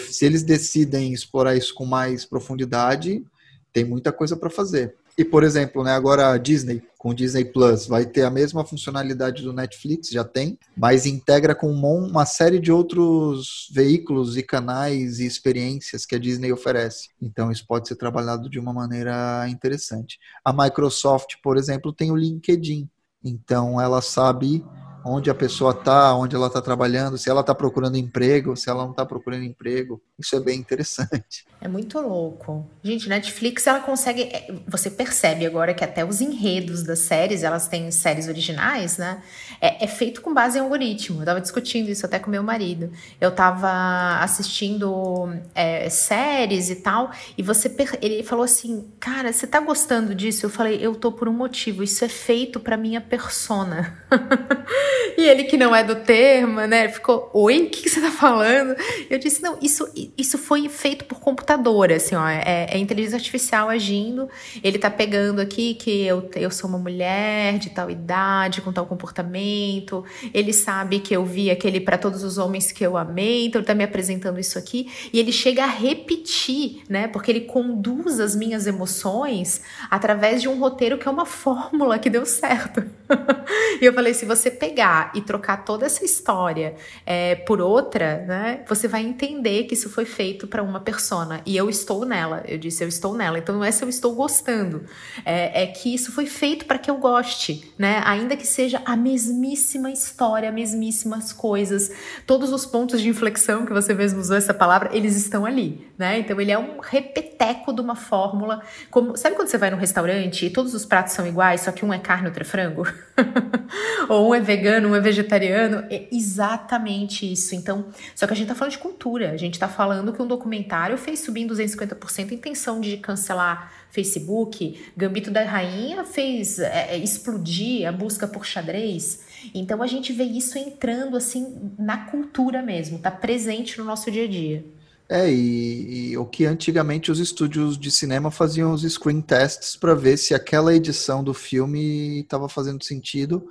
Se 0.09 0.25
eles 0.25 0.41
decidem 0.41 1.13
explorar 1.13 1.55
isso 1.55 1.73
com 1.75 1.85
mais 1.85 2.25
profundidade, 2.25 3.23
tem 3.71 3.85
muita 3.85 4.11
coisa 4.11 4.35
para 4.35 4.49
fazer. 4.49 4.95
E, 5.17 5.25
por 5.25 5.43
exemplo, 5.43 5.83
né, 5.83 5.93
agora 5.93 6.31
a 6.31 6.37
Disney, 6.37 6.83
com 6.95 7.09
o 7.09 7.13
Disney 7.13 7.43
Plus, 7.43 7.87
vai 7.87 8.05
ter 8.05 8.21
a 8.21 8.29
mesma 8.29 8.63
funcionalidade 8.63 9.41
do 9.41 9.51
Netflix, 9.51 10.09
já 10.09 10.23
tem, 10.23 10.59
mas 10.75 11.07
integra 11.07 11.55
com 11.55 11.71
uma 11.71 12.23
série 12.23 12.59
de 12.59 12.71
outros 12.71 13.67
veículos 13.73 14.37
e 14.37 14.43
canais 14.43 15.19
e 15.19 15.25
experiências 15.25 16.05
que 16.05 16.15
a 16.15 16.19
Disney 16.19 16.51
oferece. 16.51 17.09
Então, 17.19 17.51
isso 17.51 17.65
pode 17.67 17.87
ser 17.87 17.95
trabalhado 17.95 18.47
de 18.47 18.59
uma 18.59 18.71
maneira 18.71 19.47
interessante. 19.49 20.19
A 20.45 20.53
Microsoft, 20.53 21.35
por 21.41 21.57
exemplo, 21.57 21.91
tem 21.91 22.11
o 22.11 22.15
LinkedIn. 22.15 22.87
Então, 23.23 23.81
ela 23.81 24.01
sabe 24.01 24.63
onde 25.07 25.29
a 25.29 25.35
pessoa 25.35 25.71
está, 25.71 26.13
onde 26.15 26.35
ela 26.35 26.47
está 26.47 26.61
trabalhando, 26.61 27.17
se 27.17 27.29
ela 27.29 27.41
está 27.41 27.55
procurando 27.55 27.97
emprego, 27.97 28.55
se 28.55 28.69
ela 28.69 28.83
não 28.83 28.91
está 28.91 29.05
procurando 29.05 29.43
emprego. 29.43 30.01
Isso 30.19 30.35
é 30.35 30.39
bem 30.39 30.59
interessante. 30.59 31.45
É 31.59 31.67
muito 31.67 31.99
louco. 31.99 32.69
Gente, 32.83 33.09
Netflix, 33.09 33.65
ela 33.65 33.79
consegue. 33.79 34.23
É, 34.23 34.53
você 34.67 34.91
percebe 34.91 35.45
agora 35.45 35.73
que 35.73 35.83
até 35.83 36.05
os 36.05 36.21
enredos 36.21 36.83
das 36.83 36.99
séries, 36.99 37.43
elas 37.43 37.67
têm 37.67 37.89
séries 37.89 38.27
originais, 38.27 38.97
né? 38.97 39.23
É, 39.59 39.83
é 39.83 39.87
feito 39.87 40.21
com 40.21 40.33
base 40.33 40.57
em 40.57 40.61
algoritmo. 40.61 41.21
Eu 41.21 41.25
tava 41.25 41.41
discutindo 41.41 41.89
isso 41.89 42.05
até 42.05 42.19
com 42.19 42.29
meu 42.29 42.43
marido. 42.43 42.91
Eu 43.19 43.31
tava 43.31 44.19
assistindo 44.21 45.33
é, 45.55 45.89
séries 45.89 46.69
e 46.69 46.75
tal, 46.75 47.11
e 47.35 47.41
você. 47.41 47.73
Ele 48.01 48.21
falou 48.21 48.45
assim: 48.45 48.87
Cara, 48.99 49.33
você 49.33 49.47
tá 49.47 49.59
gostando 49.59 50.13
disso? 50.13 50.45
Eu 50.45 50.49
falei: 50.49 50.77
Eu 50.79 50.93
tô 50.95 51.11
por 51.11 51.27
um 51.27 51.33
motivo. 51.33 51.81
Isso 51.81 52.05
é 52.05 52.09
feito 52.09 52.59
para 52.59 52.77
minha 52.77 53.01
persona. 53.01 53.97
e 55.17 55.21
ele, 55.21 55.43
que 55.43 55.57
não 55.57 55.75
é 55.75 55.83
do 55.83 55.95
termo, 55.95 56.61
né? 56.61 56.87
Ficou: 56.87 57.29
Oi, 57.33 57.63
o 57.63 57.69
que, 57.69 57.83
que 57.83 57.89
você 57.89 57.99
tá 57.99 58.11
falando? 58.11 58.75
Eu 59.09 59.19
disse: 59.19 59.41
Não, 59.41 59.57
isso, 59.61 59.87
isso 60.17 60.37
foi 60.37 60.69
feito 60.69 61.05
por 61.05 61.19
computador 61.19 61.91
assim, 61.91 62.15
ó, 62.15 62.27
é, 62.27 62.67
é, 62.69 62.77
inteligência 62.77 63.17
artificial 63.17 63.69
agindo. 63.69 64.29
Ele 64.63 64.79
tá 64.79 64.89
pegando 64.89 65.41
aqui 65.41 65.73
que 65.73 66.05
eu, 66.05 66.29
eu 66.35 66.49
sou 66.49 66.69
uma 66.69 66.79
mulher 66.79 67.57
de 67.59 67.69
tal 67.69 67.89
idade, 67.89 68.61
com 68.61 68.71
tal 68.71 68.85
comportamento. 68.85 70.05
Ele 70.33 70.53
sabe 70.53 70.99
que 70.99 71.15
eu 71.15 71.25
vi 71.25 71.51
aquele 71.51 71.81
para 71.81 71.97
todos 71.97 72.23
os 72.23 72.37
homens 72.37 72.71
que 72.71 72.85
eu 72.85 72.95
amei, 72.95 73.45
então 73.45 73.59
ele 73.59 73.67
tá 73.67 73.75
me 73.75 73.83
apresentando 73.83 74.39
isso 74.39 74.57
aqui. 74.57 74.89
E 75.11 75.19
ele 75.19 75.31
chega 75.31 75.63
a 75.63 75.67
repetir, 75.67 76.83
né? 76.87 77.07
Porque 77.07 77.31
ele 77.31 77.41
conduz 77.41 78.19
as 78.19 78.35
minhas 78.35 78.67
emoções 78.67 79.61
através 79.89 80.41
de 80.41 80.47
um 80.47 80.57
roteiro 80.59 80.97
que 80.97 81.07
é 81.07 81.11
uma 81.11 81.25
fórmula 81.25 81.99
que 81.99 82.09
deu 82.09 82.25
certo. 82.25 82.83
e 83.81 83.85
eu 83.85 83.96
falei: 83.97 84.13
se 84.13 84.25
você 84.25 84.51
pegar 84.51 85.11
e 85.15 85.21
trocar 85.21 85.65
toda 85.65 85.87
essa 85.87 86.05
história 86.05 86.75
é, 87.03 87.33
por 87.33 87.59
outra, 87.59 88.23
né? 88.27 88.63
Você 88.67 88.87
vai 88.87 89.01
entender 89.01 89.63
que 89.63 89.73
isso 89.73 89.89
foi 89.89 90.05
feito 90.05 90.45
para 90.45 90.61
uma 90.61 90.79
persona 90.79 91.41
e 91.45 91.57
eu 91.57 91.67
estou 91.67 92.05
nela. 92.05 92.43
Eu 92.47 92.59
disse, 92.59 92.83
eu 92.83 92.87
estou 92.87 93.15
nela. 93.15 93.39
Então 93.39 93.55
não 93.55 93.63
é 93.63 93.71
se 93.71 93.83
eu 93.83 93.89
estou 93.89 94.13
gostando, 94.13 94.85
é, 95.25 95.63
é 95.63 95.67
que 95.67 95.91
isso 95.91 96.11
foi 96.11 96.27
feito 96.27 96.65
para 96.65 96.77
que 96.77 96.91
eu 96.91 96.97
goste, 96.97 97.73
né? 97.75 98.03
Ainda 98.05 98.37
que 98.37 98.45
seja 98.45 98.83
a 98.85 98.95
mesmíssima 98.95 99.89
história, 99.89 100.49
as 100.49 100.53
mesmíssimas 100.53 101.33
coisas, 101.33 101.91
todos 102.27 102.53
os 102.53 102.67
pontos 102.67 103.01
de 103.01 103.09
inflexão 103.09 103.65
que 103.65 103.73
você 103.73 103.95
mesmo 103.95 104.19
usou 104.19 104.37
essa 104.37 104.53
palavra, 104.53 104.95
eles 104.95 105.15
estão 105.15 105.43
ali, 105.43 105.87
né? 105.97 106.19
Então 106.19 106.39
ele 106.39 106.51
é 106.51 106.59
um 106.59 106.79
repeteco 106.79 107.73
de 107.73 107.81
uma 107.81 107.95
fórmula. 107.95 108.61
Como, 108.91 109.17
sabe 109.17 109.35
quando 109.35 109.47
você 109.47 109.57
vai 109.57 109.71
no 109.71 109.77
restaurante 109.77 110.45
e 110.45 110.49
todos 110.51 110.75
os 110.75 110.85
pratos 110.85 111.13
são 111.13 111.25
iguais, 111.25 111.61
só 111.61 111.71
que 111.71 111.83
um 111.83 111.91
é 111.91 111.97
carne, 111.97 112.27
outro 112.27 112.43
é 112.43 112.45
frango? 112.45 112.85
Ou 114.09 114.29
um 114.29 114.35
é 114.35 114.39
vegano, 114.39 114.89
um 114.89 114.95
é 114.95 114.99
vegetariano? 114.99 115.85
É 115.89 116.07
exatamente 116.11 117.31
isso. 117.31 117.55
Então, 117.55 117.87
só 118.15 118.25
que 118.27 118.33
a 118.33 118.35
gente 118.35 118.47
tá 118.47 118.55
falando 118.55 118.71
de 118.71 118.77
cultura, 118.77 119.31
a 119.31 119.37
gente 119.37 119.59
tá 119.59 119.67
falando 119.67 120.13
que 120.13 120.21
um 120.21 120.27
documentário 120.27 120.97
fez 120.97 121.19
subir 121.19 121.41
em 121.41 121.47
250% 121.47 122.31
a 122.31 122.33
intenção 122.33 122.79
de 122.79 122.97
cancelar 122.97 123.71
Facebook. 123.89 124.79
Gambito 124.95 125.31
da 125.31 125.43
Rainha 125.43 126.03
fez 126.03 126.59
é, 126.59 126.95
é, 126.95 126.97
explodir 126.97 127.87
a 127.87 127.91
busca 127.91 128.27
por 128.27 128.45
xadrez. 128.45 129.21
Então 129.53 129.81
a 129.81 129.87
gente 129.87 130.13
vê 130.13 130.23
isso 130.23 130.57
entrando 130.57 131.15
assim 131.15 131.71
na 131.77 132.05
cultura 132.05 132.61
mesmo, 132.61 132.99
tá 132.99 133.11
presente 133.11 133.77
no 133.77 133.85
nosso 133.85 134.11
dia 134.11 134.25
a 134.25 134.27
dia. 134.27 134.65
É, 135.09 135.31
e, 135.31 136.09
e, 136.11 136.17
o 136.17 136.25
que 136.25 136.45
antigamente 136.45 137.09
os 137.09 137.19
estúdios 137.19 137.77
de 137.77 137.89
cinema 137.89 138.29
faziam 138.29 138.73
os 138.73 138.81
screen 138.83 139.21
tests 139.21 139.77
para 139.77 139.95
ver 139.95 140.17
se 140.17 140.33
aquela 140.33 140.75
edição 140.75 141.23
do 141.23 141.33
filme 141.33 142.19
estava 142.19 142.49
fazendo 142.49 142.83
sentido. 142.83 143.47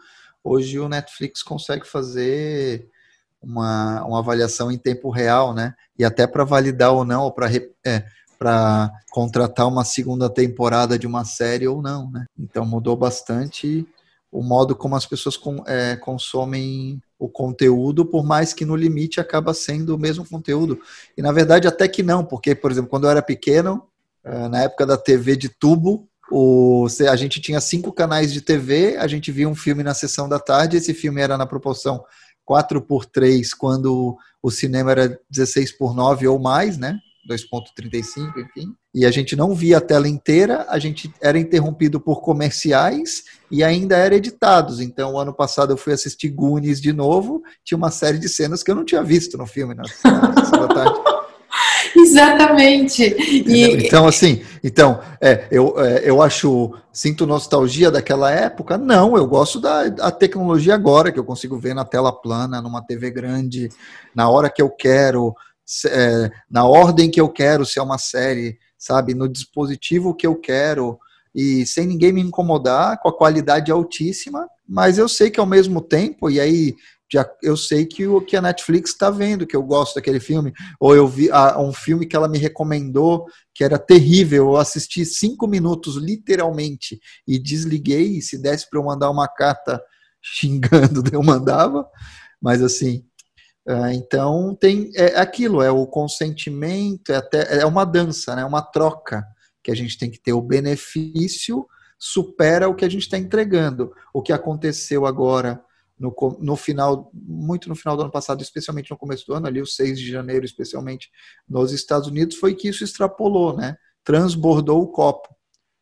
Hoje 0.48 0.78
o 0.78 0.88
Netflix 0.88 1.42
consegue 1.42 1.84
fazer 1.84 2.88
uma, 3.42 4.04
uma 4.04 4.20
avaliação 4.20 4.70
em 4.70 4.78
tempo 4.78 5.10
real, 5.10 5.52
né? 5.52 5.74
E 5.98 6.04
até 6.04 6.24
para 6.24 6.44
validar 6.44 6.92
ou 6.92 7.04
não, 7.04 7.24
ou 7.24 7.32
para 7.32 7.50
é, 7.84 8.04
para 8.38 8.92
contratar 9.10 9.66
uma 9.66 9.84
segunda 9.84 10.30
temporada 10.30 10.96
de 10.96 11.04
uma 11.04 11.24
série 11.24 11.66
ou 11.66 11.82
não, 11.82 12.08
né? 12.12 12.26
Então 12.38 12.64
mudou 12.64 12.96
bastante 12.96 13.84
o 14.30 14.40
modo 14.40 14.76
como 14.76 14.94
as 14.94 15.04
pessoas 15.04 15.36
com, 15.36 15.64
é, 15.66 15.96
consomem 15.96 17.02
o 17.18 17.28
conteúdo, 17.28 18.06
por 18.06 18.24
mais 18.24 18.52
que 18.52 18.64
no 18.64 18.76
limite 18.76 19.18
acaba 19.18 19.52
sendo 19.52 19.96
o 19.96 19.98
mesmo 19.98 20.24
conteúdo. 20.28 20.78
E 21.16 21.22
na 21.22 21.32
verdade 21.32 21.66
até 21.66 21.88
que 21.88 22.04
não, 22.04 22.24
porque, 22.24 22.54
por 22.54 22.70
exemplo, 22.70 22.90
quando 22.90 23.04
eu 23.04 23.10
era 23.10 23.22
pequeno, 23.22 23.82
é, 24.22 24.48
na 24.48 24.62
época 24.62 24.86
da 24.86 24.96
TV 24.96 25.34
de 25.34 25.48
tubo, 25.48 26.08
o, 26.30 26.86
a 27.08 27.16
gente 27.16 27.40
tinha 27.40 27.60
cinco 27.60 27.92
canais 27.92 28.32
de 28.32 28.40
TV, 28.40 28.96
a 28.96 29.06
gente 29.06 29.30
via 29.30 29.48
um 29.48 29.54
filme 29.54 29.82
na 29.82 29.94
sessão 29.94 30.28
da 30.28 30.38
tarde, 30.38 30.76
esse 30.76 30.92
filme 30.92 31.20
era 31.20 31.36
na 31.36 31.46
proporção 31.46 32.04
4 32.44 32.80
por 32.82 33.04
3 33.04 33.52
quando 33.54 34.16
o 34.42 34.50
cinema 34.50 34.92
era 34.92 35.20
16 35.30 35.72
por 35.72 35.94
9 35.94 36.28
ou 36.28 36.38
mais, 36.38 36.78
né? 36.78 36.98
2.35, 37.28 38.38
enfim. 38.38 38.72
E 38.94 39.04
a 39.04 39.10
gente 39.10 39.34
não 39.34 39.54
via 39.54 39.78
a 39.78 39.80
tela 39.80 40.08
inteira, 40.08 40.64
a 40.68 40.78
gente 40.78 41.12
era 41.20 41.38
interrompido 41.38 42.00
por 42.00 42.20
comerciais 42.22 43.24
e 43.50 43.64
ainda 43.64 43.96
era 43.96 44.14
editados. 44.14 44.80
Então, 44.80 45.18
ano 45.18 45.34
passado 45.34 45.72
eu 45.72 45.76
fui 45.76 45.92
assistir 45.92 46.28
Goonies 46.28 46.80
de 46.80 46.92
novo, 46.92 47.42
tinha 47.64 47.76
uma 47.76 47.90
série 47.90 48.18
de 48.18 48.28
cenas 48.28 48.62
que 48.62 48.70
eu 48.70 48.74
não 48.74 48.84
tinha 48.84 49.02
visto 49.02 49.36
no 49.36 49.46
filme 49.46 49.74
na, 49.74 49.82
na 50.04 50.66
da 50.66 50.68
tarde. 50.68 51.00
Exatamente. 52.00 53.02
E... 53.02 53.86
Então, 53.86 54.06
assim, 54.06 54.42
então, 54.62 55.00
é, 55.20 55.46
eu, 55.50 55.80
é, 55.80 56.02
eu 56.04 56.20
acho, 56.20 56.74
sinto 56.92 57.26
nostalgia 57.26 57.90
daquela 57.90 58.30
época? 58.30 58.76
Não, 58.76 59.16
eu 59.16 59.26
gosto 59.26 59.60
da 59.60 59.82
a 60.00 60.10
tecnologia 60.10 60.74
agora, 60.74 61.10
que 61.10 61.18
eu 61.18 61.24
consigo 61.24 61.58
ver 61.58 61.74
na 61.74 61.84
tela 61.84 62.12
plana, 62.12 62.60
numa 62.60 62.82
TV 62.82 63.10
grande, 63.10 63.70
na 64.14 64.28
hora 64.28 64.50
que 64.50 64.60
eu 64.60 64.70
quero, 64.70 65.34
é, 65.86 66.30
na 66.50 66.64
ordem 66.64 67.10
que 67.10 67.20
eu 67.20 67.28
quero, 67.28 67.64
se 67.64 67.78
é 67.78 67.82
uma 67.82 67.98
série, 67.98 68.58
sabe, 68.78 69.14
no 69.14 69.28
dispositivo 69.28 70.14
que 70.14 70.26
eu 70.26 70.36
quero, 70.36 70.98
e 71.34 71.66
sem 71.66 71.86
ninguém 71.86 72.12
me 72.12 72.20
incomodar, 72.20 72.98
com 73.00 73.08
a 73.08 73.16
qualidade 73.16 73.70
altíssima, 73.70 74.48
mas 74.66 74.98
eu 74.98 75.08
sei 75.08 75.30
que 75.30 75.38
ao 75.38 75.46
mesmo 75.46 75.80
tempo, 75.80 76.30
e 76.30 76.40
aí 76.40 76.74
já 77.12 77.28
eu 77.42 77.56
sei 77.56 77.86
que 77.86 78.06
o 78.06 78.20
que 78.20 78.36
a 78.36 78.42
Netflix 78.42 78.90
está 78.90 79.10
vendo, 79.10 79.46
que 79.46 79.54
eu 79.54 79.62
gosto 79.62 79.94
daquele 79.94 80.20
filme, 80.20 80.52
ou 80.80 80.94
eu 80.94 81.06
vi 81.06 81.30
ah, 81.30 81.60
um 81.60 81.72
filme 81.72 82.06
que 82.06 82.16
ela 82.16 82.28
me 82.28 82.38
recomendou 82.38 83.26
que 83.54 83.64
era 83.64 83.78
terrível, 83.78 84.46
eu 84.46 84.56
assisti 84.56 85.04
cinco 85.04 85.46
minutos 85.46 85.96
literalmente 85.96 87.00
e 87.26 87.38
desliguei, 87.38 88.18
e 88.18 88.22
se 88.22 88.40
desse 88.40 88.68
para 88.68 88.80
eu 88.80 88.84
mandar 88.84 89.10
uma 89.10 89.28
carta 89.28 89.80
xingando, 90.20 91.02
eu 91.12 91.22
mandava, 91.22 91.88
mas 92.42 92.62
assim, 92.62 93.04
ah, 93.68 93.94
então 93.94 94.56
tem 94.60 94.90
é 94.94 95.18
aquilo, 95.18 95.62
é 95.62 95.70
o 95.70 95.86
consentimento, 95.86 97.12
é 97.12 97.16
até 97.16 97.60
é 97.60 97.66
uma 97.66 97.84
dança, 97.84 98.34
né, 98.34 98.44
uma 98.44 98.62
troca 98.62 99.24
que 99.62 99.70
a 99.72 99.74
gente 99.74 99.98
tem 99.98 100.08
que 100.08 100.20
ter. 100.20 100.32
O 100.32 100.40
benefício 100.40 101.66
supera 101.98 102.68
o 102.68 102.74
que 102.74 102.84
a 102.84 102.88
gente 102.88 103.02
está 103.02 103.18
entregando. 103.18 103.92
O 104.14 104.22
que 104.22 104.32
aconteceu 104.32 105.06
agora 105.06 105.60
no, 105.98 106.14
no 106.40 106.56
final, 106.56 107.10
muito 107.14 107.68
no 107.68 107.74
final 107.74 107.96
do 107.96 108.02
ano 108.02 108.10
passado, 108.10 108.42
especialmente 108.42 108.90
no 108.90 108.96
começo 108.96 109.26
do 109.26 109.34
ano, 109.34 109.46
ali 109.46 109.60
o 109.60 109.66
6 109.66 109.98
de 109.98 110.10
janeiro, 110.10 110.44
especialmente 110.44 111.10
nos 111.48 111.72
Estados 111.72 112.08
Unidos, 112.08 112.36
foi 112.36 112.54
que 112.54 112.68
isso 112.68 112.84
extrapolou, 112.84 113.56
né? 113.56 113.76
Transbordou 114.04 114.82
o 114.82 114.88
copo. 114.88 115.34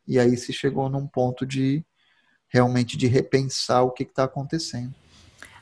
E 0.07 0.19
aí 0.19 0.37
se 0.37 0.53
chegou 0.53 0.89
num 0.89 1.07
ponto 1.07 1.47
de 1.47 1.85
realmente 2.49 2.97
de 2.97 3.07
repensar 3.07 3.83
o 3.83 3.91
que 3.91 4.05
está 4.05 4.25
acontecendo 4.25 4.95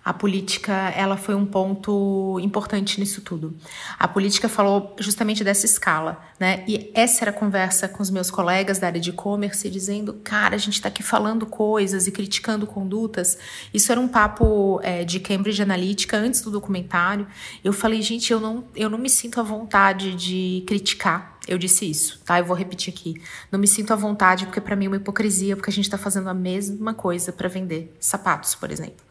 a 0.04 0.12
política 0.12 0.72
ela 0.96 1.16
foi 1.16 1.34
um 1.34 1.46
ponto 1.46 2.38
importante 2.40 2.98
nisso 2.98 3.20
tudo. 3.20 3.54
A 3.98 4.08
política 4.08 4.48
falou 4.48 4.96
justamente 4.98 5.44
dessa 5.44 5.64
escala, 5.64 6.20
né? 6.40 6.64
E 6.66 6.90
essa 6.92 7.22
era 7.22 7.30
a 7.30 7.34
conversa 7.34 7.86
com 7.86 8.02
os 8.02 8.10
meus 8.10 8.30
colegas 8.30 8.78
da 8.78 8.88
área 8.88 9.00
de 9.00 9.10
e-commerce, 9.10 9.70
dizendo, 9.70 10.14
cara, 10.24 10.56
a 10.56 10.58
gente 10.58 10.74
está 10.74 10.88
aqui 10.88 11.02
falando 11.02 11.46
coisas 11.46 12.06
e 12.06 12.12
criticando 12.12 12.66
condutas. 12.66 13.38
Isso 13.72 13.92
era 13.92 14.00
um 14.00 14.08
papo 14.08 14.80
é, 14.82 15.04
de 15.04 15.20
Cambridge 15.20 15.62
Analytica 15.62 16.16
antes 16.16 16.42
do 16.42 16.50
documentário. 16.50 17.26
Eu 17.62 17.72
falei, 17.72 18.02
gente, 18.02 18.32
eu 18.32 18.40
não, 18.40 18.64
eu 18.74 18.90
não 18.90 18.98
me 18.98 19.08
sinto 19.08 19.38
à 19.38 19.42
vontade 19.42 20.14
de 20.14 20.64
criticar 20.66 21.32
eu 21.48 21.58
disse 21.58 21.90
isso, 21.90 22.20
tá? 22.24 22.38
Eu 22.38 22.44
vou 22.44 22.56
repetir 22.56 22.94
aqui. 22.94 23.20
Não 23.50 23.58
me 23.58 23.66
sinto 23.66 23.92
à 23.92 23.96
vontade 23.96 24.46
porque 24.46 24.60
para 24.60 24.76
mim 24.76 24.84
é 24.84 24.88
uma 24.88 24.96
hipocrisia, 24.96 25.56
porque 25.56 25.70
a 25.70 25.72
gente 25.72 25.86
está 25.86 25.98
fazendo 25.98 26.28
a 26.28 26.34
mesma 26.34 26.94
coisa 26.94 27.32
para 27.32 27.48
vender 27.48 27.92
sapatos, 27.98 28.54
por 28.54 28.70
exemplo. 28.70 29.04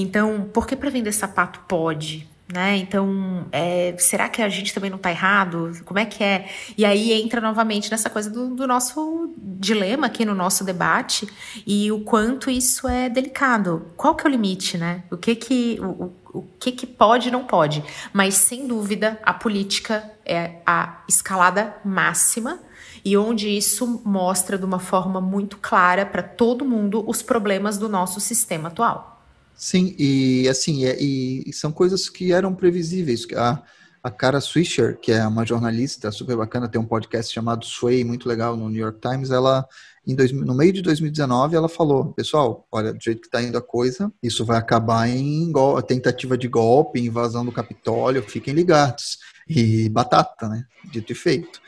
Então, 0.00 0.48
por 0.52 0.66
que 0.66 0.76
para 0.76 0.90
vender 0.90 1.12
sapato 1.12 1.60
pode? 1.68 2.28
né? 2.52 2.78
Então, 2.78 3.46
é, 3.52 3.94
será 3.98 4.28
que 4.28 4.40
a 4.40 4.48
gente 4.48 4.72
também 4.72 4.88
não 4.88 4.96
está 4.96 5.10
errado? 5.10 5.72
Como 5.84 5.98
é 5.98 6.06
que 6.06 6.24
é? 6.24 6.48
E 6.78 6.84
aí 6.84 7.12
entra 7.12 7.40
novamente 7.40 7.90
nessa 7.90 8.08
coisa 8.08 8.30
do, 8.30 8.54
do, 8.54 8.66
nosso 8.66 9.34
dilema 9.36 10.06
aqui 10.06 10.24
no 10.24 10.34
nosso 10.34 10.64
debate 10.64 11.28
e 11.66 11.92
o 11.92 12.00
quanto 12.00 12.50
isso 12.50 12.88
é 12.88 13.08
delicado. 13.08 13.90
Qual 13.96 14.14
que 14.14 14.26
é 14.26 14.30
o 14.30 14.30
limite, 14.30 14.78
né? 14.78 15.02
O 15.10 15.16
que 15.18 15.34
que 15.34 15.78
o, 15.80 16.10
o 16.32 16.42
que 16.58 16.72
que 16.72 16.86
pode 16.86 17.28
e 17.28 17.30
não 17.30 17.44
pode? 17.44 17.84
Mas 18.14 18.34
sem 18.34 18.66
dúvida 18.66 19.20
a 19.22 19.34
política 19.34 20.10
é 20.24 20.62
a 20.64 21.02
escalada 21.06 21.76
máxima 21.84 22.58
e 23.04 23.16
onde 23.16 23.48
isso 23.48 24.00
mostra 24.04 24.56
de 24.56 24.64
uma 24.64 24.78
forma 24.78 25.20
muito 25.20 25.58
clara 25.58 26.06
para 26.06 26.22
todo 26.22 26.64
mundo 26.64 27.04
os 27.06 27.20
problemas 27.20 27.76
do 27.76 27.90
nosso 27.90 28.20
sistema 28.20 28.68
atual. 28.68 29.17
Sim, 29.58 29.92
e 29.98 30.48
assim, 30.48 30.84
é, 30.84 30.96
e, 31.02 31.42
e 31.44 31.52
são 31.52 31.72
coisas 31.72 32.08
que 32.08 32.32
eram 32.32 32.54
previsíveis. 32.54 33.26
A, 33.36 33.60
a 34.00 34.08
Cara 34.08 34.40
Swisher, 34.40 34.96
que 35.00 35.10
é 35.10 35.26
uma 35.26 35.44
jornalista 35.44 36.12
super 36.12 36.36
bacana, 36.36 36.68
tem 36.68 36.80
um 36.80 36.86
podcast 36.86 37.34
chamado 37.34 37.66
Sway, 37.66 38.04
muito 38.04 38.28
legal 38.28 38.56
no 38.56 38.68
New 38.70 38.80
York 38.80 39.00
Times, 39.00 39.32
ela 39.32 39.66
em 40.06 40.14
dois, 40.14 40.30
no 40.30 40.54
meio 40.54 40.72
de 40.72 40.80
2019 40.80 41.56
ela 41.56 41.68
falou, 41.68 42.12
pessoal, 42.14 42.66
olha, 42.70 42.94
do 42.94 43.02
jeito 43.02 43.20
que 43.20 43.26
está 43.26 43.42
indo 43.42 43.58
a 43.58 43.60
coisa, 43.60 44.10
isso 44.22 44.44
vai 44.44 44.56
acabar 44.56 45.08
em 45.08 45.52
tentativa 45.86 46.38
de 46.38 46.46
golpe, 46.46 47.00
invasão 47.00 47.44
do 47.44 47.52
Capitólio, 47.52 48.22
fiquem 48.22 48.54
ligados. 48.54 49.18
E 49.48 49.88
batata, 49.88 50.48
né? 50.48 50.64
Dito 50.92 51.10
e 51.10 51.14
feito. 51.14 51.60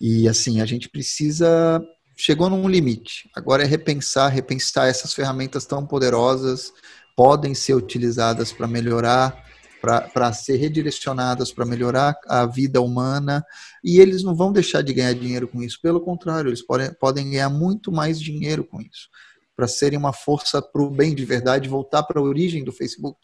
E 0.00 0.28
assim, 0.28 0.60
a 0.60 0.66
gente 0.66 0.88
precisa 0.88 1.82
chegou 2.16 2.48
num 2.48 2.68
limite. 2.68 3.28
Agora 3.34 3.62
é 3.62 3.66
repensar, 3.66 4.28
repensar 4.28 4.88
essas 4.88 5.12
ferramentas 5.12 5.66
tão 5.66 5.84
poderosas, 5.84 6.72
podem 7.16 7.54
ser 7.54 7.74
utilizadas 7.74 8.52
para 8.52 8.66
melhorar, 8.66 9.44
para 9.80 10.32
ser 10.32 10.56
redirecionadas 10.56 11.52
para 11.52 11.66
melhorar 11.66 12.18
a 12.26 12.46
vida 12.46 12.80
humana, 12.80 13.44
e 13.82 14.00
eles 14.00 14.22
não 14.22 14.34
vão 14.34 14.52
deixar 14.52 14.82
de 14.82 14.94
ganhar 14.94 15.12
dinheiro 15.12 15.46
com 15.46 15.62
isso, 15.62 15.78
pelo 15.82 16.00
contrário, 16.00 16.48
eles 16.48 16.62
podem, 16.62 16.92
podem 16.94 17.30
ganhar 17.30 17.50
muito 17.50 17.92
mais 17.92 18.18
dinheiro 18.18 18.64
com 18.64 18.80
isso, 18.80 19.08
para 19.54 19.68
serem 19.68 19.98
uma 19.98 20.12
força 20.12 20.60
para 20.62 20.82
o 20.82 20.90
bem 20.90 21.14
de 21.14 21.24
verdade, 21.24 21.68
voltar 21.68 22.02
para 22.02 22.18
a 22.18 22.24
origem 22.24 22.64
do 22.64 22.72
Facebook, 22.72 23.18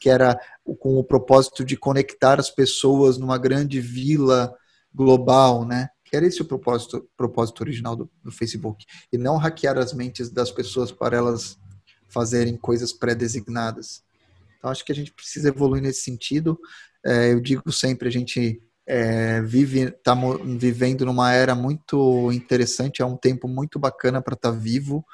que 0.00 0.08
era 0.08 0.38
com 0.78 0.96
o 0.96 1.04
propósito 1.04 1.64
de 1.64 1.76
conectar 1.76 2.38
as 2.38 2.50
pessoas 2.50 3.18
numa 3.18 3.36
grande 3.36 3.80
vila 3.80 4.54
global, 4.94 5.66
né? 5.66 5.88
Que 6.04 6.16
era 6.16 6.26
esse 6.26 6.40
o 6.40 6.44
propósito, 6.44 7.06
propósito 7.16 7.60
original 7.60 7.94
do, 7.94 8.10
do 8.22 8.30
Facebook, 8.30 8.86
e 9.12 9.18
não 9.18 9.36
hackear 9.36 9.76
as 9.76 9.92
mentes 9.92 10.30
das 10.30 10.50
pessoas 10.50 10.90
para 10.90 11.16
elas 11.16 11.58
fazerem 12.08 12.56
coisas 12.56 12.92
pré-designadas. 12.92 14.02
Então, 14.58 14.70
acho 14.70 14.84
que 14.84 14.92
a 14.92 14.94
gente 14.94 15.12
precisa 15.12 15.48
evoluir 15.48 15.82
nesse 15.82 16.02
sentido. 16.02 16.58
É, 17.04 17.32
eu 17.32 17.40
digo 17.40 17.70
sempre, 17.70 18.08
a 18.08 18.12
gente 18.12 18.60
é, 18.86 19.40
vive, 19.42 19.82
está 19.82 20.16
vivendo 20.44 21.04
numa 21.04 21.32
era 21.32 21.54
muito 21.54 22.30
interessante, 22.32 23.02
é 23.02 23.06
um 23.06 23.16
tempo 23.16 23.48
muito 23.48 23.78
bacana 23.78 24.22
para 24.22 24.34
estar 24.34 24.52
tá 24.52 24.56
vivo. 24.56 25.04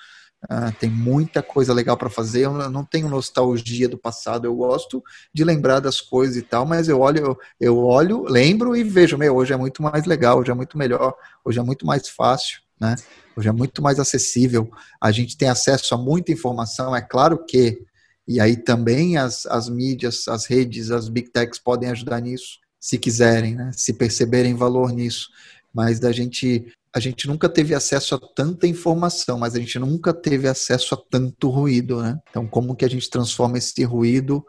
Uh, 0.50 0.72
tem 0.80 0.90
muita 0.90 1.40
coisa 1.40 1.72
legal 1.72 1.96
para 1.96 2.10
fazer. 2.10 2.46
Eu 2.46 2.68
não 2.68 2.84
tenho 2.84 3.08
nostalgia 3.08 3.88
do 3.88 3.96
passado. 3.96 4.44
Eu 4.44 4.56
gosto 4.56 5.02
de 5.32 5.44
lembrar 5.44 5.78
das 5.78 6.00
coisas 6.00 6.36
e 6.36 6.42
tal, 6.42 6.66
mas 6.66 6.88
eu 6.88 7.00
olho, 7.00 7.38
eu 7.60 7.78
olho, 7.78 8.24
lembro 8.24 8.74
e 8.74 8.82
vejo, 8.82 9.16
meu, 9.16 9.36
hoje 9.36 9.52
é 9.52 9.56
muito 9.56 9.82
mais 9.82 10.04
legal, 10.04 10.40
hoje 10.40 10.50
é 10.50 10.54
muito 10.54 10.76
melhor, 10.76 11.14
hoje 11.44 11.60
é 11.60 11.62
muito 11.62 11.86
mais 11.86 12.08
fácil, 12.08 12.60
né? 12.82 12.96
hoje 13.36 13.48
é 13.48 13.52
muito 13.52 13.80
mais 13.80 13.98
acessível, 13.98 14.70
a 15.00 15.10
gente 15.12 15.36
tem 15.36 15.48
acesso 15.48 15.94
a 15.94 15.98
muita 15.98 16.32
informação, 16.32 16.94
é 16.94 17.00
claro 17.00 17.44
que, 17.46 17.80
e 18.26 18.40
aí 18.40 18.56
também 18.56 19.16
as, 19.16 19.46
as 19.46 19.68
mídias, 19.68 20.26
as 20.28 20.46
redes, 20.46 20.90
as 20.90 21.08
big 21.08 21.30
techs 21.30 21.58
podem 21.58 21.88
ajudar 21.90 22.20
nisso, 22.20 22.58
se 22.80 22.98
quiserem, 22.98 23.54
né? 23.54 23.70
se 23.72 23.92
perceberem 23.92 24.54
valor 24.54 24.92
nisso, 24.92 25.28
mas 25.72 26.00
da 26.00 26.10
gente, 26.12 26.66
a 26.94 26.98
gente 27.00 27.26
nunca 27.26 27.48
teve 27.48 27.74
acesso 27.74 28.16
a 28.16 28.20
tanta 28.34 28.66
informação, 28.66 29.38
mas 29.38 29.54
a 29.54 29.58
gente 29.58 29.78
nunca 29.78 30.12
teve 30.12 30.48
acesso 30.48 30.94
a 30.94 30.98
tanto 31.10 31.48
ruído, 31.48 32.02
né? 32.02 32.18
Então, 32.28 32.46
como 32.46 32.76
que 32.76 32.84
a 32.84 32.90
gente 32.90 33.08
transforma 33.08 33.56
esse 33.56 33.82
ruído 33.84 34.44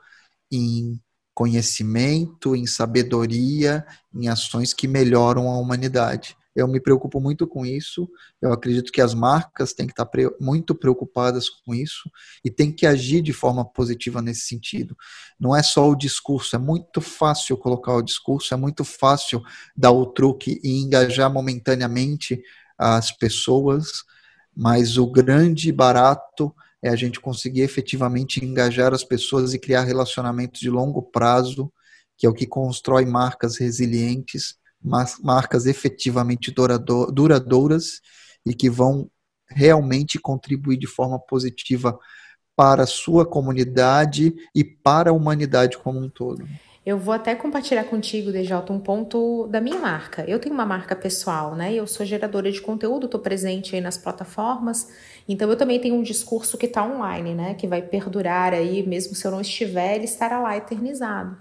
em 0.52 1.00
conhecimento, 1.34 2.56
em 2.56 2.68
sabedoria, 2.68 3.86
em 4.14 4.28
ações 4.28 4.74
que 4.74 4.88
melhoram 4.88 5.50
a 5.50 5.58
humanidade? 5.58 6.36
Eu 6.56 6.68
me 6.68 6.80
preocupo 6.80 7.20
muito 7.20 7.48
com 7.48 7.66
isso. 7.66 8.08
Eu 8.42 8.54
acredito 8.54 8.92
que 8.92 9.02
as 9.02 9.14
marcas 9.14 9.74
têm 9.74 9.88
que 9.88 9.94
estar 9.94 10.06
pre 10.06 10.30
muito 10.40 10.76
preocupadas 10.76 11.50
com 11.50 11.74
isso 11.74 12.10
e 12.46 12.52
têm 12.52 12.72
que 12.72 12.86
agir 12.86 13.22
de 13.22 13.34
forma 13.34 13.66
positiva 13.66 14.22
nesse 14.22 14.42
sentido. 14.42 14.96
Não 15.40 15.56
é 15.56 15.64
só 15.64 15.90
o 15.90 15.96
discurso, 15.96 16.56
é 16.56 16.60
muito 16.60 17.02
fácil 17.02 17.58
colocar 17.58 17.96
o 17.96 18.02
discurso, 18.02 18.54
é 18.54 18.58
muito 18.58 18.84
fácil 18.84 19.42
dar 19.76 19.92
o 19.92 20.06
truque 20.06 20.60
e 20.64 20.82
engajar 20.82 21.32
momentaneamente 21.32 22.42
as 22.78 23.12
pessoas, 23.12 24.04
mas 24.56 24.98
o 24.98 25.08
grande 25.08 25.72
barato 25.72 26.54
é 26.84 26.90
a 26.90 26.96
gente 26.96 27.20
conseguir 27.20 27.62
efetivamente 27.62 28.44
engajar 28.44 28.94
as 28.94 29.04
pessoas 29.04 29.54
e 29.54 29.60
criar 29.60 29.84
relacionamentos 29.84 30.60
de 30.60 30.70
longo 30.70 31.02
prazo, 31.02 31.72
que 32.18 32.28
é 32.28 32.30
o 32.30 32.34
que 32.34 32.46
constrói 32.46 33.06
marcas 33.06 33.58
resilientes 33.58 34.62
marcas 34.84 35.66
efetivamente 35.66 36.52
duradouras 36.52 38.02
e 38.46 38.54
que 38.54 38.70
vão 38.70 39.10
realmente 39.50 40.20
contribuir 40.20 40.78
de 40.78 40.88
forma 40.88 41.20
positiva 41.20 41.98
para 42.56 42.84
a 42.84 42.88
sua 42.88 43.26
comunidade 43.26 44.34
e 44.54 44.64
para 44.64 45.10
a 45.10 45.14
humanidade 45.14 45.78
como 45.78 46.00
um 46.00 46.10
todo. 46.10 46.46
Eu 46.86 46.98
vou 46.98 47.14
até 47.14 47.34
compartilhar 47.34 47.86
contigo, 47.86 48.30
DJ, 48.30 48.58
um 48.70 48.78
ponto 48.78 49.48
da 49.48 49.62
minha 49.62 49.80
marca. 49.80 50.26
Eu 50.28 50.38
tenho 50.38 50.54
uma 50.54 50.66
marca 50.66 50.94
pessoal, 50.94 51.56
né? 51.56 51.74
Eu 51.74 51.88
sou 51.88 52.06
geradora 52.06 52.52
de 52.52 52.60
conteúdo, 52.60 53.06
estou 53.06 53.22
presente 53.22 53.74
aí 53.74 53.80
nas 53.80 53.98
plataformas. 53.98 54.90
Então 55.26 55.50
eu 55.50 55.56
também 55.56 55.80
tenho 55.80 55.96
um 55.96 56.04
discurso 56.04 56.58
que 56.58 56.66
está 56.66 56.84
online, 56.86 57.34
né? 57.34 57.54
Que 57.54 57.68
vai 57.68 57.82
perdurar 57.82 58.54
aí, 58.54 58.86
mesmo 58.86 59.16
se 59.16 59.26
eu 59.26 59.32
não 59.32 59.40
estiver, 59.40 59.96
ele 59.96 60.04
estará 60.04 60.42
lá 60.42 60.58
eternizado. 60.58 61.38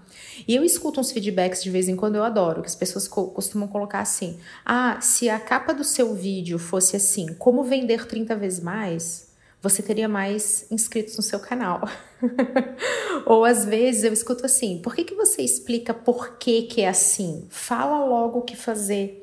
E 0.47 0.55
eu 0.55 0.63
escuto 0.63 1.01
uns 1.01 1.11
feedbacks 1.11 1.61
de 1.61 1.69
vez 1.69 1.89
em 1.89 1.95
quando, 1.97 2.15
eu 2.15 2.23
adoro, 2.23 2.61
que 2.61 2.67
as 2.69 2.75
pessoas 2.75 3.05
co 3.05 3.27
costumam 3.27 3.67
colocar 3.67 3.99
assim: 3.99 4.39
ah, 4.65 5.01
se 5.01 5.29
a 5.29 5.37
capa 5.41 5.73
do 5.73 5.83
seu 5.83 6.15
vídeo 6.15 6.57
fosse 6.57 6.95
assim, 6.95 7.33
como 7.33 7.65
vender 7.65 8.07
30 8.07 8.33
vezes 8.37 8.61
mais? 8.61 9.32
Você 9.63 9.81
teria 9.81 10.09
mais 10.09 10.67
inscritos 10.69 11.15
no 11.15 11.23
seu 11.23 11.39
canal. 11.39 11.87
Ou 13.25 13.45
às 13.45 13.63
vezes 13.63 14.03
eu 14.03 14.11
escuto 14.11 14.45
assim: 14.45 14.81
por 14.83 14.93
que, 14.93 15.05
que 15.05 15.15
você 15.15 15.41
explica 15.41 15.93
por 15.93 16.37
que, 16.37 16.63
que 16.63 16.81
é 16.81 16.89
assim? 16.89 17.47
Fala 17.49 18.03
logo 18.03 18.39
o 18.39 18.41
que 18.41 18.57
fazer. 18.57 19.21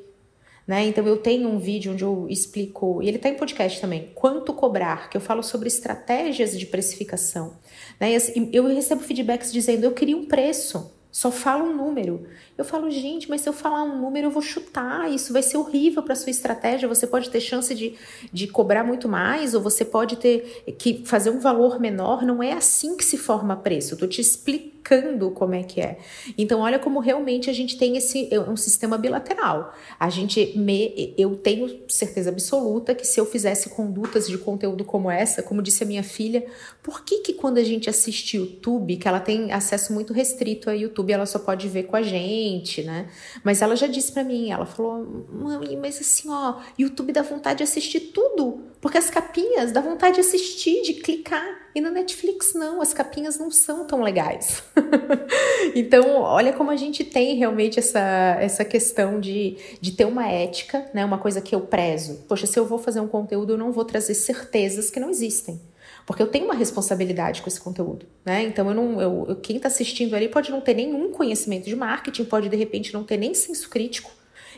Né? 0.67 0.87
Então 0.87 1.05
eu 1.05 1.17
tenho 1.17 1.47
um 1.47 1.59
vídeo 1.59 1.91
onde 1.91 2.03
eu 2.03 2.27
explico, 2.27 3.01
e 3.03 3.07
ele 3.07 3.17
está 3.17 3.29
em 3.29 3.35
podcast 3.35 3.79
também, 3.79 4.11
quanto 4.15 4.53
cobrar, 4.53 5.09
que 5.09 5.17
eu 5.17 5.21
falo 5.21 5.43
sobre 5.43 5.67
estratégias 5.67 6.57
de 6.57 6.65
precificação. 6.65 7.53
Né? 7.99 8.15
Assim, 8.15 8.49
eu 8.51 8.65
recebo 8.65 9.03
feedbacks 9.03 9.53
dizendo: 9.53 9.83
eu 9.83 9.91
queria 9.91 10.17
um 10.17 10.25
preço. 10.25 10.91
Só 11.11 11.29
fala 11.29 11.63
um 11.63 11.75
número. 11.75 12.25
Eu 12.57 12.63
falo, 12.63 12.89
gente, 12.89 13.29
mas 13.29 13.41
se 13.41 13.49
eu 13.49 13.53
falar 13.53 13.83
um 13.83 13.99
número, 13.99 14.27
eu 14.27 14.31
vou 14.31 14.41
chutar. 14.41 15.11
Isso 15.11 15.33
vai 15.33 15.43
ser 15.43 15.57
horrível 15.57 16.01
para 16.01 16.15
sua 16.15 16.29
estratégia. 16.29 16.87
Você 16.87 17.05
pode 17.05 17.29
ter 17.29 17.41
chance 17.41 17.75
de, 17.75 17.95
de 18.31 18.47
cobrar 18.47 18.83
muito 18.83 19.09
mais, 19.09 19.53
ou 19.53 19.61
você 19.61 19.83
pode 19.83 20.15
ter 20.15 20.63
que 20.77 21.03
fazer 21.05 21.29
um 21.29 21.39
valor 21.39 21.79
menor. 21.79 22.23
Não 22.23 22.41
é 22.41 22.53
assim 22.53 22.95
que 22.95 23.03
se 23.03 23.17
forma 23.17 23.55
preço. 23.55 23.93
Eu 23.93 23.99
tô 23.99 24.07
te 24.07 24.21
explicando 24.21 24.80
explicando 24.81 25.31
como 25.31 25.53
é 25.53 25.63
que 25.63 25.79
é. 25.79 25.99
Então, 26.37 26.61
olha 26.61 26.79
como 26.79 26.99
realmente 26.99 27.49
a 27.49 27.53
gente 27.53 27.77
tem 27.77 27.95
esse 27.95 28.27
é 28.33 28.39
um 28.39 28.57
sistema 28.57 28.97
bilateral. 28.97 29.73
A 29.99 30.09
gente 30.09 30.57
me, 30.57 31.13
eu 31.17 31.35
tenho 31.35 31.81
certeza 31.87 32.29
absoluta 32.29 32.95
que 32.95 33.05
se 33.05 33.19
eu 33.19 33.25
fizesse 33.25 33.69
condutas 33.69 34.27
de 34.27 34.37
conteúdo 34.37 34.83
como 34.83 35.09
essa, 35.09 35.43
como 35.43 35.61
disse 35.61 35.83
a 35.83 35.87
minha 35.87 36.03
filha, 36.03 36.45
por 36.81 37.03
que 37.03 37.19
que 37.19 37.33
quando 37.33 37.59
a 37.59 37.63
gente 37.63 37.89
assiste 37.89 38.37
YouTube, 38.37 38.97
que 38.97 39.07
ela 39.07 39.19
tem 39.19 39.51
acesso 39.51 39.93
muito 39.93 40.13
restrito 40.13 40.69
a 40.69 40.73
YouTube, 40.73 41.13
ela 41.13 41.25
só 41.25 41.39
pode 41.39 41.67
ver 41.67 41.83
com 41.83 41.95
a 41.95 42.01
gente, 42.01 42.83
né? 42.83 43.07
Mas 43.43 43.61
ela 43.61 43.75
já 43.75 43.87
disse 43.87 44.11
para 44.11 44.23
mim, 44.23 44.51
ela 44.51 44.65
falou, 44.65 45.05
mãe, 45.31 45.77
mas 45.77 45.99
assim, 45.99 46.29
ó, 46.29 46.59
YouTube 46.77 47.13
dá 47.13 47.21
vontade 47.21 47.57
de 47.57 47.63
assistir 47.63 48.11
tudo, 48.13 48.61
porque 48.81 48.97
as 48.97 49.09
capinhas 49.09 49.71
dá 49.71 49.81
vontade 49.81 50.15
de 50.15 50.21
assistir, 50.21 50.81
de 50.81 50.95
clicar. 50.95 51.60
E 51.73 51.79
na 51.79 51.89
Netflix 51.89 52.53
não, 52.53 52.81
as 52.81 52.93
capinhas 52.93 53.37
não 53.39 53.49
são 53.49 53.85
tão 53.85 54.01
legais. 54.01 54.63
então, 55.73 56.21
olha 56.21 56.51
como 56.51 56.69
a 56.69 56.75
gente 56.75 57.03
tem 57.03 57.35
realmente 57.35 57.79
essa, 57.79 58.37
essa 58.39 58.65
questão 58.65 59.19
de, 59.19 59.57
de 59.79 59.93
ter 59.93 60.05
uma 60.05 60.27
ética, 60.27 60.89
né? 60.93 61.05
Uma 61.05 61.17
coisa 61.17 61.39
que 61.41 61.55
eu 61.55 61.61
prezo. 61.61 62.25
Poxa, 62.27 62.45
se 62.45 62.59
eu 62.59 62.65
vou 62.65 62.77
fazer 62.77 62.99
um 62.99 63.07
conteúdo, 63.07 63.53
eu 63.53 63.57
não 63.57 63.71
vou 63.71 63.85
trazer 63.85 64.13
certezas 64.13 64.89
que 64.89 64.99
não 64.99 65.09
existem. 65.09 65.61
Porque 66.05 66.21
eu 66.21 66.27
tenho 66.27 66.45
uma 66.45 66.55
responsabilidade 66.55 67.41
com 67.41 67.47
esse 67.47 67.61
conteúdo, 67.61 68.05
né? 68.25 68.43
Então 68.43 68.67
eu 68.67 68.73
não, 68.73 69.01
eu, 69.01 69.25
eu 69.29 69.35
quem 69.35 69.57
está 69.57 69.67
assistindo 69.67 70.15
ali 70.15 70.27
pode 70.27 70.51
não 70.51 70.59
ter 70.59 70.73
nenhum 70.73 71.11
conhecimento 71.11 71.65
de 71.65 71.75
marketing, 71.75 72.25
pode 72.25 72.49
de 72.49 72.55
repente 72.55 72.93
não 72.93 73.03
ter 73.03 73.17
nem 73.17 73.33
senso 73.33 73.69
crítico. 73.69 74.11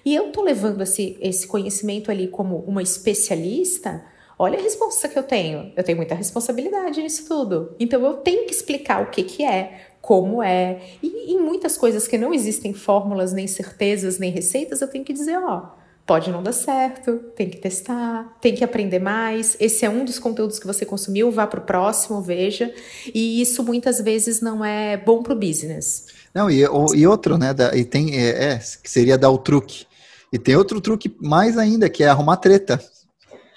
E 0.06 0.16
eu 0.16 0.32
tô 0.32 0.42
levando 0.42 0.82
esse, 0.82 1.18
esse 1.22 1.48
conhecimento 1.48 2.12
ali 2.12 2.28
como 2.28 2.58
uma 2.68 2.82
especialista 2.82 4.04
Olha 4.38 4.58
a 4.58 4.62
resposta 4.62 5.08
que 5.08 5.18
eu 5.18 5.24
tenho. 5.24 5.72
Eu 5.76 5.84
tenho 5.84 5.98
muita 5.98 6.16
responsabilidade 6.16 7.02
nisso 7.02 7.28
tudo. 7.28 7.76
Então 7.80 8.04
eu 8.06 8.16
tenho 8.16 8.46
que 8.46 8.54
explicar 8.54 9.02
o 9.02 9.10
que, 9.10 9.24
que 9.24 9.44
é, 9.44 9.88
como 10.02 10.42
é. 10.42 10.82
E 11.02 11.34
em 11.34 11.40
muitas 11.40 11.78
coisas 11.78 12.08
que 12.08 12.18
não 12.18 12.34
existem 12.34 12.74
fórmulas, 12.74 13.32
nem 13.32 13.48
certezas, 13.48 14.20
nem 14.20 14.32
receitas, 14.32 14.82
eu 14.82 14.88
tenho 14.88 15.06
que 15.06 15.14
dizer, 15.14 15.38
ó, 15.38 15.72
pode 16.06 16.30
não 16.32 16.44
dar 16.44 16.52
certo, 16.52 17.18
tem 17.36 17.50
que 17.50 17.58
testar, 17.58 18.38
tem 18.42 18.54
que 18.54 18.64
aprender 18.64 19.00
mais. 19.00 19.56
Esse 19.60 19.86
é 19.86 19.90
um 19.90 20.04
dos 20.04 20.20
conteúdos 20.20 20.60
que 20.60 20.68
você 20.68 20.86
consumiu, 20.86 21.32
vá 21.32 21.48
para 21.48 21.60
o 21.60 21.64
próximo, 21.64 22.22
veja. 22.22 22.74
E 23.14 23.42
isso 23.42 23.64
muitas 23.64 24.02
vezes 24.02 24.42
não 24.42 24.64
é 24.64 24.98
bom 24.98 25.24
para 25.24 25.34
o 25.34 25.40
business. 25.40 26.08
Não, 26.34 26.50
e, 26.50 26.62
e 26.96 27.08
outro, 27.08 27.38
né? 27.38 27.54
Da, 27.54 27.76
e 27.76 27.86
tem, 27.86 28.18
é, 28.18 28.54
é, 28.54 28.58
que 28.58 28.90
seria 28.90 29.18
dar 29.18 29.30
o 29.30 29.38
truque. 29.38 29.86
E 30.32 30.40
tem 30.40 30.56
outro 30.56 30.82
truque 30.82 31.16
mais 31.22 31.58
ainda, 31.58 31.90
que 31.90 32.04
é 32.04 32.08
arrumar 32.08 32.38
treta. 32.38 32.84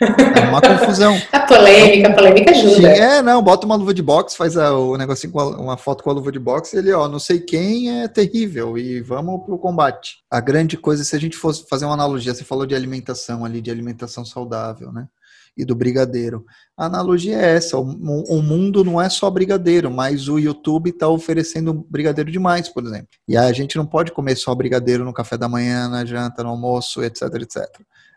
É 0.00 0.48
uma 0.48 0.60
confusão. 0.60 1.16
A 1.32 1.40
polêmica, 1.40 2.08
a 2.08 2.14
polêmica 2.14 2.50
ajuda. 2.50 2.88
É, 2.88 3.22
não, 3.22 3.42
bota 3.42 3.66
uma 3.66 3.76
luva 3.76 3.94
de 3.94 4.02
boxe, 4.02 4.36
faz 4.36 4.56
a, 4.56 4.76
o 4.76 4.96
negocinho 4.96 5.32
com 5.32 5.40
a, 5.40 5.48
uma 5.48 5.76
foto 5.76 6.02
com 6.02 6.10
a 6.10 6.12
luva 6.12 6.30
de 6.32 6.38
boxe 6.38 6.76
e 6.76 6.78
ele, 6.78 6.92
ó, 6.92 7.08
não 7.08 7.18
sei 7.18 7.38
quem 7.38 8.02
é 8.02 8.08
terrível 8.08 8.76
e 8.76 9.00
vamos 9.00 9.44
pro 9.44 9.58
combate. 9.58 10.16
A 10.30 10.40
grande 10.40 10.76
coisa, 10.76 11.04
se 11.04 11.14
a 11.14 11.20
gente 11.20 11.36
fosse 11.36 11.64
fazer 11.68 11.84
uma 11.84 11.94
analogia, 11.94 12.34
você 12.34 12.44
falou 12.44 12.66
de 12.66 12.74
alimentação 12.74 13.44
ali, 13.44 13.60
de 13.60 13.70
alimentação 13.70 14.24
saudável, 14.24 14.92
né? 14.92 15.06
E 15.56 15.64
do 15.64 15.74
brigadeiro. 15.74 16.44
A 16.76 16.84
analogia 16.84 17.36
é 17.36 17.56
essa: 17.56 17.78
o, 17.78 17.82
o 17.82 18.42
mundo 18.42 18.84
não 18.84 19.00
é 19.00 19.08
só 19.08 19.30
brigadeiro, 19.30 19.90
mas 19.90 20.28
o 20.28 20.38
YouTube 20.38 20.90
está 20.90 21.08
oferecendo 21.08 21.72
brigadeiro 21.88 22.30
demais, 22.30 22.68
por 22.68 22.84
exemplo. 22.84 23.08
E 23.26 23.36
a 23.36 23.50
gente 23.52 23.76
não 23.76 23.86
pode 23.86 24.12
comer 24.12 24.36
só 24.36 24.54
brigadeiro 24.54 25.04
no 25.04 25.14
café 25.14 25.38
da 25.38 25.48
manhã, 25.48 25.88
na 25.88 26.04
janta, 26.04 26.42
no 26.42 26.50
almoço, 26.50 27.02
etc, 27.02 27.22
etc 27.40 27.64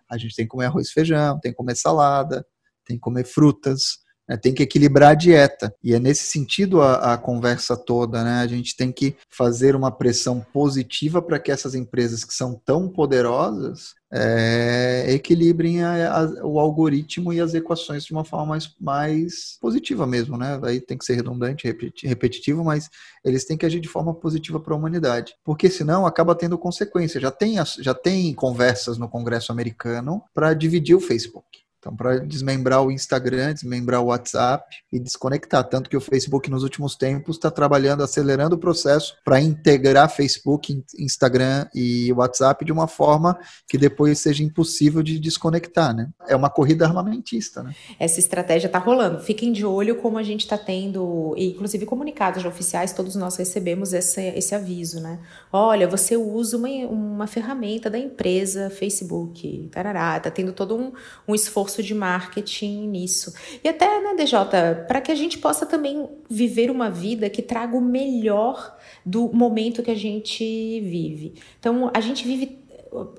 a 0.10 0.18
gente 0.18 0.36
tem 0.36 0.46
que 0.46 0.50
comer 0.50 0.66
arroz 0.66 0.88
e 0.90 0.94
feijão, 0.94 1.40
tem 1.40 1.52
que 1.52 1.58
comer 1.58 1.76
salada, 1.76 2.46
tem 2.86 2.98
que 2.98 3.02
comer 3.02 3.26
frutas, 3.26 4.00
né? 4.30 4.38
tem 4.38 4.54
que 4.54 4.62
equilibrar 4.62 5.12
a 5.12 5.16
dieta. 5.16 5.74
E 5.84 5.96
é 5.96 6.00
nesse 6.00 6.26
sentido 6.26 6.82
a, 6.82 7.14
a 7.14 7.18
conversa 7.18 7.76
toda, 7.76 8.24
né? 8.24 8.42
A 8.42 8.48
gente 8.48 8.78
tem 8.78 8.92
que 8.92 9.16
fazer 9.28 9.76
uma 9.76 9.92
pressão 9.92 10.46
positiva 10.54 11.22
para 11.22 11.40
que 11.40 11.52
essas 11.52 11.74
empresas 11.74 12.24
que 12.24 12.34
são 12.34 12.54
tão 12.54 12.88
poderosas 12.88 13.98
é, 14.12 15.06
equilibrem 15.10 15.84
a, 15.84 16.22
a, 16.22 16.46
o 16.46 16.60
algoritmo 16.60 17.32
e 17.32 17.40
as 17.40 17.54
equações 17.54 18.04
de 18.04 18.12
uma 18.12 18.26
forma 18.26 18.48
mais, 18.48 18.76
mais 18.80 19.58
positiva 19.60 20.06
mesmo, 20.06 20.38
né? 20.38 20.60
Aí 20.64 20.80
tem 20.80 20.98
que 20.98 21.06
ser 21.06 21.16
redundante, 21.16 21.68
repetitivo, 22.04 22.64
mas 22.64 22.90
eles 23.24 23.46
têm 23.46 23.58
que 23.58 23.66
agir 23.66 23.80
de 23.80 23.88
forma 23.88 24.14
positiva 24.14 24.60
para 24.60 24.74
a 24.74 24.78
humanidade, 24.78 25.36
porque 25.44 25.70
senão 25.70 26.06
acaba 26.06 26.36
tendo 26.36 26.58
consequência. 26.58 27.20
Já 27.20 27.32
tem, 27.32 27.56
já 27.80 27.94
tem 27.94 28.34
conversas 28.34 28.98
no 28.98 29.10
Congresso 29.10 29.52
americano 29.52 30.24
para 30.34 30.54
dividir 30.54 30.96
o 30.96 31.02
Facebook. 31.02 31.69
Então, 31.80 31.96
para 31.96 32.18
desmembrar 32.20 32.84
o 32.84 32.92
Instagram, 32.92 33.54
desmembrar 33.54 34.02
o 34.02 34.08
WhatsApp 34.08 34.66
e 34.92 35.00
desconectar. 35.00 35.64
Tanto 35.64 35.90
que 35.90 35.96
o 35.96 36.02
Facebook, 36.02 36.50
nos 36.50 36.62
últimos 36.62 36.96
tempos, 36.96 37.38
está 37.38 37.50
trabalhando, 37.50 38.04
acelerando 38.04 38.58
o 38.58 38.60
processo 38.60 39.16
para 39.24 39.40
integrar 39.40 40.10
Facebook, 40.10 40.84
Instagram 41.00 41.68
e 41.74 42.12
WhatsApp 42.12 42.66
de 42.66 42.72
uma 42.74 42.86
forma 42.86 43.40
que 43.66 43.78
depois 43.78 44.20
seja 44.20 44.44
impossível 44.44 45.02
de 45.02 45.18
desconectar. 45.18 45.96
Né? 45.96 46.10
É 46.28 46.36
uma 46.36 46.50
corrida 46.50 46.86
armamentista. 46.86 47.64
Né? 47.64 47.74
Essa 47.98 48.20
estratégia 48.20 48.68
está 48.68 48.78
rolando. 48.78 49.22
Fiquem 49.22 49.54
de 49.54 49.66
olho 49.66 49.96
como 49.96 50.18
a 50.18 50.24
gente 50.24 50.42
está 50.42 50.58
tendo, 50.58 51.34
inclusive 51.38 51.86
comunicados 51.86 52.44
oficiais, 52.44 52.92
todos 52.92 53.16
nós 53.16 53.38
recebemos 53.38 53.94
esse, 53.94 54.22
esse 54.22 54.54
aviso. 54.54 55.00
Né? 55.00 55.18
Olha, 55.50 55.88
você 55.88 56.18
usa 56.18 56.58
uma, 56.58 56.68
uma 56.90 57.28
ferramenta 57.28 57.90
da 57.90 57.98
empresa 57.98 58.70
Facebook, 58.70 59.70
tarará, 59.72 60.18
está 60.18 60.30
tendo 60.30 60.52
todo 60.52 60.76
um, 60.76 60.92
um 61.26 61.34
esforço 61.34 61.69
esforço 61.70 61.84
de 61.84 61.94
marketing 61.94 62.88
nisso. 62.88 63.34
E 63.64 63.70
até, 63.70 64.02
né, 64.02 64.16
DJ, 64.16 64.40
para 64.88 65.00
que 65.00 65.12
a 65.12 65.16
gente 65.16 65.38
possa 65.38 65.66
também 65.66 66.10
viver 66.30 66.72
uma 66.72 66.90
vida 66.90 67.30
que 67.30 67.42
traga 67.42 67.78
o 67.78 67.82
melhor 67.82 68.78
do 69.06 69.32
momento 69.32 69.84
que 69.84 69.92
a 69.92 69.96
gente 69.96 70.44
vive. 70.82 71.36
Então, 71.60 71.92
a 71.94 72.02
gente 72.02 72.26
vive 72.26 72.58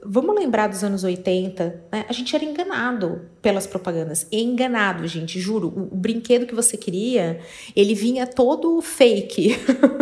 vamos 0.05 0.35
lembrar 0.35 0.67
dos 0.67 0.83
anos 0.83 1.05
80, 1.05 1.85
né? 1.93 2.05
A 2.09 2.13
gente 2.13 2.35
era 2.35 2.45
enganado 2.45 3.23
pelas 3.41 3.67
propagandas. 3.67 4.27
Enganado, 4.31 5.07
gente, 5.07 5.39
juro. 5.39 5.69
O, 5.69 5.83
o 5.95 5.97
brinquedo 5.97 6.47
que 6.47 6.55
você 6.55 6.77
queria, 6.77 7.41
ele 7.75 7.95
vinha 7.95 8.27
todo 8.27 8.81
fake. 8.81 9.57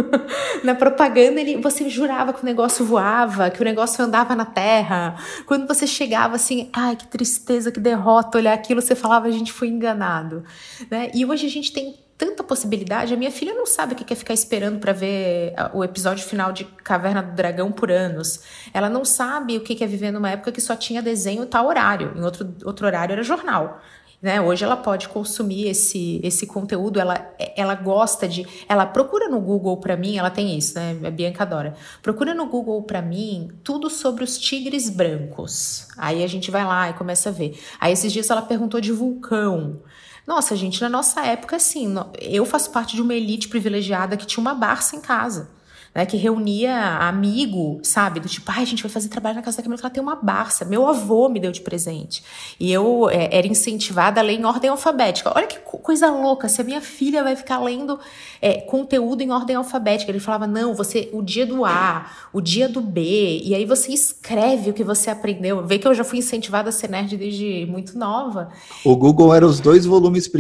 na 0.65 0.75
propaganda, 0.75 1.41
ele, 1.41 1.59
você 1.59 1.89
jurava 1.89 2.33
que 2.33 2.43
o 2.43 2.47
negócio 2.47 2.85
voava, 2.85 3.51
que 3.51 3.61
o 3.61 3.65
negócio 3.65 4.03
andava 4.03 4.35
na 4.35 4.47
terra. 4.47 5.17
Quando 5.47 5.67
você 5.67 5.87
chegava 5.87 6.37
assim, 6.37 6.71
ai, 6.73 6.97
que 6.97 7.07
tristeza, 7.07 7.71
que 7.71 7.81
derrota, 7.81 8.39
olhar 8.39 8.55
aquilo, 8.55 8.81
você 8.81 8.95
falava, 8.95 9.27
a 9.27 9.33
gente 9.33 9.53
foi 9.53 9.69
enganado. 9.69 10.45
Né? 10.91 11.11
E 11.15 11.27
hoje 11.27 11.47
a 11.47 11.51
gente 11.51 11.73
tem 11.73 12.08
tanta 12.19 12.43
possibilidade. 12.43 13.15
A 13.15 13.17
minha 13.17 13.31
filha 13.31 13.55
não 13.55 13.65
sabe 13.65 13.95
o 13.95 13.97
que 13.97 14.13
é 14.13 14.17
ficar 14.17 14.35
esperando 14.35 14.81
para 14.81 14.93
ver 14.93 15.55
o 15.73 15.85
episódio 15.85 16.27
final 16.27 16.53
de 16.53 16.65
Caverna 16.65 17.23
do 17.23 17.33
Dragão 17.33 17.71
por 17.71 17.93
anos. 17.93 18.41
Ela 18.75 18.91
não 18.91 19.05
sabe 19.05 19.57
o 19.57 19.61
que 19.61 19.83
é 19.83 19.87
viver 19.87 20.11
numa 20.11 20.31
época 20.31 20.51
que 20.51 20.61
só 20.61 20.75
tinha 20.75 21.01
desenho 21.01 21.47
tal 21.47 21.69
horário. 21.69 22.13
Em 22.17 22.25
outro, 22.25 22.53
outro 22.65 22.85
horário 22.85 23.13
era 23.13 23.23
jornal. 23.23 23.81
Né? 24.21 24.41
Hoje 24.41 24.65
ela 24.65 24.77
pode 24.77 25.09
consumir 25.09 25.69
esse, 25.69 26.21
esse 26.25 26.45
conteúdo, 26.45 26.99
ela, 26.99 27.33
ela 27.57 27.77
gosta 27.77 28.27
de. 28.27 28.45
Ela 28.69 28.85
procura 28.85 29.29
no 29.29 29.41
Google 29.41 29.77
para 29.77 29.97
mim, 29.97 30.17
ela 30.17 30.29
tem 30.29 30.59
isso, 30.59 30.75
né? 30.75 30.99
A 31.05 31.11
Bianca 31.11 31.45
adora. 31.45 31.75
Procura 32.03 32.35
no 32.35 32.47
Google 32.47 32.83
para 32.83 33.01
mim 33.01 33.49
tudo 33.63 33.89
sobre 33.89 34.25
os 34.25 34.37
tigres 34.37 34.91
brancos. 34.91 35.87
Aí 35.97 36.25
a 36.25 36.27
gente 36.27 36.51
vai 36.51 36.65
lá 36.65 36.91
e 36.91 36.95
começa 36.95 37.29
a 37.29 37.33
ver. 37.33 37.61
Aí 37.79 37.93
esses 37.93 38.13
dias 38.13 38.29
ela 38.29 38.43
perguntou 38.43 38.81
de 38.81 38.91
vulcão. 38.91 39.81
Nossa, 40.29 40.55
gente, 40.55 40.79
na 40.83 40.91
nossa 40.91 41.25
época, 41.25 41.57
assim, 41.57 41.95
eu 42.21 42.45
faço 42.45 42.71
parte 42.71 42.95
de 42.95 43.01
uma 43.01 43.15
elite 43.15 43.49
privilegiada 43.49 44.15
que 44.15 44.27
tinha 44.27 44.43
uma 44.43 44.53
Barça 44.53 44.95
em 44.95 45.01
casa 45.01 45.49
né, 45.95 46.07
que 46.07 46.17
reunia 46.17 46.99
amigo, 46.99 47.81
sabe? 47.83 48.21
Do 48.21 48.29
tipo, 48.29 48.51
ai, 48.51 48.63
a 48.63 48.67
gente 48.67 48.83
vai 48.83 48.91
fazer 48.91 49.09
trabalho 49.09 49.37
na 49.37 49.43
casa 49.43 49.57
da 49.57 49.63
Camila, 49.63 49.81
ela 49.81 49.91
tem 49.91 50.03
uma 50.03 50.17
Barça. 50.17 50.65
Meu 50.65 50.87
avô 50.87 51.29
me 51.29 51.41
deu 51.41 51.51
de 51.53 51.61
presente. 51.61 52.23
E 52.59 52.73
eu 52.73 53.09
é, 53.11 53.29
era 53.37 53.47
incentivada 53.47 54.21
a 54.21 54.25
ler 54.25 54.35
em 54.35 54.45
ordem 54.45 54.71
alfabética. 54.71 55.33
Olha 55.35 55.47
que 55.47 55.59
coisa 55.59 56.11
louca, 56.11 56.49
se 56.49 56.61
a 56.61 56.65
minha 56.65 56.81
filha 56.81 57.23
vai 57.23 57.35
ficar 57.35 57.59
lendo 57.59 57.99
é, 58.41 58.61
conteúdo 58.61 59.23
em 59.23 59.31
ordem 59.31 59.57
alfabética. 59.57 60.11
Ele 60.11 60.21
falava, 60.21 60.47
não, 60.47 60.75
você, 60.75 61.09
o 61.13 61.23
dia 61.23 61.47
do 61.47 61.65
A, 61.65 62.11
o 62.33 62.41
dia 62.41 62.69
do 62.69 62.81
B, 62.81 63.41
e 63.45 63.55
aí 63.55 63.65
você 63.65 63.93
escreve 63.93 64.71
o 64.71 64.75
que 64.75 64.85
você 64.85 65.11
aprendeu. 65.11 65.67
Vê 65.67 65.79
que 65.79 65.87
eu 65.87 65.95
já 65.95 66.05
fui 66.05 66.19
incentivada 66.19 66.69
a 66.69 66.73
ser 66.73 66.89
nerd 66.89 67.17
desde 67.17 67.67
muito 67.67 67.99
nova. 67.99 68.49
O 68.85 68.97
Google 68.97 69.35
era 69.35 69.47
os 69.47 69.61
dois 69.61 69.85
volumes, 69.85 70.31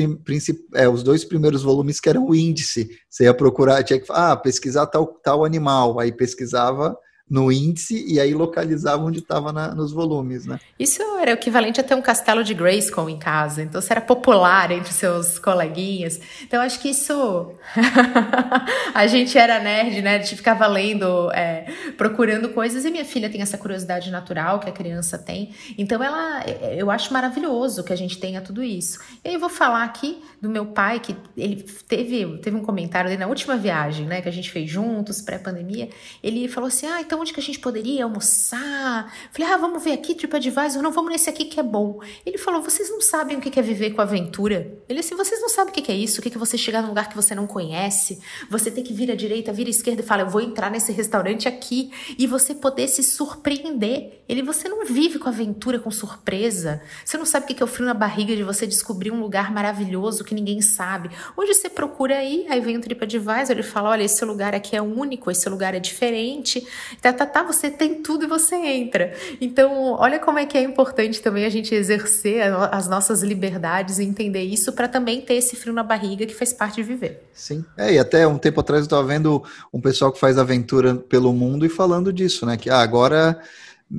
é, 0.74 0.88
os 0.88 1.02
dois 1.02 1.24
primeiros 1.24 1.62
volumes 1.62 2.00
que 2.00 2.08
eram 2.08 2.26
o 2.26 2.34
índice. 2.34 2.90
Você 3.08 3.24
ia 3.24 3.34
procurar, 3.34 3.82
tinha 3.82 3.98
que 3.98 4.06
ah, 4.10 4.36
pesquisar 4.36 4.86
tal, 4.86 5.06
tal 5.06 5.37
animal, 5.44 5.98
aí 5.98 6.12
pesquisava 6.12 6.96
no 7.30 7.52
índice 7.52 8.04
e 8.06 8.18
aí 8.18 8.32
localizava 8.32 9.02
onde 9.02 9.18
estava 9.18 9.52
nos 9.74 9.92
volumes, 9.92 10.46
né? 10.46 10.58
Isso 10.78 11.02
era 11.20 11.32
o 11.32 11.34
equivalente 11.34 11.80
a 11.80 11.84
ter 11.84 11.94
um 11.94 12.00
castelo 12.00 12.42
de 12.42 12.54
Grayskull 12.54 13.10
em 13.10 13.18
casa. 13.18 13.62
Então, 13.62 13.80
você 13.80 13.92
era 13.92 14.00
popular 14.00 14.70
entre 14.70 14.92
seus 14.92 15.38
coleguinhas. 15.38 16.20
Então, 16.42 16.60
acho 16.60 16.80
que 16.80 16.88
isso... 16.88 17.52
a 18.94 19.06
gente 19.06 19.36
era 19.36 19.58
nerd, 19.60 20.00
né? 20.00 20.16
A 20.16 20.18
gente 20.18 20.36
ficava 20.36 20.66
lendo, 20.66 21.30
é, 21.32 21.66
procurando 21.96 22.48
coisas. 22.50 22.84
E 22.84 22.90
minha 22.90 23.04
filha 23.04 23.28
tem 23.28 23.42
essa 23.42 23.58
curiosidade 23.58 24.10
natural 24.10 24.60
que 24.60 24.68
a 24.68 24.72
criança 24.72 25.18
tem. 25.18 25.52
Então, 25.76 26.02
ela... 26.02 26.44
Eu 26.76 26.90
acho 26.90 27.12
maravilhoso 27.12 27.84
que 27.84 27.92
a 27.92 27.96
gente 27.96 28.18
tenha 28.18 28.40
tudo 28.40 28.62
isso. 28.62 28.98
E 29.24 29.28
aí, 29.28 29.34
eu 29.34 29.40
vou 29.40 29.50
falar 29.50 29.84
aqui 29.84 30.22
do 30.40 30.48
meu 30.48 30.66
pai, 30.66 31.00
que 31.00 31.14
ele 31.36 31.64
teve, 31.86 32.38
teve 32.38 32.56
um 32.56 32.62
comentário 32.62 33.18
na 33.18 33.26
última 33.26 33.56
viagem, 33.56 34.06
né? 34.06 34.22
Que 34.22 34.28
a 34.28 34.32
gente 34.32 34.50
fez 34.50 34.70
juntos, 34.70 35.20
pré-pandemia. 35.20 35.90
Ele 36.22 36.48
falou 36.48 36.68
assim, 36.68 36.86
ah, 36.86 37.00
então 37.00 37.17
onde 37.20 37.32
que 37.32 37.40
a 37.40 37.42
gente 37.42 37.58
poderia 37.58 38.04
almoçar? 38.04 39.12
Falei, 39.32 39.52
ah, 39.52 39.56
vamos 39.56 39.82
ver 39.82 39.92
aqui, 39.92 40.14
TripAdvisor, 40.14 40.82
não, 40.82 40.90
vamos 40.90 41.12
nesse 41.12 41.28
aqui 41.28 41.44
que 41.44 41.58
é 41.60 41.62
bom. 41.62 42.00
Ele 42.24 42.38
falou, 42.38 42.62
vocês 42.62 42.90
não 42.90 43.00
sabem 43.00 43.36
o 43.36 43.40
que 43.40 43.58
é 43.58 43.62
viver 43.62 43.90
com 43.90 44.00
aventura? 44.00 44.78
Ele 44.88 45.00
assim, 45.00 45.14
vocês 45.14 45.40
não 45.40 45.48
sabem 45.48 45.72
o 45.72 45.74
que 45.74 45.90
é 45.90 45.94
isso, 45.94 46.20
o 46.20 46.22
que 46.22 46.34
é 46.34 46.38
você 46.38 46.56
chegar 46.56 46.82
num 46.82 46.88
lugar 46.88 47.08
que 47.08 47.16
você 47.16 47.34
não 47.34 47.46
conhece, 47.46 48.20
você 48.50 48.70
tem 48.70 48.84
que 48.84 48.92
vir 48.92 49.10
à 49.10 49.14
direita, 49.14 49.52
vir 49.52 49.66
à 49.66 49.70
esquerda 49.70 50.02
e 50.02 50.04
falar, 50.04 50.22
eu 50.22 50.30
vou 50.30 50.40
entrar 50.40 50.70
nesse 50.70 50.92
restaurante 50.92 51.48
aqui, 51.48 51.90
e 52.18 52.26
você 52.26 52.54
poder 52.54 52.88
se 52.88 53.02
surpreender. 53.02 54.22
Ele, 54.28 54.42
você 54.42 54.68
não 54.68 54.84
vive 54.84 55.18
com 55.18 55.28
aventura, 55.28 55.78
com 55.78 55.90
surpresa, 55.90 56.82
você 57.04 57.16
não 57.16 57.24
sabe 57.24 57.44
o 57.44 57.54
que 57.54 57.62
é 57.62 57.64
o 57.64 57.68
frio 57.68 57.86
na 57.86 57.94
barriga 57.94 58.36
de 58.36 58.42
você 58.42 58.66
descobrir 58.66 59.10
um 59.10 59.20
lugar 59.20 59.52
maravilhoso 59.52 60.24
que 60.24 60.34
ninguém 60.34 60.60
sabe. 60.60 61.10
Hoje 61.36 61.54
você 61.54 61.68
procura 61.68 62.18
aí, 62.18 62.46
aí 62.48 62.60
vem 62.60 62.76
o 62.76 62.80
TripAdvisor 62.80 63.58
e 63.58 63.62
fala, 63.62 63.90
olha, 63.90 64.02
esse 64.02 64.24
lugar 64.24 64.54
aqui 64.54 64.76
é 64.76 64.82
único, 64.82 65.30
esse 65.30 65.48
lugar 65.48 65.74
é 65.74 65.80
diferente, 65.80 66.66
tá, 67.00 67.07
tá, 67.12 67.26
tá, 67.26 67.42
você 67.42 67.70
tem 67.70 68.02
tudo 68.02 68.24
e 68.24 68.28
você 68.28 68.54
entra. 68.54 69.12
Então, 69.40 69.92
olha 69.92 70.18
como 70.18 70.38
é 70.38 70.46
que 70.46 70.56
é 70.56 70.62
importante 70.62 71.20
também 71.20 71.44
a 71.44 71.50
gente 71.50 71.74
exercer 71.74 72.42
as 72.72 72.88
nossas 72.88 73.22
liberdades 73.22 73.98
e 73.98 74.04
entender 74.04 74.42
isso 74.42 74.72
para 74.72 74.88
também 74.88 75.20
ter 75.20 75.34
esse 75.34 75.56
frio 75.56 75.72
na 75.72 75.82
barriga 75.82 76.26
que 76.26 76.34
faz 76.34 76.52
parte 76.52 76.76
de 76.76 76.82
viver. 76.82 77.28
Sim, 77.32 77.64
é, 77.76 77.94
e 77.94 77.98
até 77.98 78.26
um 78.26 78.38
tempo 78.38 78.60
atrás 78.60 78.80
eu 78.80 78.84
estava 78.84 79.06
vendo 79.06 79.42
um 79.72 79.80
pessoal 79.80 80.12
que 80.12 80.18
faz 80.18 80.38
aventura 80.38 80.94
pelo 80.94 81.32
mundo 81.32 81.64
e 81.64 81.68
falando 81.68 82.12
disso, 82.12 82.46
né? 82.46 82.56
Que 82.56 82.70
ah, 82.70 82.80
agora 82.80 83.40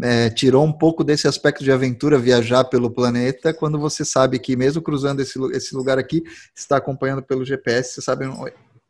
é, 0.02 0.30
tirou 0.30 0.64
um 0.64 0.72
pouco 0.72 1.04
desse 1.04 1.28
aspecto 1.28 1.64
de 1.64 1.72
aventura, 1.72 2.20
viajar 2.20 2.64
pelo 2.66 2.92
planeta, 2.92 3.54
quando 3.54 3.80
você 3.80 4.06
sabe 4.06 4.38
que 4.40 4.56
mesmo 4.56 4.82
cruzando 4.82 5.22
esse, 5.22 5.40
esse 5.52 5.76
lugar 5.76 5.98
aqui, 5.98 6.24
está 6.56 6.78
acompanhando 6.78 7.24
pelo 7.24 7.44
GPS, 7.44 7.94
você 7.94 8.02
sabe 8.02 8.26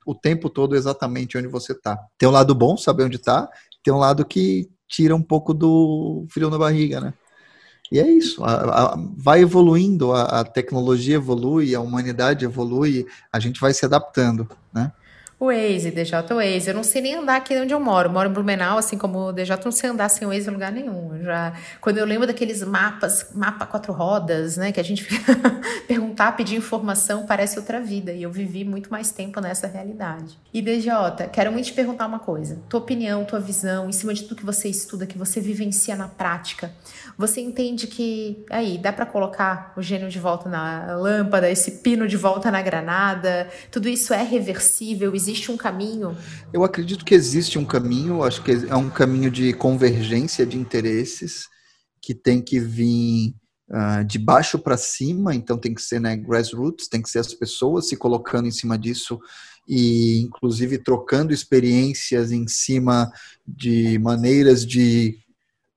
o 0.06 0.16
tempo 0.16 0.50
todo 0.50 0.76
exatamente 0.76 1.38
onde 1.38 1.48
você 1.48 1.72
está. 1.72 1.98
Tem 2.18 2.28
um 2.28 2.32
lado 2.32 2.54
bom, 2.54 2.76
saber 2.76 3.04
onde 3.04 3.18
está, 3.18 3.50
tem 3.84 3.94
um 3.94 3.98
lado 3.98 4.26
que 4.26 4.70
tira 4.88 5.16
um 5.16 5.22
pouco 5.22 5.54
do 5.54 6.26
frio 6.30 6.50
na 6.50 6.58
barriga, 6.58 7.00
né? 7.00 7.14
E 7.92 8.00
é 8.00 8.08
isso, 8.08 8.44
a, 8.44 8.94
a, 8.94 8.96
vai 9.18 9.42
evoluindo, 9.42 10.12
a, 10.12 10.42
a, 10.42 10.44
tecnologia 10.44 11.16
evolui, 11.16 11.74
a 11.74 11.82
humanidade 11.82 12.46
evolui, 12.46 13.08
a 13.34 13.40
gente 13.40 13.60
vai 13.60 13.74
se 13.74 13.84
adaptando, 13.84 14.48
né? 14.72 14.92
Waze, 15.40 15.90
DJ 15.90 16.22
Waze. 16.30 16.68
Eu 16.68 16.74
não 16.74 16.84
sei 16.84 17.02
nem 17.02 17.16
andar 17.16 17.38
aqui 17.38 17.58
onde 17.58 17.74
eu 17.74 17.80
moro. 17.80 18.10
Eu 18.10 18.14
moro 18.14 18.30
em 18.30 18.34
Blumenau, 18.34 18.78
assim 18.78 18.98
como 18.98 19.30
o 19.30 19.32
DJ, 19.32 19.58
não 19.64 19.72
sei 19.72 19.90
andar 19.90 20.10
sem 20.10 20.28
Waze 20.28 20.50
em 20.50 20.54
lugar 20.54 20.70
nenhum. 20.70 21.16
Eu 21.16 21.24
já, 21.24 21.54
quando 21.80 21.98
eu 21.98 22.06
lembro 22.06 22.28
daqueles 22.28 22.62
mapas, 22.62 23.30
mapa 23.34 23.66
quatro 23.66 23.94
rodas, 23.94 24.58
né, 24.58 24.74
que 24.74 24.80
a 24.82 24.84
gente 24.84 25.02
fica 25.06 25.34
perguntar, 25.88 26.34
pedir 26.34 26.58
informação, 26.58 27.26
parece 27.26 27.58
outra 27.58 27.80
vida. 27.80 28.12
E 28.12 28.22
eu 28.22 28.32
vivi 28.32 28.66
muito 28.66 28.92
mais 28.92 29.12
tempo 29.12 29.40
nessa 29.40 29.66
realidade. 29.66 30.38
E 30.54 30.62
DJ, 30.62 30.92
quero 31.32 31.54
muito 31.54 31.68
te 31.68 31.74
perguntar 31.74 32.06
uma 32.06 32.20
coisa. 32.20 32.62
Tua 32.68 32.82
opinião, 32.82 33.24
tua 33.24 33.40
visão, 33.40 33.88
em 33.88 33.94
cima 33.94 34.14
de 34.14 34.24
tudo 34.24 34.36
que 34.36 34.46
você 34.46 34.68
estuda, 34.68 35.08
que 35.08 35.18
você 35.18 35.40
vivencia 35.40 35.96
na 35.96 36.10
prática. 36.10 36.70
Você 37.18 37.40
entende 37.40 37.88
que 37.88 38.46
aí 38.50 38.78
dá 38.78 38.92
para 38.92 39.06
colocar 39.06 39.74
o 39.78 39.82
gênio 39.82 40.10
de 40.10 40.20
volta 40.20 40.50
na 40.50 40.96
lâmpada, 40.96 41.50
esse 41.50 41.72
pino 41.80 42.08
de 42.08 42.18
volta 42.18 42.52
na 42.52 42.62
granada? 42.62 43.48
Tudo 43.72 43.88
isso 43.88 44.14
é 44.14 44.22
reversível? 44.22 45.14
Existe 45.16 45.29
existe 45.30 45.52
um 45.52 45.58
caminho? 45.58 46.18
Eu 46.52 46.64
acredito 46.64 47.06
que 47.06 47.14
existe 47.14 47.60
um 47.60 47.66
caminho, 47.66 48.24
acho 48.24 48.44
que 48.44 48.52
é 48.52 48.76
um 48.76 48.90
caminho 48.90 49.30
de 49.30 49.54
convergência 49.54 50.46
de 50.46 50.58
interesses 50.58 51.48
que 52.02 52.14
tem 52.14 52.42
que 52.42 52.60
vir 52.60 53.36
uh, 53.70 54.04
de 54.04 54.18
baixo 54.18 54.58
para 54.58 54.78
cima, 54.78 55.36
então 55.36 55.58
tem 55.58 55.74
que 55.74 55.82
ser 55.82 56.00
né, 56.00 56.16
grassroots, 56.16 56.88
tem 56.88 57.02
que 57.02 57.10
ser 57.10 57.20
as 57.20 57.34
pessoas 57.34 57.88
se 57.88 57.96
colocando 57.96 58.48
em 58.48 58.52
cima 58.52 58.78
disso 58.78 59.20
e 59.68 60.22
inclusive 60.22 60.80
trocando 60.80 61.32
experiências 61.32 62.32
em 62.32 62.48
cima 62.48 63.12
de 63.48 64.00
maneiras 64.00 64.66
de 64.66 65.20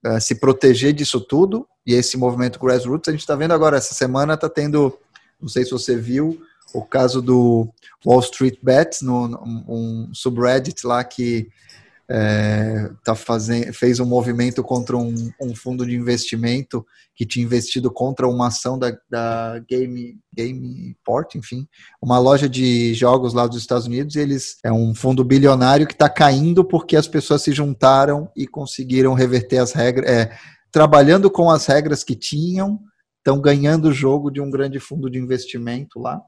uh, 0.06 0.20
se 0.20 0.36
proteger 0.36 0.94
disso 0.94 1.20
tudo. 1.20 1.66
E 1.84 1.94
esse 1.94 2.16
movimento 2.16 2.60
grassroots, 2.60 3.08
a 3.08 3.12
gente 3.12 3.20
está 3.20 3.34
vendo 3.34 3.52
agora, 3.52 3.76
essa 3.76 3.92
semana 3.92 4.34
está 4.34 4.48
tendo, 4.48 4.96
não 5.40 5.48
sei 5.48 5.64
se 5.64 5.72
você 5.72 5.96
viu, 5.96 6.40
o 6.74 6.82
caso 6.82 7.20
do 7.20 7.68
Wall 8.04 8.20
Street 8.20 8.58
Bets, 8.62 9.02
no, 9.02 9.26
um 9.68 10.10
subreddit 10.12 10.86
lá 10.86 11.02
que 11.04 11.48
é, 12.10 12.90
tá 13.02 13.14
fazendo, 13.14 13.72
fez 13.72 13.98
um 13.98 14.04
movimento 14.04 14.62
contra 14.62 14.96
um, 14.96 15.14
um, 15.40 15.54
fundo 15.54 15.86
de 15.86 15.94
investimento 15.94 16.84
que 17.14 17.24
tinha 17.24 17.44
investido 17.44 17.90
contra 17.90 18.28
uma 18.28 18.48
ação 18.48 18.78
da, 18.78 18.94
da 19.08 19.58
Game, 19.68 20.18
Gameport, 20.36 21.36
enfim, 21.36 21.66
uma 22.02 22.18
loja 22.18 22.48
de 22.48 22.92
jogos 22.92 23.32
lá 23.32 23.46
dos 23.46 23.56
Estados 23.56 23.86
Unidos. 23.86 24.16
eles 24.16 24.58
é 24.62 24.70
um 24.70 24.94
fundo 24.94 25.24
bilionário 25.24 25.86
que 25.86 25.94
está 25.94 26.08
caindo 26.08 26.64
porque 26.64 26.96
as 26.96 27.08
pessoas 27.08 27.42
se 27.42 27.52
juntaram 27.52 28.30
e 28.36 28.46
conseguiram 28.46 29.14
reverter 29.14 29.58
as 29.58 29.72
regras, 29.72 30.10
é, 30.10 30.36
trabalhando 30.70 31.30
com 31.30 31.48
as 31.48 31.64
regras 31.64 32.04
que 32.04 32.14
tinham, 32.14 32.78
estão 33.18 33.40
ganhando 33.40 33.88
o 33.88 33.92
jogo 33.92 34.30
de 34.30 34.40
um 34.40 34.50
grande 34.50 34.78
fundo 34.78 35.08
de 35.08 35.18
investimento 35.18 35.98
lá. 35.98 36.20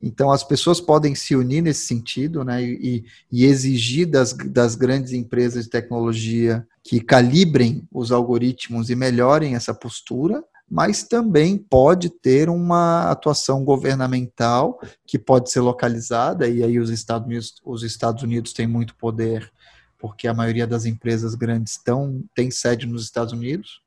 Então, 0.00 0.30
as 0.30 0.44
pessoas 0.44 0.80
podem 0.80 1.14
se 1.14 1.34
unir 1.34 1.62
nesse 1.62 1.86
sentido 1.86 2.44
né, 2.44 2.62
e, 2.62 3.04
e, 3.32 3.44
exigir 3.44 4.06
das, 4.06 4.32
das 4.32 4.74
grandes 4.74 5.12
empresas 5.12 5.64
de 5.64 5.70
tecnologia 5.70 6.66
que 6.84 7.00
calibrem 7.00 7.86
os 7.90 8.12
algoritmos 8.12 8.90
e 8.90 8.94
melhorem 8.94 9.54
essa 9.54 9.72
postura, 9.72 10.44
mas 10.68 11.02
também 11.04 11.56
pode 11.56 12.10
ter 12.10 12.50
uma 12.50 13.10
atuação 13.10 13.64
governamental 13.64 14.78
que 15.06 15.18
pode 15.18 15.50
ser 15.50 15.60
localizada, 15.60 16.46
e 16.46 16.62
aí 16.62 16.78
os 16.78 16.90
Estados 16.90 17.26
Unidos, 17.26 17.54
os 17.64 17.82
Estados 17.82 18.22
Unidos 18.22 18.52
têm 18.52 18.66
muito 18.66 18.94
poder, 18.96 19.50
porque 19.98 20.28
a 20.28 20.34
maioria 20.34 20.66
das 20.66 20.84
empresas 20.84 21.34
grandes 21.34 21.72
estão, 21.72 22.22
tem 22.34 22.50
sede 22.50 22.86
nos 22.86 23.04
Estados 23.04 23.32
Unidos, 23.32 23.80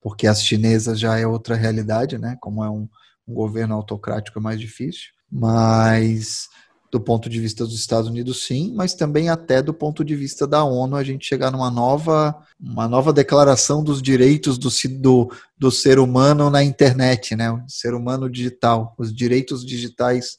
porque 0.00 0.26
as 0.26 0.42
chinesas 0.42 0.98
já 0.98 1.16
é 1.16 1.26
outra 1.26 1.54
realidade, 1.54 2.18
né? 2.18 2.36
Como 2.40 2.62
é 2.64 2.68
um, 2.68 2.88
um 3.26 3.32
governo 3.32 3.74
autocrático 3.74 4.38
é 4.38 4.42
mais 4.42 4.60
difícil 4.60 5.13
mas 5.34 6.48
do 6.92 7.00
ponto 7.00 7.28
de 7.28 7.40
vista 7.40 7.64
dos 7.64 7.74
Estados 7.74 8.08
Unidos, 8.08 8.46
sim, 8.46 8.72
mas 8.72 8.94
também 8.94 9.28
até 9.28 9.60
do 9.60 9.74
ponto 9.74 10.04
de 10.04 10.14
vista 10.14 10.46
da 10.46 10.62
ONU, 10.62 10.94
a 10.94 11.02
gente 11.02 11.26
chegar 11.26 11.50
numa 11.50 11.68
nova, 11.68 12.40
uma 12.60 12.86
nova 12.86 13.12
declaração 13.12 13.82
dos 13.82 14.00
direitos 14.00 14.56
do, 14.56 14.68
do, 15.00 15.32
do 15.58 15.72
ser 15.72 15.98
humano 15.98 16.48
na 16.50 16.62
internet, 16.62 17.34
né? 17.34 17.50
O 17.50 17.64
ser 17.66 17.94
humano 17.94 18.30
digital, 18.30 18.94
os 18.96 19.12
direitos 19.12 19.66
digitais 19.66 20.36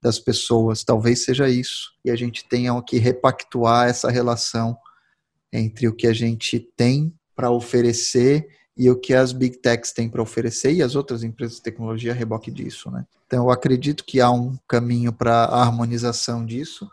das 0.00 0.18
pessoas, 0.18 0.82
talvez 0.82 1.24
seja 1.24 1.46
isso. 1.46 1.90
E 2.02 2.10
a 2.10 2.16
gente 2.16 2.42
tenha 2.48 2.80
que 2.80 2.96
repactuar 2.96 3.86
essa 3.86 4.10
relação 4.10 4.78
entre 5.52 5.88
o 5.88 5.94
que 5.94 6.06
a 6.06 6.14
gente 6.14 6.58
tem 6.58 7.12
para 7.36 7.50
oferecer 7.50 8.48
e 8.78 8.88
o 8.88 8.96
que 8.96 9.12
as 9.12 9.32
big 9.32 9.58
techs 9.58 9.92
têm 9.92 10.08
para 10.08 10.22
oferecer 10.22 10.72
e 10.72 10.82
as 10.82 10.94
outras 10.94 11.24
empresas 11.24 11.56
de 11.56 11.62
tecnologia 11.62 12.14
reboque 12.14 12.48
disso, 12.48 12.90
né? 12.92 13.04
Então 13.26 13.44
eu 13.44 13.50
acredito 13.50 14.04
que 14.04 14.20
há 14.20 14.30
um 14.30 14.56
caminho 14.68 15.12
para 15.12 15.44
a 15.44 15.60
harmonização 15.60 16.46
disso. 16.46 16.88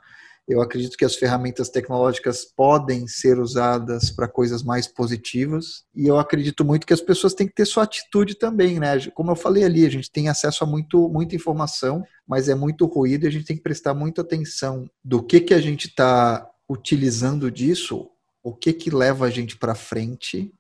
Eu 0.48 0.62
acredito 0.62 0.98
que 0.98 1.06
as 1.06 1.16
ferramentas 1.16 1.70
tecnológicas 1.70 2.44
podem 2.44 3.08
ser 3.08 3.40
usadas 3.40 4.12
para 4.12 4.28
coisas 4.28 4.62
mais 4.62 4.88
positivas 4.88 5.86
e 5.96 6.08
eu 6.08 6.20
acredito 6.20 6.66
muito 6.66 6.86
que 6.86 6.94
as 6.94 7.02
pessoas 7.02 7.34
têm 7.34 7.48
que 7.48 7.54
ter 7.54 7.66
sua 7.66 7.84
atitude 7.84 8.36
também, 8.36 8.80
né? 8.80 9.00
Como 9.12 9.32
eu 9.32 9.36
falei 9.36 9.64
ali, 9.64 9.86
a 9.86 9.90
gente 9.90 10.12
tem 10.12 10.28
acesso 10.28 10.64
a 10.64 10.68
muito, 10.68 11.08
muita 11.08 11.36
informação, 11.36 12.04
mas 12.28 12.50
é 12.50 12.56
muito 12.56 12.86
ruído 12.86 13.26
e 13.26 13.28
a 13.28 13.32
gente 13.32 13.46
tem 13.46 13.56
que 13.56 13.64
prestar 13.64 13.94
muita 13.94 14.22
atenção 14.22 14.90
do 15.04 15.22
que 15.22 15.40
que 15.40 15.54
a 15.54 15.62
gente 15.62 15.88
está 15.88 16.48
utilizando 16.68 17.50
disso, 17.52 18.10
o 18.44 18.54
que 18.54 18.74
que 18.74 18.90
leva 18.90 19.26
a 19.28 19.30
gente 19.30 19.56
para 19.56 19.76
frente 19.76 20.52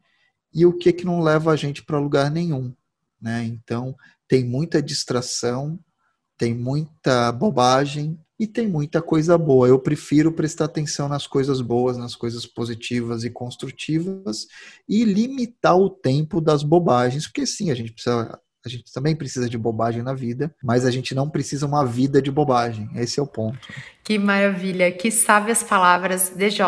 e 0.56 0.66
o 0.66 0.72
que 0.72 0.94
que 0.94 1.06
não 1.06 1.20
leva 1.20 1.52
a 1.52 1.56
gente 1.58 1.84
para 1.84 2.00
lugar 2.00 2.32
nenhum, 2.32 2.74
né? 3.22 3.44
Então, 3.44 3.94
tem 4.26 4.46
muita 4.46 4.82
distração, 4.82 5.78
tem 6.38 6.54
muita 6.54 7.30
bobagem 7.34 8.18
e 8.40 8.48
tem 8.48 8.66
muita 8.66 9.02
coisa 9.02 9.38
boa. 9.38 9.68
Eu 9.68 9.78
prefiro 9.78 10.32
prestar 10.32 10.66
atenção 10.66 11.10
nas 11.10 11.28
coisas 11.28 11.60
boas, 11.60 11.98
nas 11.98 12.16
coisas 12.16 12.46
positivas 12.46 13.26
e 13.26 13.30
construtivas 13.30 14.48
e 14.88 15.04
limitar 15.04 15.78
o 15.78 15.90
tempo 15.90 16.40
das 16.40 16.64
bobagens, 16.64 17.28
porque 17.28 17.46
sim, 17.46 17.70
a 17.70 17.76
gente 17.76 17.92
precisa 17.92 18.40
a 18.66 18.70
gente 18.70 18.92
também 18.92 19.16
precisa 19.16 19.48
de 19.48 19.58
bobagem 19.58 20.02
na 20.02 20.14
vida, 20.14 20.54
mas 20.64 20.86
a 20.86 20.92
gente 20.92 21.14
não 21.14 21.30
precisa 21.30 21.66
uma 21.68 21.86
vida 21.86 22.22
de 22.22 22.32
bobagem. 22.32 22.90
Esse 22.96 23.20
é 23.20 23.24
o 23.24 23.28
ponto. 23.28 23.60
Que 24.04 24.20
maravilha, 24.20 24.92
que 24.92 25.10
sábias 25.10 25.64
palavras. 25.64 26.32
DJ, 26.36 26.64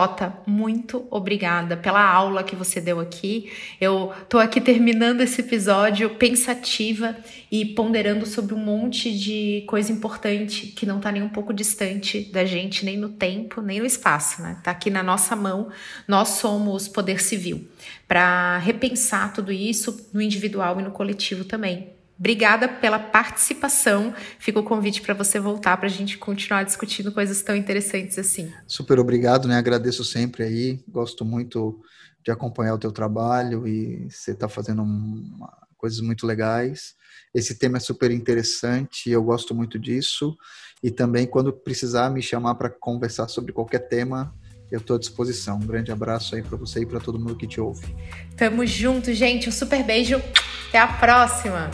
muito 0.46 1.08
obrigada 1.12 1.78
pela 1.78 2.04
aula 2.04 2.44
que 2.44 2.56
você 2.56 2.82
deu 2.82 3.00
aqui. 3.00 3.52
Eu 3.80 4.12
tô 4.28 4.40
aqui 4.40 4.60
terminando 4.60 5.22
esse 5.22 5.42
episódio 5.42 6.10
pensativa 6.16 7.16
e 7.52 7.64
ponderando 7.64 8.26
sobre 8.26 8.56
um 8.56 8.60
monte 8.60 9.16
de 9.16 9.64
coisa 9.68 9.92
importante 9.92 10.68
que 10.68 10.86
não 10.86 11.00
tá 11.00 11.12
nem 11.12 11.22
um 11.22 11.30
pouco 11.30 11.54
distante 11.54 12.22
da 12.32 12.44
gente, 12.44 12.84
nem 12.84 12.98
no 12.98 13.10
tempo, 13.10 13.62
nem 13.62 13.80
no 13.80 13.86
espaço, 13.86 14.42
né? 14.42 14.60
Tá 14.64 14.72
aqui 14.72 14.90
na 14.90 15.04
nossa 15.04 15.36
mão. 15.36 15.70
Nós 16.08 16.30
somos 16.30 16.88
poder 16.88 17.22
civil 17.22 17.68
para 18.08 18.58
repensar 18.60 19.34
tudo 19.34 19.52
isso 19.52 20.10
no 20.14 20.22
individual 20.22 20.80
e 20.80 20.84
no 20.84 20.92
coletivo 20.92 21.44
também. 21.44 21.94
Obrigada 22.18 22.68
pela 22.68 22.98
participação. 22.98 24.14
Fica 24.40 24.60
o 24.60 24.64
convite 24.64 25.02
para 25.02 25.14
você 25.14 25.40
voltar 25.40 25.78
para 25.78 25.86
a 25.86 25.92
gente 25.92 26.18
continuar 26.18 26.64
discutindo 26.64 27.12
coisas 27.12 27.44
tão 27.44 27.56
interessantes 27.56 28.18
assim. 28.18 28.52
Super 28.66 29.00
obrigado, 29.00 29.48
né? 29.48 29.56
Agradeço 29.56 30.04
sempre 30.04 30.44
aí. 30.44 30.84
Gosto 30.88 31.24
muito 31.24 31.80
de 32.26 32.32
acompanhar 32.32 32.74
o 32.74 32.80
teu 32.80 32.92
trabalho 32.92 33.68
e 33.68 34.10
você 34.10 34.32
está 34.32 34.50
fazendo 34.50 34.82
uma, 34.82 35.54
coisas 35.78 36.00
muito 36.02 36.26
legais. 36.26 36.96
Esse 37.34 37.58
tema 37.58 37.78
é 37.78 37.80
super 37.80 38.10
interessante, 38.10 39.12
eu 39.12 39.24
gosto 39.24 39.54
muito 39.54 39.78
disso. 39.78 40.36
E 40.82 40.90
também, 40.90 41.28
quando 41.28 41.54
precisar 41.54 42.10
me 42.10 42.22
chamar 42.22 42.56
para 42.56 42.70
conversar 42.70 43.28
sobre 43.28 43.54
qualquer 43.54 43.88
tema, 43.88 44.34
eu 44.72 44.80
estou 44.80 44.96
à 44.96 45.00
disposição. 45.00 45.58
Um 45.58 45.66
grande 45.66 45.92
abraço 45.92 46.36
aí 46.36 46.42
para 46.42 46.58
você 46.58 46.82
e 46.82 46.86
para 46.86 47.00
todo 47.00 47.18
mundo 47.18 47.36
que 47.36 47.48
te 47.48 47.60
ouve. 47.60 47.96
Tamo 48.36 48.66
junto, 48.66 49.14
gente. 49.14 49.50
Um 49.50 49.52
super 49.52 49.84
beijo. 49.84 50.22
Até 50.70 50.80
a 50.80 50.88
próxima. 50.88 51.72